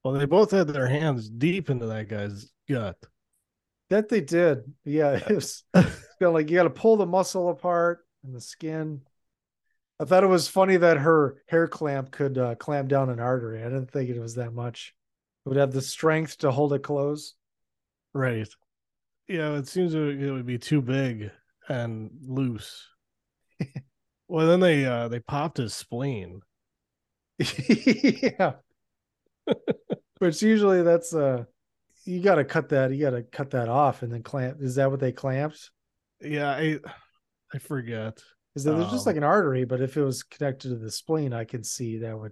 [0.03, 2.97] Well, they both had their hands deep into that guy's gut.
[3.89, 4.73] That they did.
[4.83, 8.41] Yeah, it was it's kinda like you got to pull the muscle apart and the
[8.41, 9.01] skin.
[9.99, 13.61] I thought it was funny that her hair clamp could uh, clamp down an artery.
[13.61, 14.93] I didn't think it was that much.
[15.45, 17.35] It would have the strength to hold it closed.
[18.13, 18.47] Right.
[19.27, 21.31] Yeah, it seems it would- it would be too big
[21.69, 22.87] and loose.
[24.27, 26.41] well, then they uh they popped his spleen.
[27.39, 28.53] yeah.
[30.19, 31.45] Which usually that's uh
[32.07, 32.91] you got to cut that.
[32.93, 34.57] You got to cut that off and then clamp.
[34.61, 35.69] Is that what they clamped?
[36.21, 36.79] Yeah, I
[37.53, 38.19] I forget.
[38.55, 40.89] Is that there's just Um, like an artery, but if it was connected to the
[40.89, 42.31] spleen, I can see that would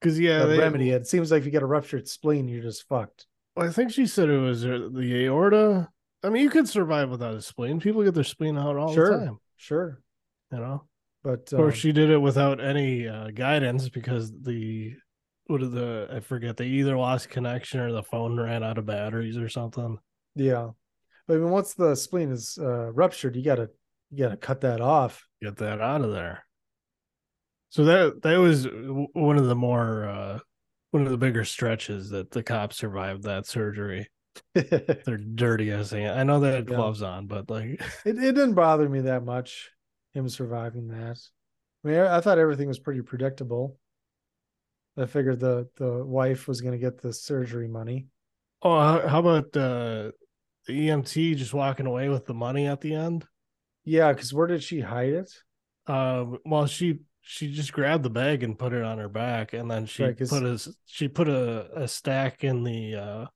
[0.00, 1.02] Because yeah, they, remedy it.
[1.02, 3.26] It seems like if you got a ruptured spleen, you're just fucked.
[3.56, 5.88] Well, I think she said it was uh, the aorta.
[6.22, 7.80] I mean, you could survive without a spleen.
[7.80, 9.38] People get their spleen out all sure, the time.
[9.56, 10.00] sure.
[10.52, 10.84] You know.
[11.24, 14.94] But Of course, um, she did it without any uh, guidance because the
[15.48, 18.86] what are the I forget they either lost connection or the phone ran out of
[18.86, 19.98] batteries or something.
[20.34, 20.70] Yeah,
[21.26, 23.70] but I mean, once the spleen is uh, ruptured, you gotta
[24.10, 25.26] you gotta cut that off.
[25.42, 26.44] Get that out of there.
[27.70, 28.66] So that that was
[29.12, 30.38] one of the more uh,
[30.90, 34.08] one of the bigger stretches that the cops survived that surgery.
[34.54, 35.92] They're dirty as.
[35.92, 36.76] I know they had Yeah.
[36.76, 39.70] gloves on, but like it didn't bother me that much.
[40.14, 41.18] Him surviving that.
[41.84, 43.78] I mean, I, I thought everything was pretty predictable.
[44.98, 48.08] I figured the the wife was gonna get the surgery money.
[48.62, 50.10] Oh, how, about uh,
[50.66, 53.26] the EMT just walking away with the money at the end?
[53.84, 55.32] Yeah, because where did she hide it?
[55.86, 59.70] Um, well, she she just grabbed the bag and put it on her back, and
[59.70, 63.26] then she Right, put a she put a, a stack in the uh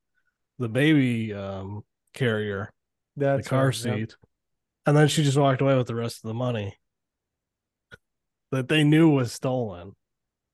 [0.59, 1.85] the baby um
[2.15, 2.71] carrier,
[3.17, 4.17] That's the car right, seat,
[4.87, 6.77] and then she just walked away with the rest of the money
[8.53, 9.95] that they knew was stolen.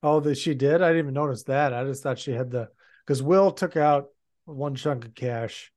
[0.03, 0.83] Oh, that she did.
[0.83, 1.75] I didn't even notice that.
[1.75, 2.69] I just thought she had the
[3.07, 4.09] because Will took out
[4.45, 5.73] one chunk of cash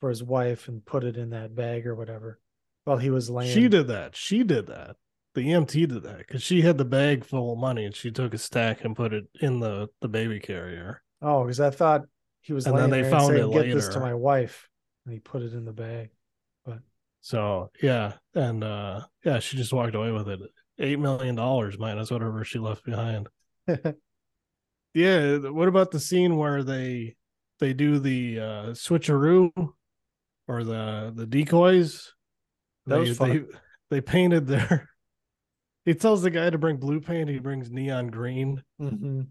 [0.00, 2.38] for his wife and put it in that bag or whatever
[2.84, 3.52] while he was laying.
[3.52, 4.14] She did that.
[4.14, 4.96] She did that.
[5.34, 8.32] The EMT did that because she had the bag full of money and she took
[8.32, 11.02] a stack and put it in the the baby carrier.
[11.20, 12.02] Oh, because I thought
[12.40, 14.68] he was And laying then they found saying, it "Get this to my wife,"
[15.04, 16.10] and he put it in the bag.
[16.64, 16.78] But
[17.20, 20.40] So yeah, and uh yeah, she just walked away with it.
[20.78, 23.28] Eight million dollars minus whatever she left behind.
[24.94, 27.16] Yeah, what about the scene where they
[27.60, 29.52] they do the uh switcheroo
[30.48, 32.12] or the the decoys?
[32.86, 33.30] That they, was fun.
[33.38, 33.44] they
[33.90, 34.88] they painted their
[35.84, 39.28] he tells the guy to bring blue paint, he brings neon green, hmm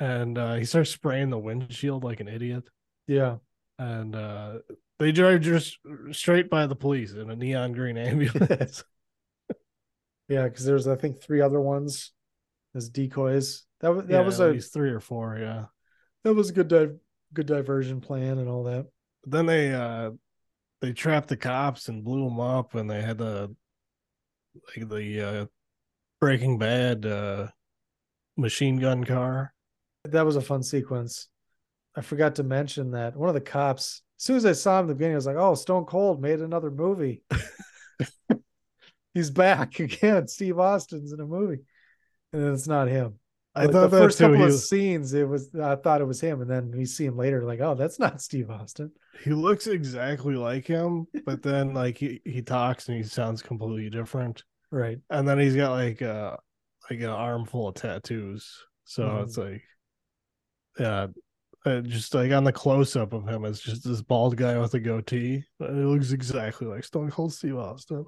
[0.00, 2.64] and uh he starts spraying the windshield like an idiot.
[3.06, 3.36] yeah,
[3.78, 4.58] And uh
[4.98, 5.78] they drive just
[6.12, 8.84] straight by the police in a neon green ambulance.
[10.28, 12.12] yeah, because there's I think three other ones
[12.74, 13.64] as decoys.
[13.80, 15.66] That was that Yeah, was at a least three or four, yeah.
[16.24, 16.98] that was a good di-
[17.32, 18.86] good diversion plan and all that.
[19.26, 20.10] then they uh
[20.80, 23.54] they trapped the cops and blew them up and they had the
[24.76, 25.46] like the uh
[26.20, 27.48] breaking bad uh
[28.36, 29.54] machine gun car
[30.04, 31.28] That was a fun sequence.
[31.96, 34.86] I forgot to mention that one of the cops, as soon as I saw him
[34.86, 37.22] at the beginning, I was like, "Oh, Stone Cold made another movie.
[39.14, 40.28] He's back again.
[40.28, 41.58] Steve Austin's in a movie,
[42.34, 43.18] and it's not him."
[43.54, 46.20] I Like, thought the first couple He of scenes, it was I thought it was
[46.20, 48.92] him, and then we see him later, like, "Oh, that's not Steve Austin."
[49.22, 53.88] he looks exactly like him but then like he, he talks and he sounds completely
[53.88, 54.98] different Right.
[55.10, 56.36] and then he's got like uh
[56.90, 59.22] like an armful of tattoos so Mhm.
[59.22, 59.62] it's like
[60.78, 61.06] yeah
[61.64, 64.80] uh, just like on the close-up of him it's just this bald guy with a
[64.80, 68.04] goatee it looks exactly like stone cold steve austin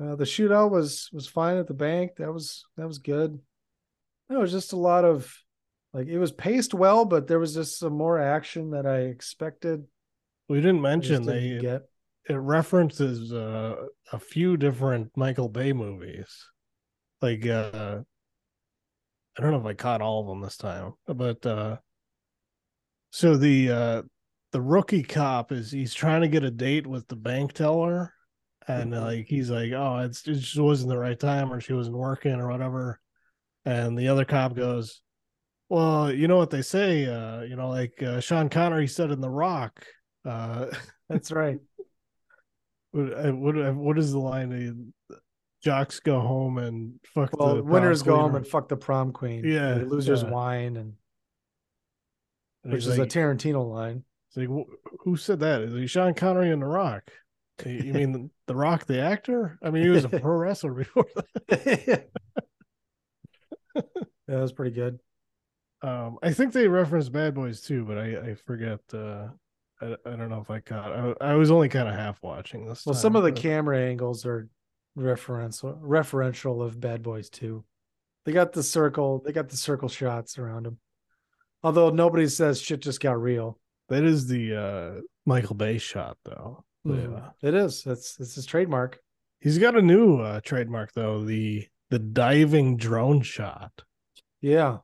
[0.00, 2.12] Uh, the shootout was was fine at the bank.
[2.18, 3.38] That was that was good.
[4.30, 5.32] It was just a lot of
[5.92, 9.84] like it was paced well, but there was just some more action that I expected.
[10.48, 11.82] we didn't mention they get.
[12.28, 13.76] it references uh,
[14.12, 16.46] a few different Michael Bay movies.
[17.22, 18.00] Like uh
[19.36, 21.76] I don't know if I caught all of them this time, but uh
[23.10, 24.02] so the uh
[24.52, 28.12] the rookie cop is he's trying to get a date with the bank teller
[28.68, 29.00] and Mhm.
[29.02, 32.34] like he's like, "Oh, it's it just wasn't the right time or she wasn't working
[32.40, 32.98] or whatever."
[33.64, 35.02] And the other cop goes,
[35.68, 39.20] "Well, you know what they say, uh, you know, like uh, Sean Connery said in
[39.20, 39.84] The Rock,
[40.24, 40.66] uh
[41.08, 41.58] That's right.
[42.92, 44.92] what uh, what uh, what is the line?
[45.62, 49.44] Jocks go home and fuck Well, the winners go home and fuck the prom queen.
[49.44, 50.28] Yeah, losers yeah.
[50.30, 50.94] whine, and
[52.64, 54.04] And which is like, a Tarantino line.
[54.28, 54.70] it's like, "Wh-
[55.00, 55.62] who said that?
[55.62, 57.10] Is it Sean Connery and The Rock?
[57.64, 59.58] You mean the, Rock, the actor?
[59.62, 61.06] I mean, he was a pro wrestler before
[61.48, 62.06] that.
[63.74, 63.82] yeah,
[64.28, 64.98] that was pretty good.
[65.82, 68.80] Um, I think they referenced Bad Boys too, but I I forget.
[68.92, 69.28] Uh,
[69.80, 70.92] I I don't know if I caught.
[71.20, 72.84] I, I was only kind of half watching this.
[72.86, 74.48] Well, time, some of the but- camera angles are
[74.98, 77.64] referential referential of Bad Boys too.
[78.24, 79.22] They got the circle.
[79.24, 80.78] They got the circle shots around them.
[81.62, 83.58] Although nobody says shit just got real.
[83.90, 86.64] that is the uh Michael Bay shot though.
[86.84, 87.30] Yeah.
[87.42, 87.82] It is.
[87.82, 88.98] That's it's his trademark.
[89.40, 93.72] He's got a new uh, trademark though the the diving drone shot.
[94.40, 94.78] Yeah,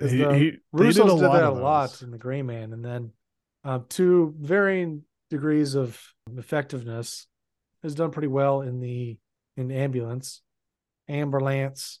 [0.00, 2.72] He- the he- Russos did a did, lot that a lot in the Gray Man,
[2.72, 3.12] and then
[3.64, 6.00] um, to varying degrees of
[6.36, 7.26] effectiveness,
[7.82, 9.18] has done pretty well in the
[9.56, 10.42] in ambulance,
[11.08, 12.00] ambulance.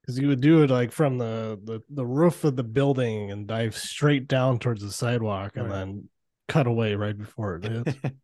[0.00, 3.46] because he would do it like from the, the the roof of the building and
[3.46, 5.74] dive straight down towards the sidewalk and Right.
[5.78, 6.08] then
[6.48, 7.98] cut away right before it hits.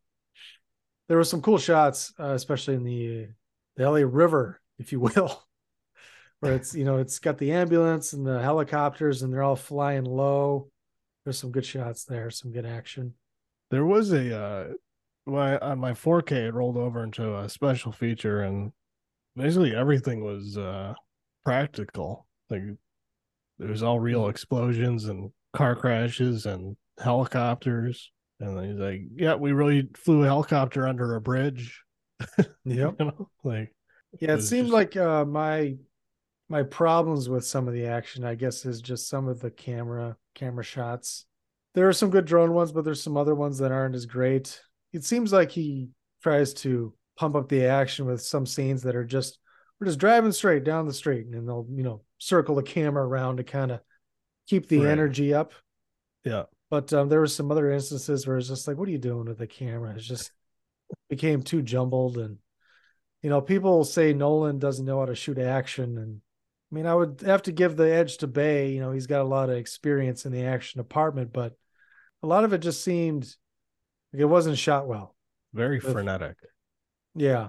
[1.11, 3.28] there were some cool shots, uh, especially in the
[3.77, 5.45] the LA River, if you will,
[6.41, 10.07] where it's you know it's got the ambulance and the helicopters, and they're all flying
[10.07, 10.70] low.
[11.24, 13.15] There's some good shots there, some good action.
[13.70, 14.73] there was a uh
[15.27, 18.73] my on my 4K it rolled over into a special feature and
[19.37, 20.95] basically everything was uh
[21.45, 22.27] practical.
[22.51, 22.62] Like
[23.61, 24.31] it was all real Mm-hmm.
[24.31, 28.12] explosions and car crashes and helicopters.
[28.40, 31.82] And then he's like, Yeah, we really flew a helicopter under a bridge.
[32.64, 32.96] Yep.
[32.98, 33.74] You know, like
[34.20, 35.76] Yeah, it seemed just- like uh, my
[36.48, 40.16] my problems with some of the action, I guess, is just some of the camera
[40.34, 41.26] camera shots.
[41.74, 44.60] There are some good drone ones, but there's some other ones that aren't as great.
[44.92, 45.90] It seems like he
[46.22, 49.38] tries to pump up the action with some scenes that are just
[49.78, 53.36] we're just driving straight down the street, and they'll you know circle the camera around
[53.36, 53.80] to kind of
[54.48, 54.90] keep the Right.
[54.90, 55.52] energy up.
[56.24, 56.44] Yeah.
[56.70, 59.26] But um, there were some other instances where it's just like, what are you doing
[59.26, 59.94] with the camera?
[59.94, 60.30] It just
[61.09, 62.38] became too jumbled and
[63.22, 65.98] you know, people say Nolan doesn't know how to shoot action.
[65.98, 66.20] And
[66.72, 68.70] I mean, I would have to give the edge to Bay.
[68.70, 71.52] You know, he's got a lot of experience in the action department, but
[72.22, 73.24] a lot of it just seemed
[74.12, 75.14] like it wasn't shot well.
[75.52, 76.36] very With- frenetic.
[77.14, 77.48] Yeah.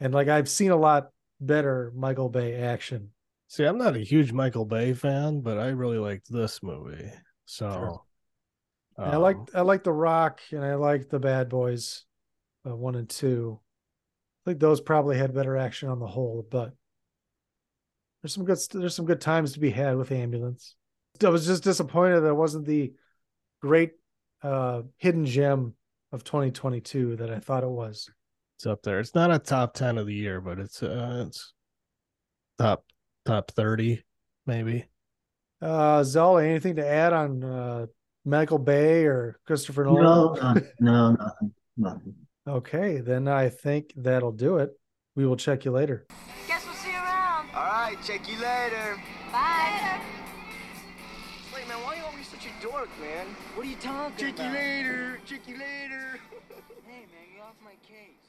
[0.00, 1.10] And like I've seen a lot
[1.40, 3.10] better Michael Bay action
[3.48, 7.08] See, I'm not a huge Michael Bay fan, but I really liked this movie.
[7.46, 8.04] So
[8.96, 12.04] And I like um, I like The Rock and I like the Bad Boys,
[12.66, 13.60] uh, one and two.
[14.44, 16.72] I think those probably had better action on the whole, but
[18.22, 20.76] there's some good there's some good times to be had with ambulance.
[21.22, 22.92] I was just disappointed that it wasn't the
[23.60, 23.92] great
[24.42, 25.74] uh, hidden gem
[26.12, 28.10] of 2022 that I thought it was.
[28.58, 29.00] it's up there.
[29.00, 31.52] It's not a top ten of the year, but it's uh it's
[32.58, 32.84] top
[33.24, 34.02] top thirty,
[34.46, 34.86] maybe.
[35.64, 37.86] Uh, Zolly, anything to add on uh,
[38.26, 40.04] Michael Bay or Christopher Nolan?
[40.04, 42.14] No, no, no, nothing, nothing.
[42.46, 44.78] Okay, then I think that'll do it.
[45.16, 46.06] We will check you later.
[46.46, 47.48] Guess we'll see you around.
[47.54, 49.00] All right, check you later.
[49.32, 50.00] Bye.
[51.54, 53.26] Wait, man, why are you always such a dork, man?
[53.54, 55.18] What are you talking Check you later.
[55.24, 56.20] Check you later.
[56.86, 58.23] Hey, man, get off my case.